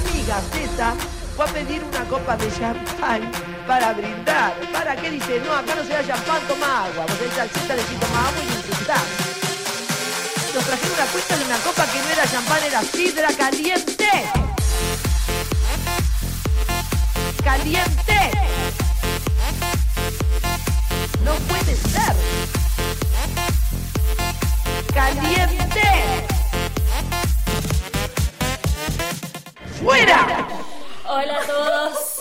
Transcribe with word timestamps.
amiga 0.00 0.40
Zeta 0.52 0.94
fue 1.36 1.44
a 1.44 1.48
pedir 1.48 1.82
una 1.84 2.04
copa 2.04 2.36
de 2.36 2.50
champán 2.52 3.30
para 3.66 3.92
brindar. 3.92 4.54
¿Para 4.72 4.96
qué? 4.96 5.10
Dice, 5.10 5.40
no, 5.40 5.52
acá 5.52 5.74
no 5.74 5.82
se 5.82 5.92
da 5.92 6.06
champán, 6.06 6.42
toma 6.48 6.84
agua. 6.84 7.06
Vos 7.06 7.38
al 7.38 7.48
Zeta 7.48 7.74
le 7.76 7.82
toma 7.82 8.28
agua 8.28 8.42
y 8.42 8.56
insultás. 8.56 9.04
Nos 10.54 10.64
trajeron 10.64 10.94
una 10.94 11.06
cuenta 11.06 11.36
de 11.36 11.44
una 11.44 11.58
copa 11.58 11.86
que 11.86 11.98
no 11.98 12.10
era 12.10 12.26
champán, 12.26 12.62
era 12.64 12.82
sidra 12.82 13.28
caliente. 13.36 14.10
Caliente. 17.44 18.30
No 21.24 21.32
puede 21.48 21.76
ser. 21.76 22.14
Caliente. 24.92 26.29
¡Fuera! 29.82 30.46
Hola 31.08 31.40
a 31.40 31.46
todos, 31.46 32.20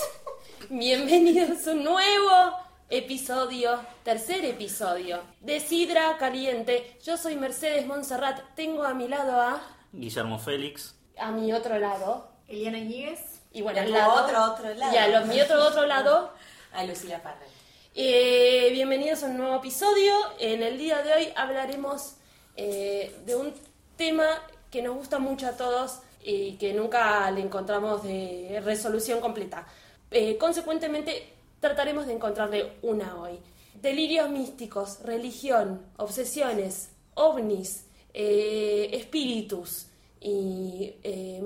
bienvenidos 0.70 1.68
a 1.68 1.72
un 1.72 1.84
nuevo 1.84 2.54
episodio, 2.90 3.80
tercer 4.04 4.46
episodio 4.46 5.22
de 5.42 5.60
Sidra 5.60 6.18
Caliente. 6.18 6.98
Yo 7.04 7.18
soy 7.18 7.36
Mercedes 7.36 7.86
Montserrat, 7.86 8.40
tengo 8.56 8.84
a 8.84 8.94
mi 8.94 9.08
lado 9.10 9.42
a, 9.42 9.62
Guillermo 9.92 10.40
Félix. 10.40 10.96
a 11.18 11.32
mi 11.32 11.52
otro 11.52 11.78
lado, 11.80 12.32
Eliana 12.48 12.80
Ñíguez. 12.80 13.42
y 13.52 13.62
bueno, 13.62 13.80
Y 13.80 13.82
a 13.82 13.84
al 13.84 13.92
lado, 13.92 14.24
otro, 14.24 14.44
otro 14.54 14.74
lado. 14.76 14.94
y 14.94 14.98
a 14.98 15.22
mi 15.22 15.42
otro 15.42 15.62
otro 15.66 15.86
lado. 15.86 16.34
A 16.72 16.84
Lucila 16.84 17.20
Farrell. 17.20 17.50
Eh, 17.96 18.70
bienvenidos 18.72 19.24
a 19.24 19.26
un 19.26 19.38
nuevo 19.38 19.56
episodio. 19.56 20.14
En 20.38 20.62
el 20.62 20.78
día 20.78 21.02
de 21.02 21.14
hoy 21.14 21.34
hablaremos 21.36 22.14
eh, 22.56 23.20
de 23.26 23.36
un 23.36 23.52
tema 23.98 24.28
que 24.70 24.84
nos 24.84 24.96
gusta 24.96 25.18
mucho 25.18 25.48
a 25.48 25.54
todos 25.58 26.02
y 26.24 26.54
que 26.54 26.74
nunca 26.74 27.30
le 27.32 27.42
encontramos 27.42 28.04
de 28.04 28.62
resolución 28.64 29.20
completa. 29.20 29.66
Eh, 30.12 30.38
consecuentemente, 30.38 31.34
trataremos 31.60 32.08
de 32.08 32.14
encontrarle 32.14 32.74
una 32.82 33.20
hoy. 33.20 33.40
Delirios 33.82 34.30
místicos, 34.30 35.00
religión, 35.04 35.82
obsesiones, 35.98 36.92
ovnis, 37.14 37.86
eh, 38.14 38.90
espíritus 38.94 39.88
y 40.22 40.96
eh, 41.04 41.42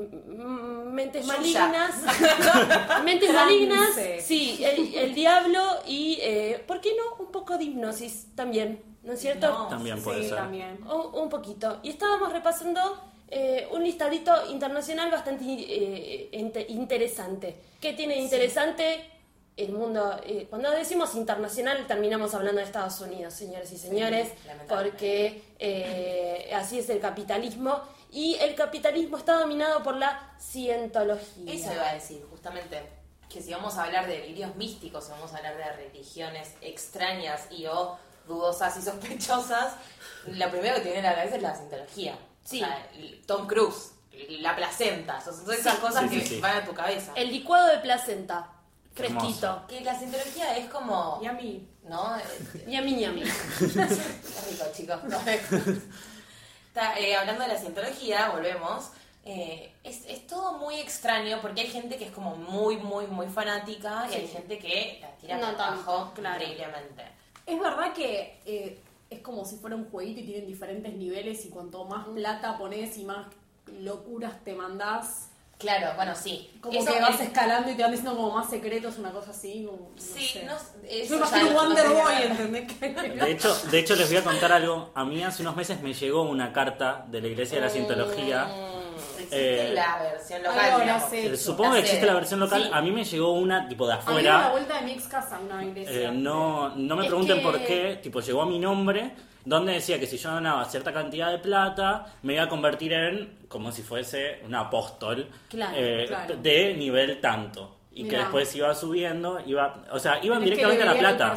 mentes 0.86 1.26
malignas. 1.26 1.96
mentes 3.06 3.34
malignas, 3.34 3.90
sí, 4.22 4.64
el, 4.64 4.96
el 4.96 5.14
diablo 5.14 5.62
y, 5.86 6.18
eh, 6.22 6.64
¿por 6.66 6.82
qué 6.82 6.96
no? 6.96 7.24
Un 7.24 7.32
poco 7.32 7.58
de 7.58 7.66
hipnosis 7.66 8.28
también, 8.36 8.82
¿no 9.04 9.14
es 9.14 9.20
cierto? 9.20 9.48
No. 9.48 9.68
También 9.68 10.02
puede 10.02 10.24
sí, 10.24 10.30
ser. 10.30 10.38
también. 10.38 10.80
Un, 10.84 11.22
un 11.22 11.30
poquito. 11.30 11.80
Y 11.84 11.90
estábamos 11.90 12.32
repasando 12.32 13.13
eh, 13.36 13.68
un 13.72 13.84
listadito 13.84 14.32
internacional 14.52 15.10
bastante 15.12 15.44
eh, 15.46 16.30
inte- 16.34 16.66
interesante. 16.70 17.56
¿Qué 17.82 17.94
tiene 17.94 18.14
de 18.16 18.22
interesante 18.22 19.10
el 19.58 19.72
mundo? 19.72 20.20
eh, 20.26 20.48
cuando 20.50 20.70
decimos 20.72 21.16
internacional 21.16 21.86
terminamos 21.88 22.34
hablando 22.34 22.60
de 22.62 22.66
Estados 22.68 23.00
Unidos, 23.02 23.34
señores 23.34 23.72
y 23.72 23.78
señores, 23.78 24.30
porque 24.68 25.42
eh, 25.60 26.52
así 26.54 26.80
es 26.80 26.90
el 26.90 27.00
capitalismo. 27.00 27.82
Y 28.12 28.36
el 28.42 28.54
capitalismo 28.54 29.18
está 29.18 29.40
dominado 29.40 29.82
por 29.82 29.96
la 29.96 30.36
cientología. 30.40 31.52
Eso 31.52 31.74
iba 31.74 31.90
a 31.90 31.94
decir, 31.96 32.24
justamente, 32.30 32.80
que 33.28 33.42
si 33.42 33.52
vamos 33.52 33.76
a 33.78 33.86
hablar 33.86 34.06
de 34.08 34.20
delirios 34.20 34.56
místicos, 34.56 35.06
si 35.06 35.12
vamos 35.12 35.34
a 35.34 35.38
hablar 35.38 35.58
de 35.58 35.64
religiones 35.88 36.54
extrañas 36.62 37.48
y 37.50 37.66
o 37.66 37.98
dudosas 38.28 38.78
y 38.78 38.82
sospechosas, 38.84 39.74
lo 40.28 40.50
primero 40.52 40.76
que 40.76 40.82
tiene 40.82 40.98
en 41.00 41.04
la 41.06 41.16
cabeza 41.16 41.36
es 41.38 41.42
la 41.42 41.56
cientología. 41.56 42.16
Sí. 42.44 42.62
O 42.62 42.66
sea, 42.66 42.90
el- 42.96 43.22
Tom 43.26 43.48
Cruise, 43.48 43.92
la 44.42 44.56
placenta, 44.56 45.20
son 45.22 45.52
esas 45.54 45.76
cosas 45.80 46.10
Sí, 46.10 46.18
que 46.20 46.22
sí, 46.26 46.36
sí. 46.36 46.42
van 46.42 46.58
a 46.58 46.66
tu 46.66 46.74
cabeza. 46.74 47.12
El 47.16 47.32
licuado 47.32 47.68
de 47.68 47.80
placenta, 47.80 48.50
hermoso. 48.96 49.26
fresquito. 49.26 49.66
Que 49.68 49.82
la 49.82 49.96
cientología 49.98 50.58
es 50.58 50.70
como... 50.70 51.20
Y 51.22 51.26
a 51.28 51.34
mí. 51.34 51.68
¿No? 51.84 52.16
Eh, 52.18 52.64
Ñami 52.68 52.94
ñami. 52.96 53.24
Qué 53.24 53.66
rico, 53.66 54.66
chicos. 54.74 55.00
Está, 56.68 56.98
eh, 57.00 57.16
hablando 57.16 57.44
de 57.44 57.50
la 57.50 57.58
cientología, 57.60 58.30
volvemos. 58.30 58.90
eh, 59.26 59.74
es, 59.84 60.06
es 60.08 60.26
todo 60.28 60.58
muy 60.58 60.76
extraño 60.80 61.40
porque 61.42 61.62
hay 61.62 61.68
gente 61.68 61.98
que 61.98 62.06
es 62.06 62.12
como 62.12 62.36
muy, 62.36 62.78
muy, 62.78 63.06
muy 63.08 63.28
fanática 63.28 64.08
y 64.12 64.16
hay 64.16 64.28
gente 64.28 64.58
que 64.60 65.00
la 65.02 65.10
tira 65.18 65.38
No 65.38 65.48
por 65.48 65.58
tanto, 65.58 65.64
abajo 65.92 66.12
claro. 66.16 66.42
increíblemente. 66.42 67.04
Es 67.46 67.60
verdad 67.60 67.94
que 67.94 68.40
eh, 68.46 68.80
es 69.14 69.20
como 69.22 69.46
si 69.46 69.56
fuera 69.58 69.76
un 69.76 69.86
jueguito 69.90 70.20
y 70.22 70.24
tienen 70.24 70.48
diferentes 70.48 70.94
niveles 70.94 71.46
y 71.46 71.50
cuanto 71.50 71.86
más 71.86 72.08
plata 72.08 72.58
pones 72.58 72.98
y 72.98 73.06
más 73.06 73.28
locuras 73.80 74.44
te 74.44 74.54
mandás, 74.56 75.30
Claro, 75.60 75.96
bueno, 75.96 76.14
sí. 76.14 76.50
como 76.60 76.78
Eso 76.78 76.92
que 76.92 77.00
vas 77.00 77.16
es- 77.16 77.28
escalando 77.28 77.72
y 77.72 77.76
te 77.76 77.84
van 77.84 77.92
diciendo 77.92 78.18
como 78.18 78.32
más 78.32 78.50
secretos, 78.50 78.98
una 78.98 79.12
cosa 79.12 79.32
así. 79.32 79.64
como, 79.66 79.92
no 79.96 80.02
Sí, 80.02 80.26
sé. 80.26 80.44
no, 80.44 80.56
eso 80.90 81.10
Yo 81.10 81.16
imagino 81.18 81.50
no- 81.52 81.56
Wonder 81.62 81.86
no 81.88 81.94
Boy. 81.94 82.14
¿entendés? 82.24 82.80
De 83.22 83.32
hecho, 83.32 83.56
de 83.72 83.80
hecho, 83.80 83.96
les 83.96 84.10
voy 84.10 84.18
a 84.18 84.24
contar 84.26 84.52
algo. 84.52 84.90
A 84.94 85.06
mí 85.06 85.24
hace 85.24 85.42
unos 85.42 85.56
meses 85.56 85.82
me 85.82 85.94
llegó 85.94 86.24
una 86.24 86.52
carta 86.52 87.06
de 87.10 87.22
la 87.22 87.28
Iglesia 87.28 87.56
de 87.60 87.62
la 87.62 87.70
Cientología. 87.70 88.46
Existe 89.36 89.72
Eh, 89.72 89.74
la 89.74 90.00
versión 90.04 90.44
local. 90.44 91.04
Eh, 91.14 91.38
Supongo 91.38 91.74
que 91.74 91.80
existe 91.80 92.06
la 92.06 92.14
versión 92.14 92.40
local. 92.40 92.64
Sí. 92.64 92.70
A 92.74 92.82
mí 92.82 92.92
me 92.92 93.04
llegó 93.04 93.34
una 93.34 93.68
tipo 93.68 93.88
de 93.88 93.94
A 93.94 93.98
mí 93.98 94.02
la 94.06 94.10
afuera. 94.12 94.50
vuelta 94.52 94.80
de 94.80 94.86
mi 94.86 94.92
ex 94.94 95.08
casa, 95.08 95.40
una 95.40 95.64
iglesia. 95.64 96.10
Eh, 96.10 96.12
no, 96.12 96.70
no 96.76 96.96
me 96.96 97.04
Es 97.04 97.08
pregunten 97.10 97.38
que- 97.38 97.44
por 97.44 97.60
qué. 97.64 98.00
Tipo, 98.02 98.20
llegó 98.22 98.42
a 98.42 98.46
mi 98.46 98.60
nombre. 98.60 99.12
Donde 99.46 99.74
decía 99.74 100.00
que 100.00 100.06
si 100.08 100.16
yo 100.18 100.32
donaba 100.32 100.64
cierta 100.64 100.94
cantidad 100.94 101.30
de 101.30 101.38
plata, 101.38 102.06
me 102.22 102.34
iba 102.36 102.44
a 102.44 102.48
convertir 102.48 102.94
en 102.94 103.40
como 103.50 103.74
si 103.74 103.82
fuese 103.82 104.40
un 104.46 104.56
apóstol 104.56 105.28
Claro, 105.50 105.74
eh, 105.76 106.06
claro. 106.08 106.36
de 106.38 106.74
nivel 106.76 107.20
tanto. 107.20 107.76
Y 107.96 108.08
que 108.08 108.18
después 108.18 108.56
iba 108.56 108.74
subiendo, 108.74 109.40
iba, 109.46 109.84
o 109.92 110.00
sea, 110.00 110.18
iban 110.24 110.44
directamente 110.44 110.82
a 110.82 110.86
la 110.88 110.94
plata. 111.00 111.34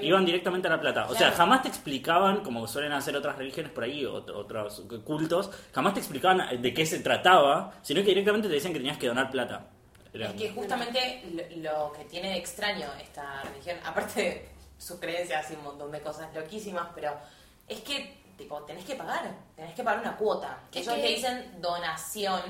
Iban 0.00 0.24
directamente 0.24 0.68
a 0.68 0.70
la 0.70 0.80
plata. 0.80 1.06
O 1.10 1.14
sea, 1.14 1.32
jamás 1.32 1.62
te 1.62 1.68
explicaban, 1.68 2.42
como 2.44 2.66
suelen 2.68 2.92
hacer 2.92 3.16
otras 3.16 3.36
religiones 3.36 3.72
por 3.72 3.82
ahí, 3.84 4.04
ot- 4.04 4.30
otros 4.32 4.84
cultos, 5.04 5.50
jamás 5.74 5.94
te 5.94 6.00
explicaban 6.00 6.62
de 6.62 6.72
qué 6.74 6.86
se 6.86 7.00
trataba, 7.00 7.72
sino 7.82 8.00
que 8.02 8.06
directamente 8.08 8.46
te 8.48 8.54
decían 8.54 8.72
que 8.72 8.78
tenías 8.78 8.98
que 8.98 9.08
donar 9.08 9.30
plata. 9.30 9.66
Era- 10.12 10.26
Es 10.28 10.34
que 10.34 10.50
justamente 10.50 11.24
lo, 11.60 11.70
lo 11.88 11.92
que 11.92 12.04
tiene 12.04 12.30
de 12.30 12.36
extraño 12.38 12.86
esta 13.02 13.42
religión, 13.42 13.76
aparte 13.84 14.20
de 14.22 14.48
sus 14.78 14.98
creencias 15.00 15.50
y 15.50 15.54
un 15.54 15.64
montón 15.64 15.90
de 15.90 16.00
cosas 16.00 16.32
loquísimas, 16.34 16.86
pero 16.94 17.12
es 17.66 17.80
que 17.80 18.16
tipo 18.38 18.62
tenés 18.62 18.84
que 18.84 18.94
pagar, 18.94 19.28
tenés 19.56 19.74
que 19.74 19.82
pagar 19.82 20.00
una 20.00 20.16
cuota. 20.16 20.60
Es 20.72 20.82
Ellos 20.86 20.94
que- 20.94 21.00
te 21.02 21.08
dicen 21.08 21.60
donación, 21.60 22.40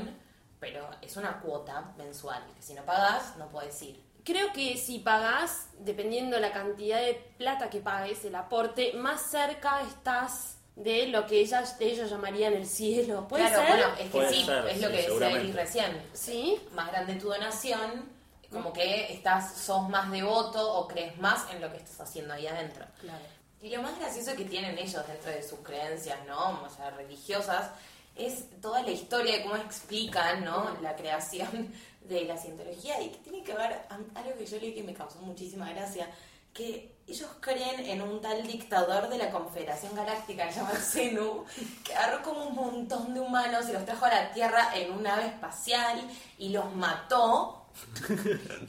pero 0.60 0.88
es 1.00 1.16
una 1.16 1.40
cuota 1.40 1.92
mensual, 1.96 2.44
que 2.54 2.62
si 2.62 2.74
no 2.74 2.84
pagas 2.84 3.36
no 3.36 3.48
puedes 3.48 3.80
ir. 3.82 4.00
Creo 4.24 4.52
que 4.52 4.76
si 4.76 4.98
pagás, 4.98 5.68
dependiendo 5.78 6.38
la 6.38 6.52
cantidad 6.52 7.00
de 7.00 7.14
plata 7.38 7.70
que 7.70 7.80
pagues, 7.80 8.24
el 8.24 8.34
aporte, 8.34 8.92
más 8.92 9.22
cerca 9.22 9.80
estás 9.80 10.58
de 10.76 11.08
lo 11.08 11.26
que 11.26 11.40
ellas, 11.40 11.76
ellos 11.80 12.10
llamarían 12.10 12.52
el 12.52 12.66
cielo. 12.66 13.26
¿Puede 13.28 13.48
claro, 13.48 13.62
ser? 13.62 13.68
bueno, 13.68 13.94
es 13.94 14.02
que 14.02 14.10
Puede 14.10 14.30
sí, 14.30 14.44
ser, 14.44 14.66
es 14.66 14.80
lo 14.80 14.88
sí, 14.88 14.94
que 14.94 15.02
decía. 15.02 15.30
Eli 15.30 15.52
recién. 15.52 16.02
¿Sí? 16.12 16.60
Más 16.72 16.90
grande 16.90 17.14
tu 17.14 17.28
donación, 17.28 18.10
como 18.50 18.72
que 18.72 19.12
estás, 19.12 19.56
sos 19.56 19.88
más 19.88 20.10
devoto 20.10 20.74
o 20.74 20.86
crees 20.86 21.16
más 21.18 21.50
en 21.50 21.60
lo 21.60 21.70
que 21.70 21.78
estás 21.78 22.00
haciendo 22.00 22.34
ahí 22.34 22.46
adentro. 22.46 22.84
Claro. 23.00 23.24
Y 23.62 23.68
lo 23.70 23.82
más 23.82 23.98
gracioso 23.98 24.34
que 24.36 24.44
tienen 24.44 24.78
ellos 24.78 25.06
dentro 25.06 25.30
de 25.30 25.42
sus 25.42 25.60
creencias, 25.60 26.18
¿no? 26.26 26.62
O 26.62 26.70
sea, 26.70 26.90
religiosas, 26.90 27.70
es 28.26 28.60
toda 28.60 28.82
la 28.82 28.90
historia 28.90 29.36
de 29.36 29.42
cómo 29.42 29.56
explican, 29.56 30.44
¿no? 30.44 30.76
La 30.80 30.96
creación 30.96 31.72
de 32.08 32.24
la 32.24 32.36
cientología 32.36 33.00
y 33.00 33.10
que 33.10 33.18
tiene 33.18 33.42
que 33.42 33.54
ver 33.54 33.80
algo 33.88 34.36
que 34.36 34.46
yo 34.46 34.58
leí 34.58 34.74
que 34.74 34.82
me 34.82 34.94
causó 34.94 35.20
muchísima 35.20 35.70
gracia, 35.70 36.10
que 36.52 36.96
ellos 37.06 37.28
creen 37.40 37.80
en 37.86 38.02
un 38.02 38.20
tal 38.20 38.46
dictador 38.46 39.08
de 39.08 39.18
la 39.18 39.30
Confederación 39.30 39.94
Galáctica 39.94 40.46
que 40.46 40.52
se 40.52 40.60
llama 40.60 40.72
Zenu, 40.72 41.44
que 41.84 41.94
agarró 41.94 42.22
como 42.22 42.46
un 42.46 42.54
montón 42.54 43.14
de 43.14 43.20
humanos 43.20 43.68
y 43.68 43.72
los 43.72 43.84
trajo 43.84 44.06
a 44.06 44.10
la 44.10 44.32
Tierra 44.32 44.76
en 44.76 44.92
un 44.92 45.02
nave 45.02 45.26
espacial 45.26 46.00
y 46.38 46.48
los 46.48 46.74
mató 46.74 47.60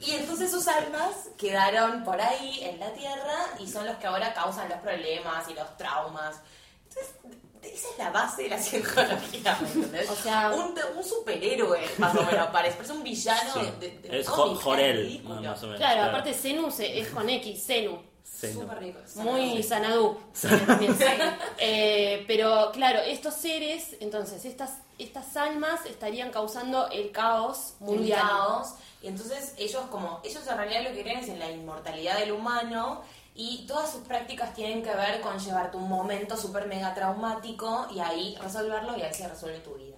y 0.00 0.12
entonces 0.12 0.50
sus 0.50 0.66
almas 0.68 1.28
quedaron 1.36 2.04
por 2.04 2.20
ahí 2.20 2.60
en 2.62 2.78
la 2.78 2.92
tierra 2.92 3.50
y 3.58 3.68
son 3.68 3.86
los 3.86 3.96
que 3.96 4.06
ahora 4.06 4.32
causan 4.32 4.68
los 4.68 4.78
problemas 4.78 5.48
y 5.48 5.54
los 5.54 5.76
traumas. 5.76 6.40
Entonces, 6.88 7.14
esa 7.62 7.88
es 7.90 7.98
la 7.98 8.10
base 8.10 8.42
de 8.42 8.48
la 8.48 8.58
cientología, 8.58 9.58
¿me 9.60 9.68
entendés? 9.68 10.10
O 10.10 10.14
sea- 10.16 10.50
un, 10.50 10.74
un 10.96 11.04
superhéroe, 11.04 11.80
más 11.98 12.14
o 12.16 12.22
menos, 12.24 12.48
parece. 12.48 12.76
Parece 12.76 12.92
un 12.92 13.02
villano 13.02 13.52
Sí. 13.54 13.60
de, 13.80 13.90
de- 13.90 14.08
de 14.08 14.20
Es 14.20 14.28
cómic, 14.28 14.60
Jorel, 14.60 15.22
más 15.24 15.62
o 15.62 15.66
menos. 15.66 15.78
Claro, 15.78 16.02
aparte 16.04 16.34
Zenu 16.34 16.70
se- 16.70 16.98
es 17.00 17.08
con 17.08 17.28
X, 17.28 17.64
Zenu. 17.66 17.98
Súper 18.24 18.78
rico. 18.80 18.98
Muy 19.16 19.62
Sanadú. 19.62 20.18
Eh, 21.58 22.24
pero 22.26 22.70
claro, 22.72 23.00
estos 23.00 23.34
seres, 23.34 23.96
entonces, 24.00 24.44
estas, 24.44 24.78
estas 24.98 25.36
almas 25.36 25.84
estarían 25.86 26.30
causando 26.30 26.88
el 26.90 27.10
caos 27.12 27.74
mundial. 27.80 28.20
caos. 28.20 28.74
Y 29.02 29.08
entonces 29.08 29.54
ellos 29.58 29.82
como, 29.90 30.20
ellos 30.24 30.46
en 30.46 30.56
realidad 30.56 30.82
lo 30.90 30.94
que 30.94 31.02
creen 31.02 31.18
es 31.20 31.28
en 31.28 31.38
la 31.38 31.50
inmortalidad 31.50 32.18
del 32.18 32.32
humano 32.32 33.02
y 33.34 33.66
todas 33.66 33.90
sus 33.90 34.02
prácticas 34.02 34.52
tienen 34.54 34.82
que 34.82 34.94
ver 34.94 35.20
con 35.20 35.38
llevarte 35.38 35.76
un 35.76 35.88
momento 35.88 36.36
súper 36.36 36.66
mega 36.66 36.92
traumático 36.92 37.86
y 37.94 38.00
ahí 38.00 38.36
resolverlo 38.40 38.96
y 38.96 39.02
ahí 39.02 39.14
se 39.14 39.26
resuelve 39.26 39.60
tu 39.60 39.74
vida. 39.74 39.96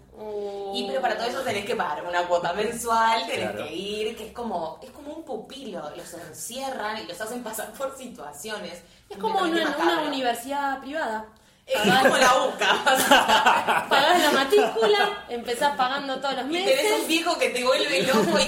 Y 0.73 0.87
pero 0.87 1.01
para 1.01 1.17
todo 1.17 1.27
eso 1.27 1.41
tenés 1.41 1.65
que 1.65 1.75
pagar 1.75 2.07
una 2.07 2.27
cuota 2.29 2.53
mensual, 2.53 3.27
tenés 3.27 3.51
Claro. 3.51 3.67
que 3.67 3.75
ir, 3.75 4.17
que 4.17 4.29
es 4.29 4.33
como, 4.33 4.79
es 4.81 4.91
como 4.91 5.13
un 5.13 5.25
pupilo, 5.25 5.83
los 5.97 6.15
encierran 6.15 6.99
y 6.99 7.07
los 7.07 7.21
hacen 7.21 7.43
pasar 7.43 7.73
por 7.73 7.97
situaciones. 7.97 8.83
Es 9.09 9.19
como 9.19 9.41
una, 9.41 10.03
universidad 10.07 10.81
privada. 10.81 11.27
Es 11.67 11.81
como 11.81 12.17
la 12.17 12.45
UCA. 12.47 13.87
Pagás 13.89 14.23
la 14.23 14.31
matrícula, 14.33 15.25
empezás 15.29 15.77
pagando 15.77 16.21
todos 16.21 16.35
los 16.37 16.47
Y 16.51 16.53
tenés 16.65 16.85
un 16.85 16.91
meses. 16.93 17.09
viejo 17.09 17.39
que 17.39 17.49
te 17.51 17.65
vuelve 17.65 18.03
loco 18.03 18.39
y 18.39 18.47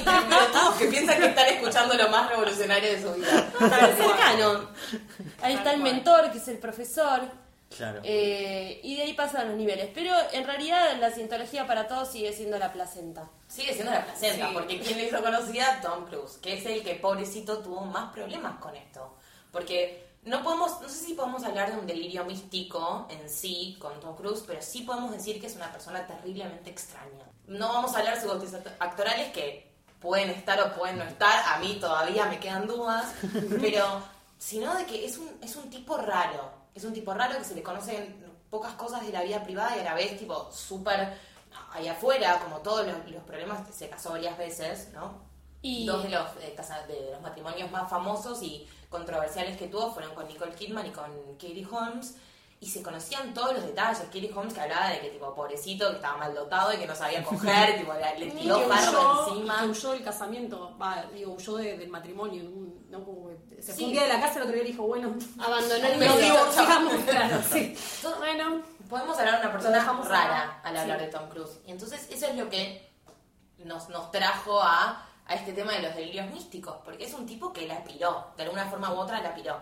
todos 0.52 0.74
que 0.78 0.86
piensan 0.86 1.18
que 1.20 1.26
están 1.26 1.46
escuchando 1.46 1.94
lo 1.94 2.08
más 2.08 2.28
revolucionario 2.28 2.90
de 2.92 3.02
su 3.02 3.12
vida. 3.14 3.48
Está 3.60 3.96
cercano. 3.96 4.68
Ahí 5.42 5.54
está 5.54 5.72
el 5.72 5.80
mentor, 5.80 6.30
que 6.30 6.38
es 6.38 6.48
el 6.48 6.58
profesor. 6.58 7.22
Claro. 7.76 8.00
eh, 8.04 8.80
y 8.84 8.96
de 8.96 9.02
ahí 9.02 9.12
pasan 9.14 9.48
los 9.48 9.56
niveles. 9.56 9.90
Pero 9.92 10.14
en 10.32 10.46
realidad 10.46 10.96
la 11.00 11.10
cientología 11.10 11.66
para 11.66 11.88
todos 11.88 12.08
sigue 12.10 12.32
siendo 12.32 12.58
la 12.58 12.72
placenta. 12.72 13.28
Sigue 13.48 13.72
siendo 13.74 13.90
la 13.92 14.04
placenta, 14.04 14.48
Sí. 14.48 14.54
porque 14.54 14.78
quien 14.80 14.96
le 14.98 15.08
hizo 15.08 15.20
conocida, 15.22 15.80
Tom 15.82 16.06
Cruise, 16.06 16.38
que 16.40 16.54
es 16.54 16.64
el 16.66 16.82
que 16.84 16.94
pobrecito 16.94 17.58
tuvo 17.58 17.80
más 17.84 18.12
problemas 18.12 18.60
con 18.60 18.74
esto. 18.76 19.16
Porque 19.50 20.06
no 20.26 20.42
podemos, 20.42 20.80
no 20.82 20.88
sé 20.88 21.06
si 21.06 21.14
podemos 21.14 21.42
hablar 21.44 21.72
de 21.72 21.78
un 21.78 21.86
delirio 21.86 22.24
místico 22.24 23.06
en 23.08 23.28
sí 23.30 23.76
con 23.80 23.98
Tom 24.00 24.14
Cruise, 24.16 24.42
pero 24.46 24.60
sí 24.60 24.82
podemos 24.82 25.10
decir 25.12 25.40
que 25.40 25.46
es 25.46 25.56
una 25.56 25.72
persona 25.72 26.06
terriblemente 26.06 26.68
extraña. 26.70 27.24
No 27.46 27.68
vamos 27.72 27.94
a 27.94 27.98
hablar 27.98 28.16
de 28.16 28.20
sus 28.22 28.30
dotes 28.32 28.52
act- 28.54 28.76
actorales 28.80 29.32
que 29.32 29.72
pueden 30.00 30.30
estar 30.30 30.60
o 30.60 30.74
pueden 30.74 30.98
no 30.98 31.04
estar, 31.04 31.54
a 31.54 31.58
mí 31.58 31.78
todavía 31.80 32.26
me 32.26 32.38
quedan 32.38 32.66
dudas, 32.66 33.14
pero 33.60 34.02
sino 34.38 34.74
de 34.74 34.84
que 34.84 35.06
es 35.06 35.16
un, 35.16 35.30
es 35.40 35.56
un 35.56 35.70
tipo 35.70 35.96
raro. 35.96 36.50
Es 36.74 36.84
un 36.84 36.92
tipo 36.92 37.14
raro 37.14 37.38
que 37.38 37.44
se 37.44 37.54
le 37.54 37.62
conocen 37.62 38.22
pocas 38.50 38.74
cosas 38.74 39.06
de 39.06 39.12
la 39.12 39.22
vida 39.22 39.42
privada 39.42 39.76
y 39.76 39.80
a 39.80 39.84
la 39.84 39.94
vez 39.94 40.18
tipo 40.18 40.50
súper 40.52 41.16
allá 41.72 41.92
afuera, 41.92 42.38
como 42.40 42.58
todos 42.58 42.86
los, 42.86 43.10
los 43.10 43.22
problemas, 43.24 43.60
se 43.74 43.88
casó 43.88 44.10
varias 44.10 44.36
veces, 44.36 44.90
¿no? 44.92 45.25
Y 45.68 45.84
Dos 45.86 46.02
de 46.04 46.10
los, 46.10 46.28
eh, 46.40 46.54
casa- 46.56 46.86
de 46.86 47.10
los 47.12 47.20
matrimonios 47.22 47.70
más 47.70 47.88
famosos 47.90 48.42
y 48.42 48.68
controversiales 48.88 49.56
que 49.56 49.66
tuvo 49.68 49.90
fueron 49.92 50.14
con 50.14 50.28
Nicole 50.28 50.52
Kidman 50.54 50.86
y 50.86 50.90
con 50.90 51.10
Katie 51.34 51.66
Holmes. 51.70 52.16
Y 52.58 52.70
se 52.70 52.82
conocían 52.82 53.34
todos 53.34 53.52
los 53.52 53.62
detalles. 53.64 53.98
Katie 54.06 54.32
Holmes 54.34 54.54
que 54.54 54.60
hablaba 54.62 54.88
de 54.88 55.00
que, 55.00 55.10
tipo, 55.10 55.34
pobrecito, 55.34 55.90
que 55.90 55.96
estaba 55.96 56.16
mal 56.16 56.34
dotado 56.34 56.72
y 56.72 56.78
que 56.78 56.86
no 56.86 56.94
sabía 56.94 57.22
coger, 57.22 57.76
tipo, 57.78 57.92
le, 58.18 58.30
tiró 58.30 58.56
huyó, 58.58 58.68
barro 58.68 59.24
que 59.26 59.30
encima. 59.32 59.64
huyó 59.64 59.90
del 59.92 60.02
casamiento, 60.04 60.76
va, 60.80 61.04
digo, 61.12 61.34
huyó 61.34 61.56
de- 61.56 61.76
del 61.76 61.88
matrimonio. 61.90 62.44
un- 62.44 62.86
¿no? 62.88 63.04
Como 63.04 63.28
que 63.48 63.60
se 63.60 63.72
fue 63.72 63.74
Sí. 63.74 63.84
un 63.86 63.90
día 63.92 64.02
de 64.04 64.08
la 64.08 64.20
casa 64.20 64.34
y 64.34 64.36
el 64.36 64.42
otro 64.44 64.54
día 64.54 64.64
dijo, 64.64 64.82
bueno, 64.86 65.14
abandonó 65.38 65.86
el 65.86 65.98
Me 65.98 66.06
no 66.06 66.16
digo, 66.16 66.16
medio. 66.16 66.32
divorciamos, 66.34 66.94
claro, 67.04 67.36
sí. 67.52 67.76
Bueno, 68.18 68.62
Podemos 68.88 69.18
hablar 69.18 69.40
de 69.40 69.46
una 69.46 69.52
persona 69.52 69.76
dejamos 69.78 70.08
rara 70.08 70.60
a- 70.62 70.68
al 70.68 70.76
hablar 70.76 70.98
sí. 71.00 71.04
de 71.06 71.10
Tom 71.10 71.28
Cruise. 71.28 71.58
Y 71.66 71.72
entonces 71.72 72.06
eso 72.08 72.26
es 72.26 72.36
lo 72.36 72.48
que 72.48 72.88
nos, 73.58 73.88
nos 73.88 74.10
trajo 74.12 74.60
a, 74.62 75.05
a 75.26 75.34
este 75.34 75.52
tema 75.52 75.72
de 75.72 75.82
los 75.82 75.94
delirios 75.94 76.30
místicos. 76.30 76.76
Porque 76.84 77.04
es 77.04 77.14
un 77.14 77.26
tipo 77.26 77.52
que 77.52 77.66
la 77.66 77.82
piró. 77.84 78.28
De 78.36 78.44
alguna 78.44 78.66
forma 78.66 78.92
u 78.92 78.96
otra 78.96 79.20
la 79.20 79.34
piró. 79.34 79.56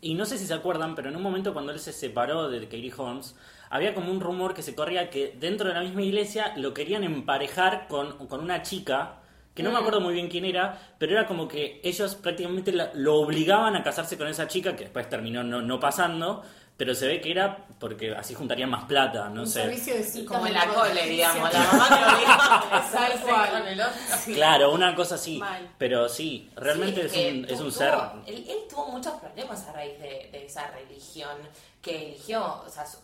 Y 0.00 0.14
no 0.14 0.24
sé 0.24 0.38
si 0.38 0.46
se 0.46 0.54
acuerdan, 0.54 0.94
pero 0.94 1.08
en 1.08 1.16
un 1.16 1.22
momento 1.22 1.52
cuando 1.52 1.72
él 1.72 1.78
se 1.78 1.92
separó 1.92 2.48
de 2.48 2.60
Katie 2.64 2.92
Holmes, 2.96 3.36
había 3.70 3.94
como 3.94 4.10
un 4.10 4.20
rumor 4.20 4.54
que 4.54 4.62
se 4.62 4.74
corría 4.74 5.10
que 5.10 5.36
dentro 5.38 5.68
de 5.68 5.74
la 5.74 5.80
misma 5.80 6.02
iglesia 6.02 6.54
lo 6.56 6.74
querían 6.74 7.04
emparejar 7.04 7.86
con, 7.88 8.26
con 8.26 8.40
una 8.40 8.62
chica, 8.62 9.20
que 9.54 9.62
no 9.62 9.70
me 9.70 9.78
acuerdo 9.78 10.00
muy 10.00 10.14
bien 10.14 10.28
quién 10.28 10.44
era, 10.44 10.78
pero 10.98 11.12
era 11.12 11.26
como 11.26 11.48
que 11.48 11.80
ellos 11.82 12.14
prácticamente 12.14 12.72
lo 12.94 13.16
obligaban 13.16 13.74
a 13.76 13.82
casarse 13.82 14.18
con 14.18 14.28
esa 14.28 14.48
chica, 14.48 14.76
que 14.76 14.84
después 14.84 15.08
terminó 15.08 15.42
no, 15.42 15.62
no 15.62 15.80
pasando, 15.80 16.42
pero 16.76 16.94
se 16.94 17.06
ve 17.06 17.20
que 17.20 17.30
era 17.30 17.66
porque 17.78 18.14
así 18.14 18.34
juntarían 18.34 18.68
más 18.70 18.84
plata, 18.84 19.28
no 19.30 19.42
un 19.42 19.46
sé. 19.46 19.62
servicio 19.62 19.94
de 19.94 20.02
citas 20.04 20.26
Como 20.36 20.46
en 20.46 20.54
la 20.54 20.66
cole, 20.68 21.06
digamos. 21.06 21.52
La 21.52 21.58
mamá 21.60 21.88
que 21.88 22.04
lo 22.04 23.66
el 23.68 23.80
otro. 23.80 23.92
Claro, 24.34 24.72
una 24.72 24.94
cosa 24.94 25.14
así. 25.16 25.38
Mal. 25.38 25.70
Pero 25.78 26.08
sí, 26.08 26.50
realmente 26.56 27.02
Sí, 27.02 27.06
es, 27.06 27.12
que 27.12 27.30
un, 27.38 27.44
es 27.46 27.60
un 27.60 27.72
ser... 27.72 27.94
Él, 28.26 28.44
él 28.48 28.58
tuvo 28.68 28.88
muchos 28.88 29.14
problemas 29.14 29.66
a 29.66 29.72
raíz 29.72 29.98
de, 30.00 30.28
de 30.32 30.46
esa 30.46 30.66
religión 30.70 31.36
que 31.82 32.08
eligió. 32.08 32.62
O 32.66 32.68
sea, 32.68 32.86
su- 32.86 32.98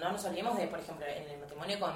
no 0.00 0.10
nos 0.12 0.24
olvidemos 0.24 0.56
de, 0.56 0.66
por 0.66 0.78
ejemplo, 0.78 1.06
en 1.06 1.30
el 1.30 1.38
matrimonio 1.40 1.78
con, 1.80 1.92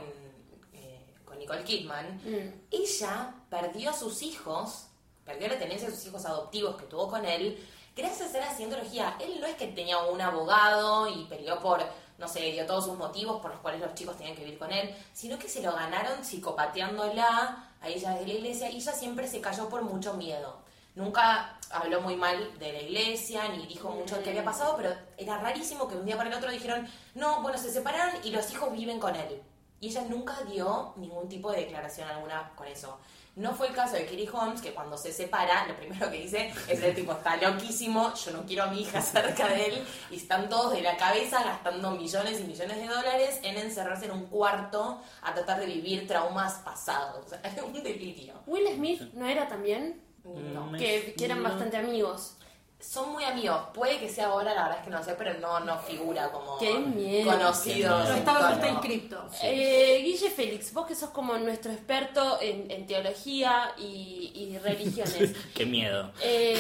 eh, 0.75 1.01
con 1.25 1.39
Nicole 1.39 1.65
Kidman, 1.65 2.21
Mm. 2.25 2.53
ella 2.71 3.35
perdió 3.51 3.91
a 3.91 3.93
sus 3.95 4.23
hijos, 4.23 4.87
perdió 5.25 5.49
la 5.49 5.59
tenencia 5.59 5.89
de 5.89 5.95
sus 5.97 6.07
hijos 6.07 6.25
adoptivos 6.27 6.77
que 6.77 6.85
tuvo 6.87 7.09
con 7.09 7.25
él, 7.25 7.59
gracias 7.97 8.35
a 8.35 8.41
la 8.41 8.55
cientología. 8.55 9.17
Él 9.21 9.39
no 9.41 9.47
es 9.47 9.57
que 9.57 9.69
tenía 9.69 9.99
un 9.99 10.21
abogado 10.21 11.09
y 11.09 11.25
peleó 11.25 11.61
por, 11.61 11.83
no 12.19 12.29
sé, 12.29 12.41
dio 12.53 12.67
todos 12.67 12.87
sus 12.87 12.97
motivos 12.97 13.41
por 13.41 13.51
los 13.51 13.61
cuales 13.61 13.81
los 13.81 13.95
chicos 13.95 14.17
tenían 14.17 14.37
que 14.37 14.45
vivir 14.45 14.59
con 14.59 14.73
él, 14.73 14.95
sino 15.13 15.39
que 15.39 15.49
se 15.49 15.63
lo 15.63 15.73
ganaron 15.73 16.25
psicopateándola 16.25 17.69
a 17.81 17.89
ella 17.89 18.11
desde 18.11 18.27
la 18.27 18.33
iglesia 18.35 18.71
y 18.71 18.77
ella 18.77 18.93
siempre 18.93 19.27
se 19.29 19.41
cayó 19.41 19.69
por 19.69 19.83
mucho 19.83 20.15
miedo. 20.15 20.63
Nunca 20.95 21.59
habló 21.71 22.03
muy 22.03 22.17
mal 22.17 22.59
de 22.59 22.73
la 22.73 22.81
iglesia 22.83 23.49
ni 23.49 23.67
dijo 23.67 23.89
mucho 23.91 24.17
de 24.17 24.23
qué 24.23 24.31
había 24.31 24.45
pasado, 24.45 24.77
pero 24.77 24.95
era 25.17 25.39
rarísimo 25.39 25.89
que 25.89 25.97
un 25.97 26.05
día 26.05 26.17
para 26.17 26.29
el 26.29 26.37
otro 26.37 26.51
dijeron, 26.51 26.87
no, 27.15 27.41
bueno, 27.43 27.57
se 27.57 27.73
separaron 27.73 28.15
y 28.25 28.31
los 28.31 28.51
hijos 28.51 28.73
viven 28.73 29.01
con 29.01 29.17
él. 29.17 29.43
Y 29.81 29.89
ella 29.89 30.03
nunca 30.03 30.41
dio 30.43 30.93
ningún 30.97 31.29
tipo 31.29 31.51
de 31.51 31.63
declaración 31.63 32.09
alguna 32.09 32.53
con 32.55 32.69
eso. 32.69 32.99
No 33.35 33.55
fue 33.55 33.69
el 33.69 33.75
caso 33.75 33.95
de 33.95 34.05
Katie 34.05 34.29
Holmes, 34.31 34.61
que 34.61 34.75
cuando 34.75 34.99
se 34.99 35.11
separa, 35.11 35.67
lo 35.67 35.75
primero 35.75 36.11
que 36.11 36.19
dice 36.19 36.53
es 36.69 36.83
el 36.83 36.95
tipo 36.95 37.13
está 37.13 37.37
loquísimo, 37.37 38.13
yo 38.15 38.31
no 38.33 38.45
quiero 38.45 38.65
a 38.65 38.67
mi 38.67 38.83
hija 38.83 39.01
cerca 39.03 39.49
de 39.49 39.67
él, 39.67 39.87
y 40.11 40.17
están 40.17 40.51
todos 40.51 40.75
de 40.75 40.83
la 40.83 40.97
cabeza 40.99 41.43
gastando 41.43 41.93
millones 41.93 42.41
y 42.41 42.45
millones 42.45 42.77
de 42.77 42.87
dólares 42.87 43.41
en 43.43 43.57
encerrarse 43.57 44.05
en 44.05 44.11
un 44.13 44.27
cuarto 44.27 45.01
a 45.23 45.33
tratar 45.33 45.61
de 45.61 45.67
vivir 45.67 46.07
traumas 46.07 46.55
pasados. 46.57 47.25
O 47.25 47.29
sea, 47.29 47.41
es 47.45 47.63
un 47.63 47.73
delirio. 47.83 48.35
Will 48.47 48.69
Smith 48.75 49.01
no 49.15 49.27
era 49.27 49.49
también, 49.49 50.03
No. 50.25 50.71
Que, 50.73 51.15
que 51.17 51.25
eran 51.25 51.43
no. 51.43 51.49
bastante 51.49 51.79
amigos. 51.79 52.37
Son 52.83 53.13
muy 53.13 53.23
amigos, 53.25 53.59
puede 53.73 53.99
que 54.01 54.09
sea 54.09 54.27
ahora, 54.27 54.53
la 54.55 54.63
verdad 54.65 54.79
es 54.81 54.85
que 54.85 54.91
no 54.91 55.03
sé, 55.05 55.15
pero 55.15 55.39
no, 55.39 55.61
no 55.61 55.79
figura 55.79 56.31
como 56.33 56.59
Qué 56.59 56.75
miedo. 56.81 57.31
conocido. 57.31 58.01
Pero 58.03 58.13
en 58.13 58.19
está, 58.19 58.69
inscripto. 58.69 59.25
Eh, 59.43 60.01
Guille 60.05 60.31
Félix, 60.31 60.73
vos 60.73 60.87
que 60.87 60.95
sos 60.97 61.11
como 61.11 61.39
nuestro 61.39 61.71
experto 61.73 62.39
en, 62.43 62.69
en 62.71 62.87
teología 62.87 63.73
y, 63.79 64.33
y 64.35 64.59
religiones. 64.59 65.33
Qué 65.55 65.65
miedo. 65.65 66.11
Eh, 66.23 66.59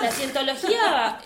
¿La 0.00 0.10
cientología 0.12 1.20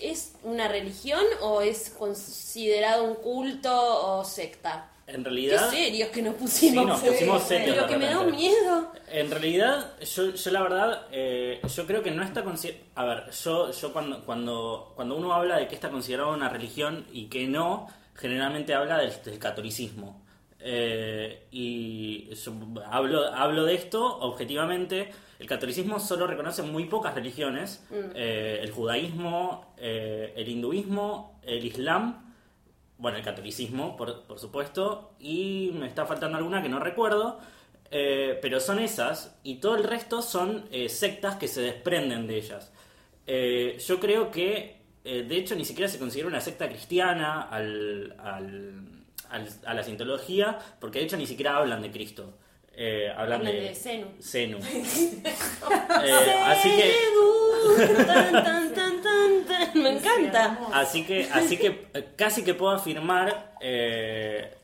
es 0.00 0.32
una 0.44 0.68
religión 0.68 1.24
o 1.40 1.60
es 1.60 1.90
considerado 1.90 3.02
un 3.04 3.16
culto 3.16 4.18
o 4.18 4.24
secta? 4.24 4.90
En 5.06 5.22
Qué 5.22 5.28
realidad... 5.28 5.70
serios 5.70 6.08
que 6.08 6.22
nos 6.22 6.34
pusimos. 6.34 6.82
Sí, 6.82 6.88
nos 6.88 7.00
pusimos 7.00 7.42
serios 7.42 7.84
que 7.86 7.96
me 7.96 8.06
da 8.06 8.20
un 8.20 8.30
miedo. 8.30 8.92
En 9.10 9.30
realidad, 9.30 9.98
yo, 10.00 10.34
yo 10.34 10.50
la 10.50 10.62
verdad, 10.62 11.02
eh, 11.12 11.60
yo 11.74 11.86
creo 11.86 12.02
que 12.02 12.10
no 12.10 12.22
está 12.22 12.42
considerado... 12.42 12.84
A 12.94 13.04
ver, 13.04 13.30
yo, 13.30 13.70
yo 13.70 13.92
cuando, 13.92 14.24
cuando, 14.24 14.92
cuando 14.96 15.16
uno 15.16 15.34
habla 15.34 15.58
de 15.58 15.68
que 15.68 15.74
está 15.74 15.90
considerado 15.90 16.32
una 16.32 16.48
religión 16.48 17.06
y 17.12 17.26
que 17.26 17.46
no, 17.46 17.86
generalmente 18.14 18.74
habla 18.74 18.98
del, 18.98 19.12
del 19.24 19.38
catolicismo. 19.38 20.24
Eh, 20.66 21.46
y 21.52 22.30
hablo, 22.90 23.26
hablo 23.34 23.64
de 23.64 23.74
esto 23.74 24.18
objetivamente. 24.20 25.10
El 25.38 25.46
catolicismo 25.46 26.00
solo 26.00 26.26
reconoce 26.26 26.62
muy 26.62 26.86
pocas 26.86 27.14
religiones. 27.14 27.84
Eh, 28.14 28.60
el 28.62 28.70
judaísmo, 28.70 29.74
eh, 29.76 30.32
el 30.34 30.48
hinduismo, 30.48 31.38
el 31.42 31.66
islam 31.66 32.23
bueno, 32.98 33.16
el 33.18 33.24
catolicismo, 33.24 33.96
por, 33.96 34.22
por 34.22 34.38
supuesto, 34.38 35.12
y 35.18 35.70
me 35.74 35.86
está 35.86 36.06
faltando 36.06 36.38
alguna 36.38 36.62
que 36.62 36.68
no 36.68 36.78
recuerdo, 36.78 37.40
eh, 37.90 38.38
pero 38.40 38.60
son 38.60 38.78
esas, 38.78 39.36
y 39.42 39.56
todo 39.56 39.76
el 39.76 39.84
resto 39.84 40.22
son 40.22 40.66
eh, 40.70 40.88
sectas 40.88 41.36
que 41.36 41.48
se 41.48 41.60
desprenden 41.60 42.26
de 42.26 42.36
ellas. 42.36 42.72
Eh, 43.26 43.78
yo 43.86 44.00
creo 44.00 44.30
que, 44.30 44.80
eh, 45.04 45.22
de 45.26 45.36
hecho, 45.36 45.54
ni 45.54 45.64
siquiera 45.64 45.88
se 45.90 45.98
considera 45.98 46.28
una 46.28 46.40
secta 46.40 46.68
cristiana 46.68 47.42
al, 47.42 48.14
al- 48.18 49.04
al- 49.30 49.48
a 49.66 49.74
la 49.74 49.82
cientología, 49.82 50.58
porque 50.80 50.98
de 51.00 51.04
hecho 51.06 51.16
ni 51.16 51.26
siquiera 51.26 51.56
hablan 51.56 51.82
de 51.82 51.90
Cristo. 51.90 52.34
Hablan 52.76 53.18
Hablan 53.40 53.44
de, 53.44 53.52
de 53.60 53.74
Zenu. 53.74 54.06
Zenu. 54.20 54.58
Así 56.46 56.70
que... 56.70 56.92
Tan, 58.04 58.32
tan, 58.44 58.74
tan. 58.74 58.93
Me 59.82 59.90
encanta. 59.98 60.58
Así 60.72 61.04
que, 61.04 61.28
así 61.32 61.56
que 61.56 61.88
casi 62.16 62.42
que 62.44 62.54
puedo 62.54 62.72
afirmar 62.72 63.54
eh, 63.60 64.54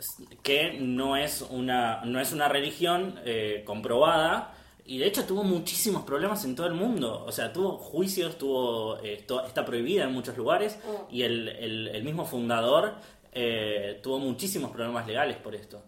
que 0.42 0.78
no 0.80 1.16
es 1.16 1.42
una, 1.50 2.04
no 2.04 2.20
es 2.20 2.32
una 2.32 2.48
religión 2.48 3.18
eh, 3.24 3.62
comprobada. 3.66 4.54
Y 4.86 4.98
de 4.98 5.06
hecho 5.06 5.24
tuvo 5.24 5.44
muchísimos 5.44 6.02
problemas 6.02 6.44
en 6.44 6.56
todo 6.56 6.66
el 6.66 6.74
mundo. 6.74 7.24
O 7.26 7.30
sea, 7.32 7.52
tuvo 7.52 7.76
juicios, 7.78 8.38
tuvo 8.38 8.98
eh, 8.98 9.14
esto- 9.20 9.44
está 9.46 9.64
prohibida 9.64 10.04
en 10.04 10.12
muchos 10.12 10.36
lugares. 10.36 10.78
Oh. 10.88 11.06
Y 11.10 11.22
el, 11.22 11.48
el- 11.48 11.88
el 11.88 12.02
mismo 12.02 12.24
fundador 12.24 12.94
eh, 13.32 14.00
tuvo 14.02 14.18
muchísimos 14.18 14.70
problemas 14.72 15.06
legales 15.06 15.36
por 15.36 15.54
esto. 15.54 15.82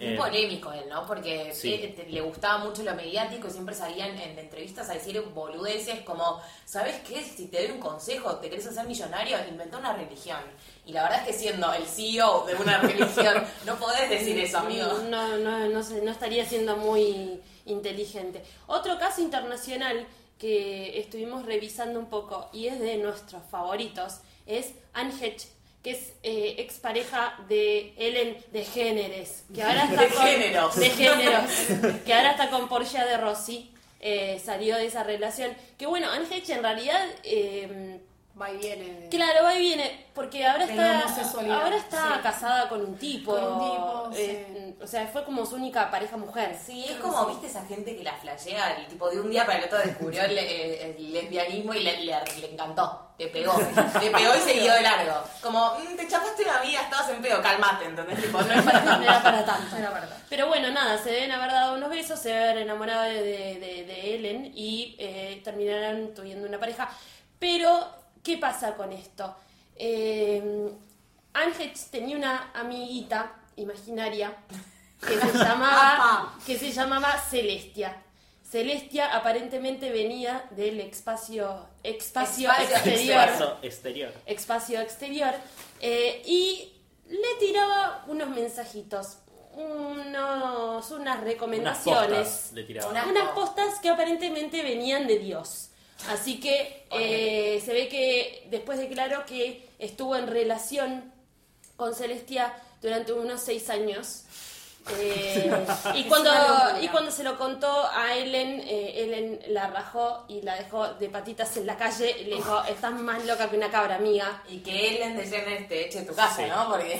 Eh, 0.00 0.08
Muy 0.08 0.16
polémico 0.16 0.72
él, 0.72 0.84
¿no? 0.88 1.06
Porque 1.06 1.52
Sí. 1.54 1.74
eh, 1.74 1.94
te- 1.94 2.08
le 2.08 2.20
gustaba 2.22 2.58
mucho 2.64 2.82
lo 2.82 2.94
mediático 2.94 3.48
y 3.48 3.50
siempre 3.50 3.74
salían 3.74 4.18
en 4.18 4.38
entrevistas 4.38 4.88
a 4.88 4.94
decir 4.94 5.20
boludeces 5.20 6.00
como, 6.00 6.40
¿sabes 6.64 6.96
qué? 7.06 7.22
Si 7.22 7.48
te 7.48 7.62
doy 7.62 7.72
un 7.72 7.80
consejo, 7.80 8.36
te 8.36 8.48
querés 8.48 8.66
hacer 8.66 8.86
millonario, 8.86 9.36
inventá 9.46 9.76
una 9.76 9.92
religión. 9.92 10.40
Y 10.86 10.92
la 10.92 11.02
verdad 11.02 11.20
es 11.20 11.26
que 11.26 11.32
siendo 11.34 11.70
el 11.74 11.84
CEO 11.84 12.46
de 12.46 12.54
una 12.54 12.78
religión, 12.80 13.44
no 13.66 13.76
podés 13.76 14.08
decir 14.08 14.38
eso, 14.40 14.58
amigo. 14.58 14.86
No, 15.10 15.36
no, 15.36 15.68
no, 15.68 15.82
sé, 15.82 16.00
no 16.00 16.10
estaría 16.10 16.46
siendo 16.46 16.78
muy 16.78 17.38
inteligente. 17.66 18.42
Otro 18.68 18.98
caso 18.98 19.20
internacional 19.20 20.06
que 20.38 20.98
estuvimos 20.98 21.44
revisando 21.44 21.98
un 21.98 22.06
poco 22.06 22.48
y 22.54 22.68
es 22.68 22.80
de 22.80 22.96
nuestros 22.96 23.42
favoritos 23.50 24.20
es 24.46 24.72
Anne 24.94 25.12
Hedge, 25.20 25.46
que 25.82 25.92
es 25.92 26.12
eh, 26.22 26.56
expareja 26.58 27.34
de 27.48 27.94
Ellen 27.96 28.36
de 28.52 28.64
Géneres, 28.64 29.44
que 29.54 29.62
ahora 29.62 29.84
está 29.84 30.02
De 30.02 30.08
con, 30.08 30.26
géneros. 30.26 30.76
de 30.76 30.90
géneros, 30.90 31.50
que 32.04 32.12
ahora 32.14 32.32
está 32.32 32.50
con 32.50 32.68
Portia 32.68 33.04
de 33.06 33.16
Rossi. 33.16 33.72
eh, 34.00 34.40
salió 34.44 34.76
de 34.76 34.86
esa 34.86 35.02
relación. 35.04 35.54
Que 35.78 35.86
bueno, 35.86 36.10
Anne 36.10 36.26
en 36.48 36.62
realidad 36.62 37.06
eh, 37.24 38.00
Va 38.40 38.50
y 38.50 38.56
viene. 38.58 39.08
Claro, 39.10 39.42
va 39.44 39.54
y 39.54 39.58
viene, 39.60 40.06
porque 40.14 40.46
ahora 40.46 40.64
está, 40.64 41.00
ahora 41.00 41.76
está 41.76 42.14
sí. 42.14 42.20
casada 42.22 42.68
con 42.68 42.80
un 42.82 42.96
tipo. 42.96 43.32
Con 43.32 43.44
un 43.44 43.58
tipo, 43.58 44.10
eh, 44.14 44.74
O 44.82 44.86
sea, 44.86 45.06
fue 45.08 45.24
como 45.24 45.44
su 45.44 45.56
única 45.56 45.90
pareja 45.90 46.16
mujer. 46.16 46.56
Sí, 46.64 46.86
es 46.88 46.96
como, 46.98 47.26
viste, 47.26 47.48
esa 47.48 47.66
gente 47.66 47.94
que 47.96 48.02
la 48.02 48.14
flashea, 48.14 48.76
el 48.78 48.86
tipo 48.86 49.10
de 49.10 49.20
un 49.20 49.30
día 49.30 49.44
para 49.44 49.58
el 49.58 49.64
otro 49.64 49.78
descubrió 49.78 50.22
el, 50.24 50.38
el- 50.38 50.96
el 50.96 51.12
lesbianismo 51.12 51.74
y 51.74 51.82
le, 51.82 51.98
le- 52.04 52.14
le 52.40 52.52
encantó, 52.52 53.10
le 53.18 53.26
pegó, 53.28 53.52
le 54.00 54.10
pegó 54.10 54.34
y 54.34 54.38
siguió 54.50 54.72
de 54.72 54.82
largo. 54.82 55.22
Como, 55.42 55.74
"Mm, 55.74 55.96
te 55.96 56.08
chapaste 56.08 56.42
una 56.44 56.60
amiga, 56.60 56.80
estabas 56.82 57.10
en 57.10 57.20
pedo, 57.20 57.42
calmate, 57.42 57.84
¿entendés? 57.84 58.22
Tipo, 58.22 58.40
no 58.40 58.52
es 58.54 58.62
para 58.64 58.82
tanto. 58.84 58.96
No 58.98 59.02
era 59.04 59.22
para 59.22 59.44
tanto. 59.44 59.70
No 59.72 59.76
era 59.78 59.90
para 59.92 60.08
tanto. 60.08 60.24
Pero 60.30 60.46
bueno, 60.46 60.70
nada, 60.70 60.96
se 61.02 61.10
deben 61.10 61.32
haber 61.32 61.50
dado 61.50 61.74
unos 61.76 61.90
besos, 61.90 62.18
se 62.18 62.30
deben 62.30 62.44
haber 62.50 62.58
enamorado 62.62 63.02
de, 63.02 63.22
de- 63.22 63.84
de 63.86 64.14
Ellen 64.14 64.52
y 64.54 64.96
eh, 64.98 65.40
terminarán 65.44 66.14
tuviendo 66.14 66.48
una 66.48 66.58
pareja. 66.58 66.88
Pero, 67.38 67.86
¿qué 68.22 68.38
pasa 68.38 68.74
con 68.76 68.92
esto? 68.92 69.34
Eh, 69.76 70.70
Hedge 71.34 71.88
tenía 71.90 72.16
una 72.16 72.50
amiguita 72.54 73.34
imaginaria 73.56 74.36
que 75.00 75.18
se 75.18 75.38
llamaba, 75.38 76.34
que 76.44 76.58
se 76.58 76.70
llamaba 76.72 77.18
Celestia. 77.18 78.02
Celestia 78.48 79.14
aparentemente 79.16 79.90
venía 79.90 80.44
del 80.50 80.80
espacio, 80.80 81.68
espacio, 81.84 82.50
Espacio 82.50 82.76
exterior 82.76 83.28
Espacio 83.28 83.56
exterior. 83.62 84.12
espacio 84.26 84.80
exterior 84.80 85.34
eh, 85.80 86.20
y 86.26 86.72
le 87.08 87.46
tiraba 87.46 88.04
unos 88.08 88.28
mensajitos, 88.30 89.18
unos, 89.54 90.90
unas 90.90 90.90
Unas 91.00 91.20
recomendaciones, 91.20 92.28
postas 92.28 92.52
le 92.52 92.64
tiraba. 92.64 93.04
Unas 93.04 93.28
postas 93.30 93.78
que 93.80 93.88
aparentemente 93.88 94.62
venían 94.62 95.06
de 95.06 95.18
Dios. 95.18 95.70
Así 96.08 96.40
que 96.40 96.86
eh, 96.90 97.60
se 97.64 97.72
ve 97.72 97.88
que 97.88 98.46
después 98.50 98.78
declaró 98.78 99.26
que 99.26 99.68
estuvo 99.78 100.16
en 100.16 100.26
relación 100.26 101.12
con 101.76 101.94
Celestia 101.94 102.54
durante 102.82 103.12
unos 103.12 103.40
seis 103.42 103.68
años. 103.70 104.24
Eh, 104.98 105.52
y, 105.94 106.04
cuando, 106.08 106.30
y 106.80 106.88
cuando 106.88 107.10
se 107.10 107.22
lo 107.22 107.36
contó 107.36 107.86
a 107.92 108.14
Ellen, 108.16 108.60
eh, 108.66 108.94
Ellen 109.04 109.40
la 109.48 109.66
rajó 109.68 110.24
y 110.26 110.40
la 110.40 110.56
dejó 110.56 110.94
de 110.94 111.10
patitas 111.10 111.54
en 111.58 111.66
la 111.66 111.76
calle 111.76 112.16
y 112.20 112.24
le 112.24 112.36
dijo, 112.36 112.62
estás 112.64 112.92
más 112.94 113.24
loca 113.26 113.50
que 113.50 113.56
una 113.56 113.70
cabra 113.70 113.96
amiga. 113.96 114.42
Y 114.48 114.58
que 114.60 114.88
Ellen 114.96 115.16
DeGeneres 115.18 115.68
te 115.68 115.86
eche 115.86 116.02
tu 116.02 116.14
casa, 116.14 116.36
Sí. 116.36 116.42
¿no? 116.48 116.70
Porque. 116.70 116.98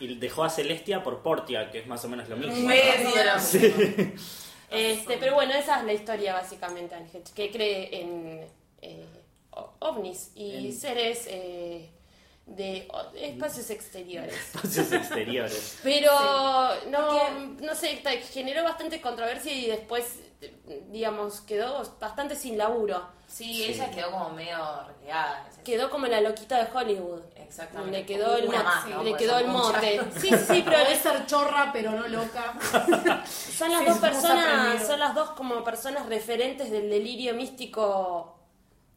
Y 0.00 0.14
dejó 0.16 0.44
a 0.44 0.50
Celestia 0.50 1.02
por 1.02 1.22
Portia, 1.22 1.70
que 1.70 1.80
es 1.80 1.86
más 1.86 2.02
o 2.04 2.08
menos 2.08 2.28
lo 2.28 2.36
mismo. 2.36 2.54
Muy 2.54 2.74
bien, 2.74 4.14
Este, 4.70 5.16
pero 5.18 5.34
bueno, 5.34 5.52
esa 5.54 5.80
es 5.80 5.84
la 5.84 5.92
historia 5.92 6.34
básicamente, 6.34 6.94
Ángel, 6.94 7.22
que 7.34 7.50
cree 7.50 8.00
en 8.00 8.46
eh, 8.82 9.04
ovnis 9.80 10.30
y 10.34 10.66
En- 10.68 10.72
seres 10.72 11.24
eh, 11.26 11.90
de 12.46 12.88
espacios 13.16 13.70
exteriores. 13.70 14.34
Espacios 14.54 14.92
exteriores. 14.92 15.78
Pero 15.82 16.12
no, 16.88 17.30
no 17.60 17.74
sé, 17.74 18.00
generó 18.32 18.62
bastante 18.64 19.00
controversia 19.00 19.52
y 19.52 19.66
después, 19.66 20.20
digamos, 20.90 21.40
quedó 21.42 21.82
bastante 22.00 22.34
sin 22.34 22.56
laburo. 22.56 23.06
Sí, 23.26 23.52
Sí. 23.54 23.64
ella 23.72 23.90
quedó 23.90 24.10
como 24.10 24.30
medio 24.30 24.58
relegada. 24.86 25.48
Quedó 25.64 25.90
como 25.90 26.06
la 26.06 26.20
loquita 26.20 26.64
de 26.64 26.68
Hollywood. 26.76 27.22
Exactamente. 27.36 27.98
Le 27.98 28.06
quedó 28.06 28.36
el, 28.36 28.48
más, 28.48 28.86
¿no? 28.86 29.02
le 29.02 29.14
quedó 29.16 29.38
el 29.38 29.46
mote. 29.48 30.00
Sí, 30.18 30.28
sí, 30.30 30.36
sí, 30.48 30.62
pero 30.64 30.78
es- 30.78 30.98
ser 31.00 31.26
chorra, 31.26 31.70
pero 31.72 31.90
no 31.92 32.08
loca. 32.08 32.54
son 33.26 33.70
las 33.70 33.80
Sí, 33.82 33.86
dos 33.88 33.98
personas, 33.98 34.86
son 34.86 34.98
las 34.98 35.14
dos 35.14 35.30
como 35.32 35.62
personas 35.62 36.06
referentes 36.06 36.70
del 36.70 36.88
delirio 36.90 37.34
místico 37.34 38.38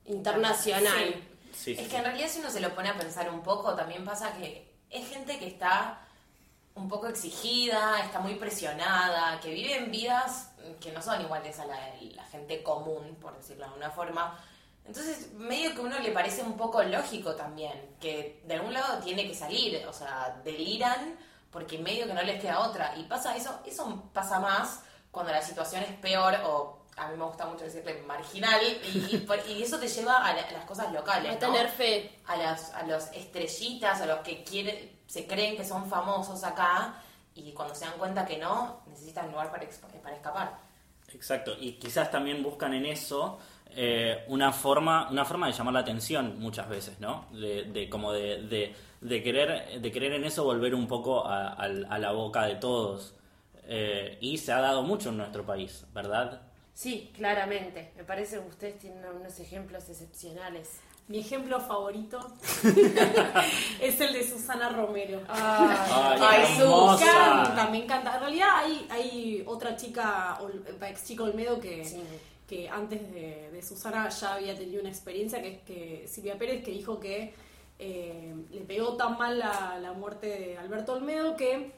internacional. 0.05 0.93
Sí. 1.13 1.23
Sí, 1.53 1.71
Es 1.73 1.79
sí, 1.81 1.85
que 1.87 1.97
en 1.97 2.03
realidad 2.03 2.27
si 2.29 2.39
uno 2.39 2.49
se 2.49 2.59
lo 2.59 2.73
pone 2.73 2.89
a 2.89 2.97
pensar 2.97 3.29
un 3.29 3.41
poco, 3.43 3.75
también 3.75 4.03
pasa 4.03 4.33
que 4.37 4.73
es 4.89 5.07
gente 5.09 5.37
que 5.37 5.47
está 5.47 5.99
un 6.75 6.87
poco 6.89 7.07
exigida, 7.07 7.99
está 8.03 8.19
muy 8.19 8.35
presionada, 8.35 9.39
que 9.39 9.49
viven 9.53 9.91
vidas 9.91 10.51
que 10.79 10.91
no 10.91 11.01
son 11.01 11.21
iguales 11.21 11.59
a 11.59 11.65
la, 11.65 11.77
la 12.15 12.25
gente 12.25 12.63
común, 12.63 13.15
por 13.21 13.35
decirlo 13.35 13.63
de 13.65 13.69
alguna 13.69 13.91
forma. 13.91 14.39
Entonces, 14.85 15.31
medio 15.33 15.73
que 15.73 15.79
a 15.79 15.83
uno 15.83 15.99
le 15.99 16.11
parece 16.11 16.41
un 16.41 16.57
poco 16.57 16.81
lógico 16.83 17.35
también, 17.35 17.95
que 18.01 18.41
de 18.45 18.55
algún 18.55 18.73
lado 18.73 18.99
tiene 19.03 19.27
que 19.27 19.35
salir, 19.35 19.85
o 19.87 19.93
sea, 19.93 20.39
deliran 20.43 21.17
porque 21.51 21.77
medio 21.77 22.07
que 22.07 22.13
no 22.13 22.21
les 22.23 22.41
queda 22.41 22.59
otra. 22.59 22.95
Y 22.97 23.03
pasa 23.03 23.35
eso, 23.35 23.59
eso 23.65 24.03
pasa 24.13 24.39
más 24.39 24.81
cuando 25.11 25.31
la 25.31 25.41
situación 25.41 25.83
es 25.83 25.91
peor 25.99 26.33
o 26.45 26.79
a 26.97 27.07
mí 27.07 27.17
me 27.17 27.25
gusta 27.25 27.45
mucho 27.45 27.63
decirle 27.63 28.01
marginal 28.07 28.59
y, 28.63 29.15
y 29.15 29.17
por- 29.19 29.39
y 29.47 29.63
eso 29.63 29.79
te 29.79 29.87
lleva 29.87 30.25
a, 30.25 30.33
la- 30.33 30.41
a 30.43 30.51
las 30.51 30.65
cosas 30.65 30.91
locales. 30.91 31.31
A 31.31 31.33
¿no? 31.33 31.39
tener 31.39 31.69
fe. 31.69 32.19
a 32.27 32.35
las 32.35 32.73
a 32.73 32.83
los 32.83 33.05
estrellitas, 33.13 34.01
a 34.01 34.05
los 34.05 34.19
que 34.19 34.43
quieren, 34.43 34.92
se 35.13 35.21
creen 35.31 35.55
que 35.57 35.65
son 35.65 35.83
famosos 35.95 36.43
acá 36.43 36.95
y 37.35 37.51
cuando 37.57 37.73
se 37.75 37.85
dan 37.85 37.97
cuenta 37.97 38.25
que 38.25 38.37
no, 38.37 38.81
necesitan 38.87 39.31
lugar 39.31 39.49
para, 39.51 39.63
exp- 39.69 40.01
para 40.01 40.15
escapar. 40.15 40.47
Exacto, 41.13 41.55
y 41.59 41.73
quizás 41.73 42.09
también 42.09 42.41
buscan 42.41 42.73
en 42.73 42.85
eso 42.85 43.37
eh, 43.75 44.23
una 44.27 44.51
forma 44.51 45.09
una 45.11 45.25
forma 45.25 45.47
de 45.47 45.53
llamar 45.53 45.73
la 45.73 45.79
atención 45.81 46.39
muchas 46.39 46.67
veces, 46.69 46.99
¿no? 46.99 47.27
De, 47.31 47.63
de 47.65 47.89
como 47.89 48.11
de, 48.11 48.43
de, 48.43 48.75
de 49.01 49.23
querer 49.23 49.81
de 49.81 49.91
querer 49.91 50.13
en 50.13 50.23
eso 50.25 50.43
volver 50.43 50.73
un 50.75 50.87
poco 50.87 51.25
a 51.27 51.67
la 51.67 52.11
boca 52.11 52.45
de 52.45 52.55
todos. 52.55 53.15
Eh, 53.65 54.17
y 54.21 54.37
se 54.39 54.51
ha 54.51 54.59
dado 54.59 54.83
mucho 54.83 55.09
en 55.09 55.17
nuestro 55.17 55.45
país, 55.45 55.85
¿verdad? 55.93 56.41
Sí, 56.73 57.11
claramente. 57.15 57.91
Me 57.95 58.03
parece 58.03 58.39
que 58.39 58.47
ustedes 58.47 58.79
tienen 58.79 59.03
unos 59.05 59.39
ejemplos 59.39 59.89
excepcionales. 59.89 60.79
Mi 61.09 61.19
ejemplo 61.19 61.59
favorito 61.59 62.17
es 63.81 63.99
el 63.99 64.13
de 64.13 64.27
Susana 64.27 64.69
Romero. 64.69 65.21
Ay, 65.27 66.17
Ay, 66.21 66.57
Me 66.57 66.63
encanta, 66.63 67.67
me 67.71 67.83
encanta. 67.83 68.13
En 68.15 68.19
realidad 68.21 68.47
hay, 68.55 68.87
hay 68.89 69.43
otra 69.45 69.75
chica, 69.75 70.39
ex 70.89 71.03
chica 71.05 71.23
Olmedo, 71.23 71.59
que, 71.59 71.83
Sí. 71.83 72.01
que 72.47 72.69
antes 72.69 73.11
de, 73.13 73.49
de 73.51 73.61
Susana 73.61 74.07
ya 74.09 74.35
había 74.35 74.55
tenido 74.57 74.79
una 74.79 74.89
experiencia, 74.89 75.41
que 75.41 75.49
es 75.49 75.61
que 75.63 76.07
Silvia 76.07 76.37
Pérez, 76.37 76.63
que 76.63 76.71
dijo 76.71 76.99
que 76.99 77.33
eh, 77.79 78.33
le 78.51 78.61
pegó 78.61 78.95
tan 78.95 79.17
mal 79.17 79.37
la, 79.39 79.77
la 79.81 79.91
muerte 79.93 80.27
de 80.27 80.57
Alberto 80.57 80.93
Olmedo 80.93 81.35
que 81.35 81.71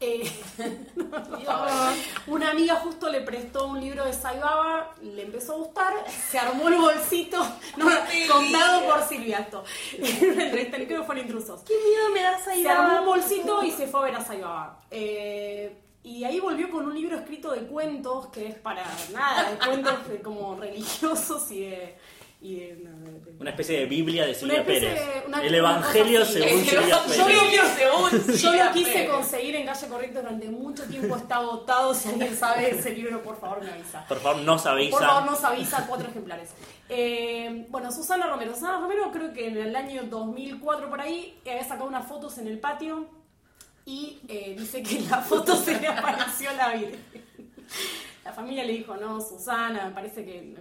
eh, 0.00 0.30
una 2.26 2.50
amiga 2.50 2.76
justo 2.76 3.10
le 3.10 3.20
prestó 3.20 3.66
un 3.66 3.80
libro 3.80 4.04
de 4.04 4.12
Saibaba, 4.12 4.94
le 5.02 5.22
empezó 5.22 5.54
a 5.54 5.56
gustar, 5.56 5.92
se 6.30 6.38
armó 6.38 6.68
el 6.68 6.76
bolsito, 6.76 7.38
no, 7.76 7.86
contado 8.30 8.86
por 8.86 9.02
Silvia 9.08 9.40
esto. 9.40 9.64
En 9.92 10.32
una 10.32 10.44
entrevista, 10.44 10.76
creo 10.76 11.00
que 11.00 11.06
fueron 11.06 11.24
intrusos. 11.24 11.60
¿Qué 11.62 11.74
miedo 11.74 12.10
me 12.12 12.22
das 12.22 12.48
ahí? 12.48 12.62
Se 12.62 12.68
armó 12.68 13.00
un 13.00 13.06
bolsito 13.06 13.62
y 13.62 13.70
se 13.70 13.86
fue 13.86 14.00
a 14.00 14.02
ver 14.04 14.14
a 14.16 14.24
Saibaba. 14.24 14.80
Eh, 14.90 15.76
y 16.02 16.24
ahí 16.24 16.40
volvió 16.40 16.70
con 16.70 16.86
un 16.86 16.94
libro 16.94 17.18
escrito 17.18 17.50
de 17.52 17.66
cuentos, 17.66 18.28
que 18.28 18.46
es 18.48 18.54
para 18.54 18.84
nada, 19.12 19.50
de 19.50 19.58
cuentos 19.58 20.08
de 20.08 20.22
como 20.22 20.56
religiosos 20.56 21.50
y 21.50 21.60
de... 21.60 21.98
y 22.42 22.56
de- 22.60 22.76
no, 22.76 22.90
de- 22.98 23.20
de- 23.20 23.36
Una 23.38 23.50
especie 23.50 23.80
de 23.80 23.84
Biblia 23.86 24.26
de 24.26 24.34
Silvia 24.34 24.64
Pérez. 24.64 24.94
de- 24.94 25.26
una- 25.26 25.42
El 25.44 25.54
Evangelio 25.54 26.24
según 26.24 26.64
Silvia 26.64 26.98
Pérez. 27.06 27.76
según 27.76 28.36
Yo 28.36 28.52
lo 28.64 28.72
quise 28.72 28.92
Pérez. 28.92 29.10
conseguir 29.10 29.56
en 29.56 29.66
Calle 29.66 29.88
Corrientes 29.88 30.22
durante 30.22 30.48
mucho 30.48 30.84
tiempo, 30.84 31.16
está 31.16 31.36
agotado. 31.36 31.94
Si 31.94 32.08
alguien 32.08 32.34
sabe 32.36 32.70
ese 32.70 32.90
libro, 32.94 33.22
por 33.22 33.38
favor 33.38 33.62
me 33.62 33.70
avisa. 33.70 34.06
Por 34.08 34.18
favor, 34.20 34.42
nos 34.42 34.64
avisa. 34.66 34.90
Por 34.96 35.06
favor, 35.06 35.30
nos 35.30 35.44
avisa 35.44 35.86
cuatro 35.86 36.08
ejemplares. 36.08 36.50
Eh, 36.88 37.66
bueno, 37.68 37.92
Susana 37.92 38.26
Romero. 38.26 38.54
Susana 38.54 38.80
Romero 38.80 39.10
creo 39.12 39.32
que 39.32 39.48
en 39.48 39.56
el 39.58 39.76
año 39.76 40.04
2004 40.04 40.88
por 40.88 41.00
ahí 41.00 41.38
había 41.46 41.62
sacado 41.64 41.86
unas 41.86 42.06
fotos 42.08 42.38
en 42.38 42.46
el 42.48 42.58
patio 42.58 43.06
y 43.84 44.18
eh, 44.28 44.54
dice 44.58 44.82
que 44.82 44.96
en 44.98 45.10
la 45.10 45.18
foto 45.18 45.54
se 45.56 45.78
le 45.80 45.88
apareció 45.88 46.50
la 46.56 46.70
Virgen. 46.74 47.00
La 48.24 48.32
familia 48.32 48.64
le 48.64 48.72
dijo, 48.72 48.96
no, 48.96 49.20
Susana, 49.20 49.86
me 49.86 49.92
parece 49.92 50.24
que... 50.24 50.54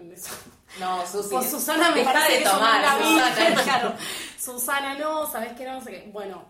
No, 0.79 1.05
Susi. 1.05 1.29
Pues 1.31 1.49
Susana 1.49 1.91
me 1.91 2.03
parece 2.03 2.31
de 2.33 2.37
que 2.39 2.43
no 2.45 2.51
tomar, 2.51 2.83
es 3.01 3.15
la 3.15 3.35
Susana. 3.35 3.63
claro. 3.63 3.93
Susana 4.39 4.95
no, 4.95 5.25
¿sabes 5.31 5.53
qué? 5.57 5.65
No, 5.65 5.73
no 5.73 5.81
sé 5.81 5.91
qué. 5.91 6.09
Bueno, 6.11 6.43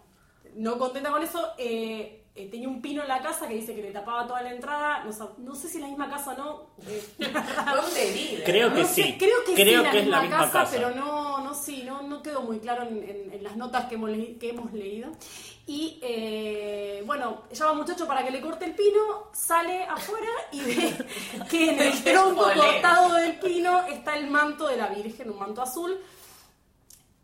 no 0.56 0.78
contenta 0.78 1.10
con 1.12 1.24
eso, 1.24 1.54
eh, 1.58 2.26
eh, 2.36 2.48
tenía 2.50 2.68
un 2.68 2.82
pino 2.82 3.02
en 3.02 3.08
la 3.08 3.22
casa 3.22 3.48
que 3.48 3.54
dice 3.56 3.76
que 3.76 3.82
le 3.82 3.92
tapaba 3.92 4.26
toda 4.28 4.42
la 4.42 4.52
entrada. 4.52 5.04
No, 5.04 5.12
sab- 5.12 5.38
no 5.38 5.56
sé 5.56 5.68
si 5.70 5.78
en 5.78 5.84
la 5.84 5.88
misma 5.90 6.10
casa 6.10 6.32
o 6.32 6.38
no. 6.38 6.70
eh, 6.88 7.04
¿Dónde 7.20 8.12
vive? 8.14 8.44
Creo 8.44 8.74
que 8.74 8.82
no 8.82 8.88
sé, 8.88 8.94
sí. 9.04 9.18
creo 9.18 9.44
que 9.46 9.54
Creo 9.56 9.80
sí, 9.80 9.86
la 9.86 9.92
que 9.92 10.00
es 10.00 10.08
la 10.08 10.22
misma 10.22 10.38
misma 10.38 10.52
casa, 10.52 10.60
casa. 10.60 10.72
pero 10.76 10.92
no, 10.96 11.29
no, 11.50 11.56
sí, 11.56 11.84
no, 11.86 12.02
no 12.04 12.22
quedó 12.22 12.42
muy 12.42 12.60
claro 12.60 12.84
en, 12.84 12.98
en- 13.04 13.34
en 13.34 13.44
las 13.44 13.56
notas 13.58 13.86
que 13.86 13.96
hemos, 13.96 14.12
que 14.40 14.50
hemos 14.50 14.72
leído. 14.74 15.10
Y 15.66 16.00
eh, 16.02 17.04
bueno, 17.06 17.44
llama 17.52 17.74
muchacho 17.74 18.08
para 18.08 18.24
que 18.24 18.32
le 18.32 18.42
corte 18.42 18.66
el 18.66 18.74
pino, 18.74 19.28
sale 19.34 19.84
afuera 19.84 20.28
y 20.52 20.62
ve 20.62 21.06
que 21.50 21.70
en 21.72 21.80
el 21.80 22.04
tronco 22.04 22.44
cortado 22.56 23.16
del 23.16 23.40
pino 23.40 23.86
está 23.88 24.18
el 24.18 24.30
manto 24.30 24.68
de 24.68 24.78
la 24.78 24.88
Virgen, 24.88 25.30
un 25.30 25.38
manto 25.40 25.62
azul. 25.62 25.98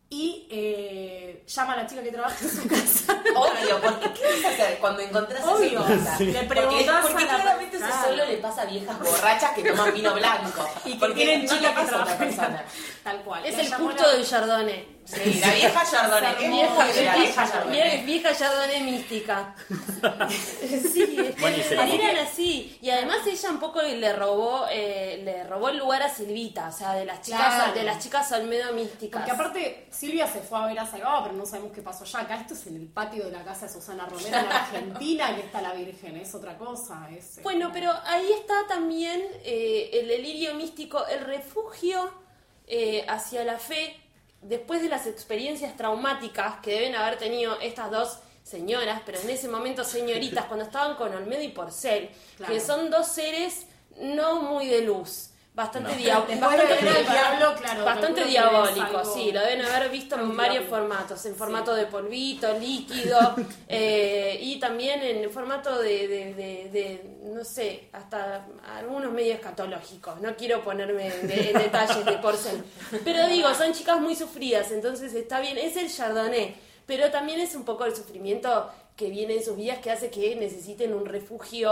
Y 0.09 0.47
eh, 0.51 1.43
llama 1.47 1.73
a 1.73 1.77
la 1.77 1.87
chica 1.87 2.03
que 2.03 2.11
trabaja 2.11 2.35
en 2.45 2.49
su 2.51 2.67
casa. 2.67 3.21
Obvio, 3.35 3.81
porque 3.81 4.13
¿qué 4.13 4.21
vas 4.35 4.45
a 4.45 4.49
hacer 4.49 4.77
cuando 4.79 5.01
encontrás 5.01 5.43
Obvio. 5.43 5.79
esa 5.83 5.95
cosa? 5.97 6.19
Le 6.19 6.31
Porque, 6.43 6.45
preguntás 6.47 7.05
porque 7.07 7.23
a 7.23 7.25
la 7.27 7.35
claramente 7.43 7.77
eso 7.77 7.85
solo 8.03 8.25
le 8.25 8.37
pasa 8.37 8.61
a 8.61 8.65
viejas 8.65 8.99
borrachas 8.99 9.51
que 9.51 9.63
toman 9.63 9.93
vino 9.93 10.13
blanco. 10.13 10.69
Y 10.85 10.93
que 10.93 10.99
porque 10.99 11.15
tienen 11.15 11.41
le 11.41 11.47
que 11.47 11.53
a 11.67 11.71
otra 11.71 11.85
trabajan 11.87 12.17
persona. 12.19 12.65
Tal 13.03 13.21
cual. 13.23 13.45
Es 13.45 13.55
La 13.57 13.63
el 13.63 13.73
culto 13.73 14.03
la- 14.03 14.09
del 14.13 14.25
Chardonnay. 14.25 14.94
Sí, 15.05 15.35
la 15.35 15.53
vieja. 15.53 15.83
Es 15.83 16.49
muy 16.49 16.57
Vieja, 16.61 16.85
de 16.87 17.05
la 17.05 17.15
vieja 17.15 17.15
vieja, 17.15 17.47
Chardonnay. 17.47 18.05
vieja 18.05 18.35
Chardonnay 18.35 18.83
mística. 18.83 19.55
sí, 20.93 21.33
Bueno, 21.39 21.57
eran 21.57 22.17
así. 22.25 22.77
Y 22.81 22.89
además 22.89 23.17
ella 23.27 23.49
un 23.51 23.59
poco 23.59 23.81
le 23.83 24.13
robó, 24.13 24.65
eh, 24.71 25.21
le 25.23 25.43
robó 25.43 25.69
el 25.69 25.77
lugar 25.77 26.01
a 26.01 26.09
Silvita, 26.09 26.69
o 26.69 26.71
sea, 26.71 26.93
de 26.93 27.05
las 27.05 27.21
chicas, 27.21 27.53
Claro. 27.55 27.73
de 27.73 27.83
las 27.83 28.03
chicas 28.03 28.31
Olmedo 28.31 28.73
místicas. 28.73 29.21
Porque 29.21 29.31
aparte, 29.31 29.87
Silvia 29.91 30.27
se 30.27 30.39
fue 30.41 30.57
a 30.57 30.65
ver 30.65 30.79
a 30.79 30.85
Saibaba, 30.87 31.23
pero 31.23 31.35
no 31.35 31.45
sabemos 31.45 31.71
qué 31.71 31.81
pasó 31.81 32.03
allá. 32.03 32.21
Acá 32.21 32.35
esto 32.41 32.55
es 32.55 32.65
en 32.67 32.75
el 32.77 32.87
patio 32.87 33.25
de 33.25 33.31
la 33.31 33.43
casa 33.43 33.67
de 33.67 33.73
Susana 33.73 34.05
Romero 34.07 34.27
en 34.39 34.51
Argentina, 34.51 35.35
que 35.35 35.41
está 35.41 35.61
la 35.61 35.73
Virgen, 35.73 36.17
es 36.17 36.33
otra 36.33 36.57
cosa. 36.57 37.07
Es, 37.15 37.37
eh, 37.37 37.41
Bueno, 37.43 37.69
pero 37.71 37.91
ahí 38.05 38.31
está 38.39 38.65
también 38.67 39.21
eh, 39.43 39.91
el 39.93 40.07
delirio 40.07 40.55
místico, 40.55 41.05
el 41.07 41.21
refugio 41.25 42.11
eh, 42.67 43.05
hacia 43.07 43.43
la 43.43 43.59
fe 43.59 44.01
después 44.47 44.81
de 44.81 44.89
las 44.89 45.07
experiencias 45.07 45.75
traumáticas 45.75 46.57
que 46.61 46.71
deben 46.71 46.95
haber 46.95 47.17
tenido 47.17 47.59
estas 47.61 47.91
dos 47.91 48.19
señoras, 48.43 49.01
pero 49.05 49.19
en 49.19 49.29
ese 49.29 49.47
momento 49.47 49.83
señoritas, 49.83 50.45
cuando 50.49 50.65
estaban 50.65 50.95
con 50.95 51.13
Olmedo 51.13 51.41
y 51.41 51.49
Porcel, 51.49 52.09
Claro. 52.37 52.53
que 52.53 52.59
son 52.61 52.89
dos 52.89 53.07
seres 53.07 53.65
no 53.99 54.41
muy 54.41 54.67
de 54.67 54.81
luz. 54.81 55.29
Bastante, 55.55 55.91
No. 55.91 55.97
dia- 55.97 56.19
Después 56.27 56.41
bastante, 56.41 57.05
claro, 57.61 57.85
bastante 57.85 58.25
diabólico, 58.25 59.05
sí, 59.05 59.31
lo 59.31 59.39
deben 59.39 59.61
haber 59.65 59.89
visto 59.89 60.15
en 60.15 60.35
varios 60.35 60.65
diabólico. 60.67 60.75
formatos, 60.75 61.25
en 61.25 61.35
formato 61.37 61.73
de 61.73 61.85
polvito, 61.85 62.51
líquido, 62.59 63.17
eh, 63.69 64.37
y 64.41 64.59
también 64.59 65.01
en 65.01 65.31
formato 65.31 65.79
de, 65.79 66.07
de- 66.09 66.33
de- 66.33 66.69
de, 66.73 67.17
no 67.33 67.45
sé, 67.45 67.87
hasta 67.93 68.45
algunos 68.75 69.13
medios 69.13 69.35
escatológicos. 69.37 70.19
No 70.19 70.35
quiero 70.35 70.61
ponerme 70.61 71.07
en, 71.07 71.25
de- 71.27 71.51
en 71.51 71.57
detalles 71.57 72.03
de 72.05 72.17
porcel. 72.17 72.61
Pero 73.05 73.25
digo, 73.27 73.53
son 73.53 73.71
chicas 73.71 74.01
muy 74.01 74.15
sufridas, 74.17 74.71
entonces 74.71 75.13
está 75.13 75.39
bien, 75.39 75.57
es 75.57 75.77
el 75.77 75.89
chardonnay, 75.89 76.53
pero 76.85 77.09
también 77.11 77.39
es 77.39 77.55
un 77.55 77.63
poco 77.63 77.85
el 77.85 77.95
sufrimiento 77.95 78.69
que 78.97 79.09
viene 79.09 79.35
en 79.35 79.43
sus 79.45 79.55
vidas 79.55 79.77
que 79.79 79.89
hace 79.89 80.09
que 80.09 80.35
necesiten 80.35 80.93
un 80.93 81.05
refugio 81.05 81.71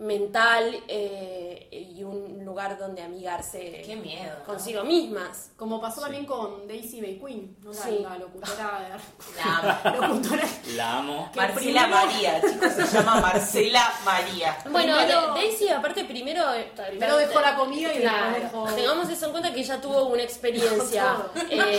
mental 0.00 0.82
eh, 0.88 1.68
y 1.70 2.02
un 2.02 2.42
lugar 2.44 2.78
donde 2.78 3.02
amigarse 3.02 3.82
Qué 3.84 3.96
miedo, 3.96 4.32
¿no? 4.38 4.44
consigo 4.46 4.82
mismas. 4.82 5.50
Como 5.58 5.78
pasó 5.80 6.00
también 6.00 6.24
con 6.24 6.66
Daisy 6.66 7.02
Bay 7.02 7.20
Queen, 7.22 7.54
¿no? 7.62 7.70
la, 7.72 7.82
Sí. 7.82 7.98
la 8.02 8.16
locutora 8.18 8.98
La 9.36 9.90
de 9.92 9.98
locutora 10.00 10.44
La 10.74 10.98
amo. 10.98 11.30
Marcela 11.36 11.54
primero- 11.60 11.88
María, 11.88 12.40
chicos, 12.40 12.72
se 12.72 12.86
llama 12.96 13.20
Marcela 13.20 13.92
María. 14.04 14.56
Bueno, 14.70 14.96
Primero- 14.96 15.34
Daisy, 15.34 15.68
aparte, 15.68 16.04
primero. 16.04 16.54
eh, 16.54 16.72
Primero 16.88 17.16
dejó 17.18 17.40
la 17.40 17.54
comida 17.56 17.92
y 17.92 17.98
después 17.98 18.42
dejó- 18.42 18.74
Tengamos 18.74 19.08
eso 19.10 19.26
en 19.26 19.30
cuenta 19.32 19.52
que 19.52 19.60
ella 19.60 19.80
tuvo 19.80 20.04
una 20.06 20.22
experiencia. 20.22 21.16
Eh, 21.50 21.78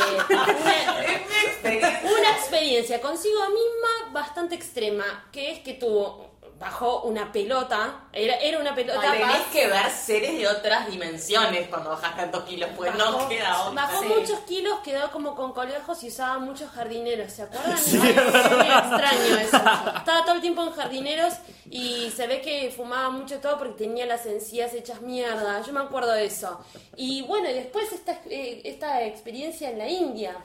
una, 1.63 1.99
una 2.11 2.31
experiencia 2.37 3.01
consigo 3.01 3.39
misma 3.49 4.11
bastante 4.13 4.55
extrema, 4.55 5.27
que 5.31 5.51
es 5.51 5.59
que 5.59 5.73
tuvo. 5.73 6.30
Bajó 6.61 7.01
una 7.01 7.31
pelota, 7.31 8.01
era, 8.13 8.35
era 8.35 8.59
una 8.59 8.75
pelota. 8.75 9.01
Tenés 9.01 9.47
que 9.51 9.65
ver 9.65 9.89
seres 9.89 10.37
de 10.37 10.47
otras 10.47 10.87
dimensiones 10.91 11.67
cuando 11.69 11.89
bajas 11.89 12.15
tantos 12.15 12.43
kilos, 12.43 12.69
pues 12.77 12.93
no 12.93 13.27
queda 13.27 13.63
otra. 13.63 13.81
Bajó 13.87 14.01
Sí. 14.03 14.07
muchos 14.09 14.39
kilos, 14.41 14.77
quedó 14.83 15.11
como 15.11 15.35
con 15.35 15.53
colgajos 15.53 16.03
y 16.03 16.09
usaba 16.09 16.37
muchos 16.37 16.69
jardineros, 16.69 17.31
¿se 17.33 17.41
acuerdan? 17.41 17.73
Es 17.73 17.93
muy 17.95 18.09
extraño 18.09 19.37
eso. 19.39 19.57
Estaba 19.57 20.23
todo 20.23 20.35
el 20.35 20.41
tiempo 20.41 20.61
en 20.61 20.71
jardineros 20.73 21.33
y 21.71 22.11
se 22.15 22.27
ve 22.27 22.41
que 22.41 22.71
fumaba 22.75 23.09
mucho 23.09 23.39
todo 23.39 23.57
porque 23.57 23.85
tenía 23.85 24.05
las 24.05 24.27
encías 24.27 24.71
hechas 24.75 25.01
mierda. 25.01 25.61
Yo 25.65 25.73
me 25.73 25.79
acuerdo 25.79 26.11
de 26.11 26.25
eso. 26.25 26.63
Y 26.95 27.23
bueno, 27.23 27.49
y 27.49 27.53
después 27.53 27.91
esta, 27.91 28.19
eh, 28.29 28.61
esta 28.65 29.01
experiencia 29.03 29.71
en 29.71 29.79
la 29.79 29.87
India. 29.87 30.35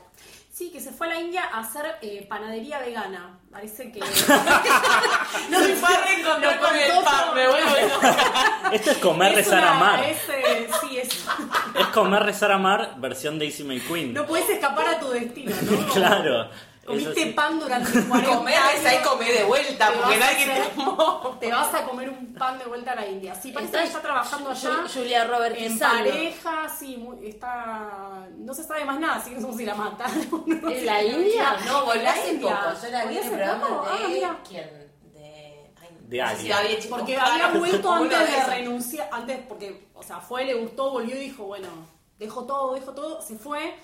Sí, 0.57 0.71
que 0.71 0.81
se 0.81 0.91
fue 0.91 1.07
a 1.07 1.11
la 1.11 1.21
India 1.21 1.43
a 1.53 1.61
hacer 1.61 1.85
eh, 2.01 2.25
panadería 2.27 2.79
vegana. 2.79 3.39
Parece 3.51 3.93
que. 3.93 4.01
No 5.51 5.61
me 5.61 5.75
fue 5.75 5.95
a 5.95 6.01
reencontrar 6.01 6.59
con 6.59 6.75
el 6.75 6.91
pan, 7.05 7.35
me 7.35 7.47
vuelvo. 7.47 7.71
Esto 8.73 8.91
es 8.93 8.97
comer, 8.99 9.33
Es 9.33 9.37
rezar, 9.45 9.59
una- 9.63 9.73
amar. 9.73 10.05
es, 10.05 10.17
eh, 10.31 10.69
sí, 10.81 10.97
es. 10.99 11.09
Es 11.79 11.87
comer, 11.93 12.23
rezar, 12.23 12.53
amar, 12.53 12.95
versión 12.97 13.39
Daisy 13.39 13.65
May 13.65 13.81
Queen. 13.81 14.15
No 14.15 14.25
puedes 14.25 14.49
escapar 14.49 14.89
a 14.89 14.99
tu 14.99 15.11
destino, 15.11 15.55
¿no? 15.61 15.87
Claro. 15.93 16.49
Comiste 16.87 17.15
sí. 17.25 17.31
pan 17.33 17.59
durante 17.59 17.91
40 18.09 18.37
Comer 18.37 18.55
años. 18.57 18.93
y 19.01 19.05
comer 19.09 19.39
de 19.39 19.45
vuelta, 19.45 19.89
Te 19.89 19.97
porque 19.99 20.19
vas 20.19 20.29
a 20.29 20.33
nadie 20.33 20.45
hacer- 20.53 20.63
te 20.69 20.75
tomó. 20.77 21.37
Te 21.41 21.53
vas 21.53 21.75
a 21.75 21.83
comer 21.85 22.11
un 22.11 22.35
pan 22.35 22.59
de 22.59 22.65
vuelta 22.65 22.93
a 22.93 22.95
la 22.95 23.07
India. 23.07 23.35
Sí, 23.35 23.53
parece 23.53 23.73
que 23.73 23.85
está 23.85 24.01
trabajando 24.01 24.51
allá. 24.51 24.71
Ju- 24.71 24.93
Julia 24.95 25.25
Roberts 25.25 25.59
En 25.61 25.79
pareja, 25.79 26.69
sí, 26.79 26.97
muy- 26.97 27.27
está. 27.29 28.27
No 28.39 28.55
se 28.55 28.65
sabe 28.65 28.85
más 28.85 29.01
nada, 29.01 29.17
así 29.17 29.31
que 29.31 29.41
no 29.41 29.53
sé 29.53 29.59
si 29.59 29.65
la 29.67 29.75
mataron. 29.75 30.29
no 30.47 30.71
¿En 30.71 30.87
la 30.87 31.03
India? 31.03 31.57
No, 31.67 31.91
hace 31.91 32.33
India. 32.33 32.61
poco. 32.63 32.77
Yo 32.83 32.91
la 32.91 33.05
vi 33.05 33.05
¿Volví 33.07 33.17
en 33.19 33.23
el 33.25 33.31
programa? 33.31 33.67
Ah, 33.91 33.99
de. 34.03 34.09
mira. 34.09 34.39
¿Quién? 34.49 34.87
De. 36.09 36.23
Alguien. 36.23 36.53
había 36.53 36.79
chicos 36.79 36.99
Porque 37.01 37.17
había 37.17 37.49
vuelto 37.59 37.93
antes 37.93 38.19
de 38.31 38.45
renunciar, 38.45 39.09
antes 39.11 39.41
porque, 39.49 39.89
o 39.95 40.03
sea, 40.05 40.21
fue, 40.21 40.45
le 40.45 40.55
gustó, 40.55 40.91
volvió 40.93 41.17
y 41.17 41.19
dijo, 41.19 41.45
bueno, 41.47 41.67
dejó 42.17 42.45
todo, 42.45 42.75
dejó 42.75 42.93
todo, 42.93 43.21
se 43.21 43.37
fue. 43.37 43.75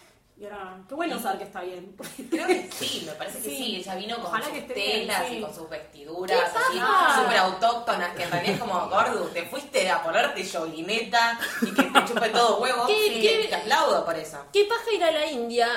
Y 0.43 0.47
ahora, 0.47 0.77
qué 0.89 0.95
bueno 0.97 1.21
saber 1.21 1.39
que 1.39 1.45
está 1.45 1.61
bien. 1.61 1.95
Creo 2.29 2.47
que 2.49 2.69
sí, 2.73 3.05
me 3.07 3.13
parece 3.13 3.39
que 3.39 3.45
Sí. 3.49 3.57
sí. 3.57 3.77
Ella 3.77 3.95
vino 3.95 4.17
con 4.17 4.27
Ojalá 4.27 4.45
sus 4.45 4.53
que 4.55 4.59
esté 4.59 4.75
bien, 4.75 5.01
telas 5.03 5.29
sí. 5.29 5.37
y 5.37 5.41
con 5.41 5.55
sus 5.55 5.71
vestiduras 5.71 6.51
¡Qué 6.51 6.59
así, 6.59 7.21
súper 7.21 7.37
autóctonas, 7.39 8.17
que 8.17 8.23
en 8.25 8.31
realidad 8.33 8.55
es 8.55 8.61
como, 8.61 8.89
Gordo, 8.89 9.27
te 9.29 9.45
fuiste 9.45 9.89
a 9.89 10.03
ponerte 10.03 10.43
yoguineta 10.43 11.39
y 11.61 11.73
que 11.73 11.83
te 11.85 12.05
chupe 12.07 12.29
todo 12.31 12.59
huevo. 12.61 12.87
¿Qué- 12.89 13.05
Sí, 13.07 13.21
qué- 13.21 13.47
te 13.51 13.55
aplaudo 13.55 14.05
por 14.05 14.17
eso. 14.17 14.45
¿Qué 14.53 14.65
paja 14.65 14.93
ir 14.93 15.05
a 15.05 15.13
la 15.13 15.27
India? 15.27 15.69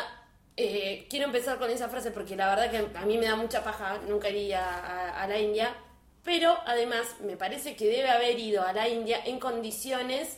Eh, 0.58 1.06
quiero 1.12 1.26
empezar 1.26 1.60
con 1.60 1.70
esa 1.70 1.88
frase 1.88 2.10
porque 2.10 2.36
la 2.36 2.48
verdad 2.56 2.72
que 2.72 2.98
a 2.98 3.06
mí 3.06 3.20
me 3.20 3.28
da 3.28 3.36
mucha 3.36 3.64
paja, 3.64 4.00
nunca 4.08 4.30
iría 4.30 4.66
a, 4.68 5.22
a 5.22 5.28
la 5.28 5.38
India, 5.38 5.76
pero 6.24 6.58
además 6.66 7.06
me 7.20 7.38
parece 7.38 7.76
que 7.76 7.86
debe 7.86 8.10
haber 8.10 8.40
ido 8.40 8.64
a 8.64 8.74
la 8.74 8.88
India 8.88 9.22
en 9.26 9.40
condiciones 9.40 10.38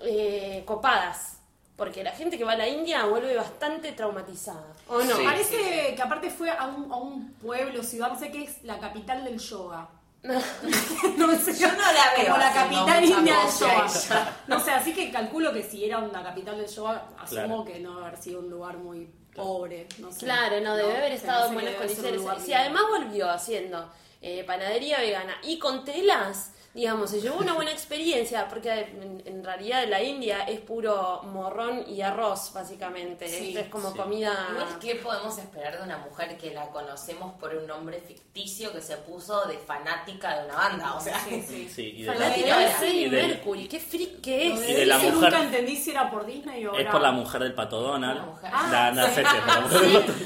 eh, 0.00 0.62
copadas, 0.66 1.35
porque 1.76 2.02
la 2.02 2.12
gente 2.12 2.38
que 2.38 2.44
va 2.44 2.52
a 2.52 2.56
la 2.56 2.68
India 2.68 3.04
vuelve 3.04 3.36
bastante 3.36 3.92
traumatizada, 3.92 4.72
¿o 4.88 5.02
no? 5.02 5.16
Sí. 5.16 5.24
Parece 5.24 5.94
que 5.94 6.02
aparte 6.02 6.30
fue 6.30 6.50
a 6.50 6.66
un, 6.66 6.90
a 6.90 6.96
un 6.96 7.32
pueblo, 7.34 7.82
ciudad, 7.82 8.08
no 8.10 8.18
sé 8.18 8.30
qué 8.30 8.44
es 8.44 8.62
la 8.64 8.78
capital 8.78 9.24
del 9.24 9.38
yoga. 9.38 9.88
no 10.22 11.38
sé, 11.38 11.56
Yo 11.56 11.68
no 11.68 11.78
la 11.78 12.14
veo 12.16 12.26
Como 12.26 12.38
la 12.38 12.52
capital 12.52 13.04
india 13.04 13.36
del 13.38 13.52
yoga. 13.60 14.36
No 14.48 14.58
sé, 14.58 14.70
así 14.72 14.92
que 14.92 15.10
calculo 15.12 15.52
que 15.52 15.62
si 15.62 15.84
era 15.84 15.98
una 15.98 16.22
capital 16.22 16.56
del 16.56 16.66
yoga, 16.66 17.06
asumo 17.20 17.64
Claro. 17.64 17.64
que 17.64 17.78
no 17.80 18.04
haber 18.04 18.16
sido 18.16 18.40
un 18.40 18.50
lugar 18.50 18.78
muy 18.78 19.08
pobre. 19.34 19.86
No 19.98 20.10
sé. 20.10 20.20
Claro, 20.24 20.60
no, 20.62 20.74
debe 20.74 20.96
haber 20.96 21.12
estado 21.12 21.48
en 21.48 21.54
buenas 21.54 21.74
condiciones. 21.74 22.22
Si 22.44 22.54
además 22.54 22.82
volvió 22.90 23.30
haciendo 23.30 23.92
eh, 24.22 24.42
panadería 24.44 24.98
vegana 24.98 25.36
y 25.42 25.58
con 25.58 25.84
telas, 25.84 26.52
digamos, 26.76 27.10
se 27.10 27.20
llevó 27.20 27.38
una 27.38 27.54
buena 27.54 27.72
experiencia, 27.72 28.46
porque 28.48 28.70
en, 28.70 29.22
en 29.24 29.42
realidad 29.42 29.84
la 29.88 30.02
India 30.02 30.42
es 30.42 30.60
puro 30.60 31.22
morrón 31.24 31.84
y 31.88 32.02
arroz, 32.02 32.52
básicamente. 32.54 33.26
Sí, 33.28 33.48
Esto 33.48 33.60
es 33.60 33.68
como 33.68 33.90
sí. 33.92 33.96
comida... 33.98 34.48
Igual, 34.52 34.78
¿qué 34.78 34.94
podemos 34.96 35.36
esperar 35.38 35.78
de 35.78 35.84
una 35.84 35.98
mujer 35.98 36.36
que 36.36 36.52
la 36.52 36.68
conocemos 36.68 37.32
por 37.40 37.54
un 37.54 37.66
nombre 37.66 38.00
ficticio 38.06 38.72
que 38.72 38.80
se 38.82 38.96
puso 38.98 39.46
de 39.46 39.56
fanática 39.58 40.38
de 40.38 40.44
una 40.44 40.54
banda? 40.54 40.94
O 40.94 41.00
sea, 41.00 41.18
Sí, 41.20 41.42
sí. 41.48 41.68
Sí, 41.74 41.92
y 41.96 42.02
de 42.02 42.12
Fanática 42.12 42.46
la, 42.48 42.58
de 42.58 42.64
y 42.64 42.72
Freddie 42.74 43.10
de- 43.10 43.26
Mercury, 43.28 43.68
qué 43.68 43.80
freak 43.80 44.20
que 44.20 44.52
es. 44.52 44.68
Y 44.68 44.72
de 44.74 44.86
la 44.86 44.98
mujer- 44.98 45.14
Nunca 45.14 45.42
entendí 45.42 45.76
si 45.76 45.90
era 45.92 46.10
por 46.10 46.26
Disney 46.26 46.66
o 46.66 46.74
es 46.74 46.80
era- 46.80 46.90
por 46.92 47.00
la 47.00 47.12
mujer 47.12 47.42
del 47.42 47.54
pato 47.54 47.80
Donald. 47.80 48.18
La 48.20 48.26
mujer. 48.26 48.50
La, 48.52 48.90
la 48.92 49.10
sí. 49.10 49.22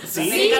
Sí. 0.06 0.30
Sí, 0.30 0.52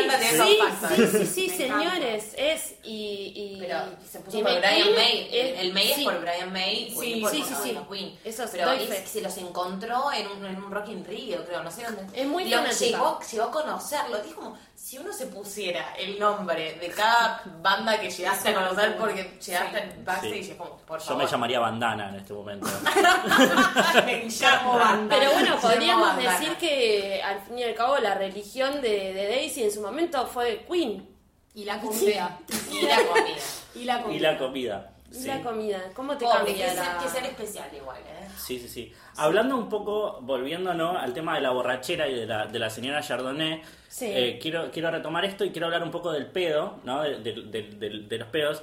facts. 0.60 0.94
sí, 0.94 1.06
sí, 1.06 1.26
sí, 1.26 1.48
Me 1.50 1.56
señores, 1.56 2.34
es 2.36 2.74
y, 2.84 3.32
y 3.34 3.56
Pero 3.60 3.78
se 4.08 4.20
puso 4.20 4.38
y 4.38 4.42
por 4.42 4.58
Brian 4.58 4.94
May, 4.94 5.28
es- 5.32 5.60
el 5.60 5.72
May 5.80 5.94
Sí. 5.94 6.00
es 6.00 6.04
por 6.04 6.20
Brian 6.20 6.52
May, 6.52 6.86
Queen 6.98 7.14
Sí, 7.14 7.20
por 7.20 7.30
sí, 7.30 7.38
por 7.38 7.48
sí, 7.48 7.54
sí. 7.62 7.78
Queen. 7.90 8.18
Eso 8.24 8.44
es, 8.44 8.50
Pero 8.50 8.70
es- 8.72 9.08
se 9.08 9.20
los 9.22 9.36
encontró 9.38 10.12
en 10.12 10.26
un, 10.28 10.44
en 10.46 10.62
un 10.62 10.70
Rock 10.70 10.88
in 10.88 11.04
Rio, 11.04 11.44
creo, 11.46 11.62
no 11.62 11.70
sé 11.70 11.84
dónde. 11.84 12.06
Es 12.20 12.26
muy 12.26 12.44
Lo 12.48 12.62
llegó, 12.64 13.20
llegó 13.20 13.44
a 13.44 13.50
conocerlo. 13.50 14.16
Es 14.18 14.34
como 14.34 14.56
si 14.74 14.98
uno 14.98 15.12
se 15.12 15.26
pusiera 15.26 15.94
el 15.98 16.18
nombre 16.18 16.74
de 16.74 16.88
cada 16.88 17.42
banda 17.62 18.00
que 18.00 18.10
llegaste 18.10 18.48
a 18.50 18.54
conocer 18.54 18.96
porque 18.98 19.38
llegaste 19.44 19.78
al 19.80 20.02
backstage, 20.04 20.44
Sí. 20.44 20.50
es 20.52 20.56
como, 20.56 20.76
por 20.78 20.98
Yo 20.98 21.04
favor. 21.06 21.24
me 21.24 21.30
llamaría 21.30 21.60
Bandana 21.60 22.08
en 22.10 22.14
este 22.16 22.32
momento. 22.32 22.66
Guillermo 24.06 24.78
Bandana. 24.78 25.08
Pero 25.18 25.32
bueno, 25.32 25.56
podríamos 25.60 26.08
Bandana. 26.08 26.38
decir 26.38 26.56
que 26.56 27.22
al 27.22 27.40
fin 27.42 27.58
y 27.58 27.62
al 27.64 27.74
cabo 27.74 27.98
la 27.98 28.14
religión 28.14 28.80
de, 28.80 29.12
de 29.14 29.28
Daisy 29.28 29.64
en 29.64 29.72
su 29.72 29.80
momento 29.80 30.26
fue 30.26 30.64
Queen. 30.70 31.08
Y 31.54 31.64
la 31.64 31.80
comida. 31.80 32.38
Y 32.70 32.82
la 32.82 32.96
comida. 33.04 33.36
Y 33.74 33.84
la 33.84 34.02
comida. 34.02 34.16
y 34.16 34.20
la 34.20 34.38
comida. 34.38 34.90
Y 35.10 35.14
sí. 35.14 35.26
la 35.28 35.40
comida. 35.42 35.80
¿Cómo 35.94 36.16
te 36.16 36.24
Pobre, 36.24 36.38
cambia 36.38 36.54
que, 36.54 36.70
ser, 36.76 36.84
la... 36.86 36.98
que 36.98 37.08
ser 37.08 37.24
especial 37.24 37.68
igual, 37.74 37.98
¿eh? 38.00 38.28
Sí, 38.36 38.58
sí, 38.60 38.68
sí. 38.68 38.92
Hablando 39.16 39.56
un 39.56 39.68
poco, 39.68 40.20
volviéndonos 40.22 40.96
al 40.96 41.12
tema 41.12 41.34
de 41.34 41.40
la 41.40 41.50
borrachera 41.50 42.08
y 42.08 42.14
de 42.14 42.26
la, 42.26 42.46
de 42.46 42.58
la 42.58 42.70
señora 42.70 43.02
Chardonnay, 43.02 43.60
Sí. 43.88 44.06
eh, 44.08 44.38
quiero, 44.40 44.70
quiero 44.70 44.90
retomar 44.90 45.24
esto 45.24 45.44
y 45.44 45.50
quiero 45.50 45.66
hablar 45.66 45.82
un 45.82 45.90
poco 45.90 46.12
del 46.12 46.26
pedo, 46.26 46.78
¿no? 46.84 47.02
De, 47.02 47.18
de- 47.18 47.42
de- 47.42 47.62
de- 47.70 47.98
de 48.08 48.18
los 48.18 48.28
pedos. 48.28 48.62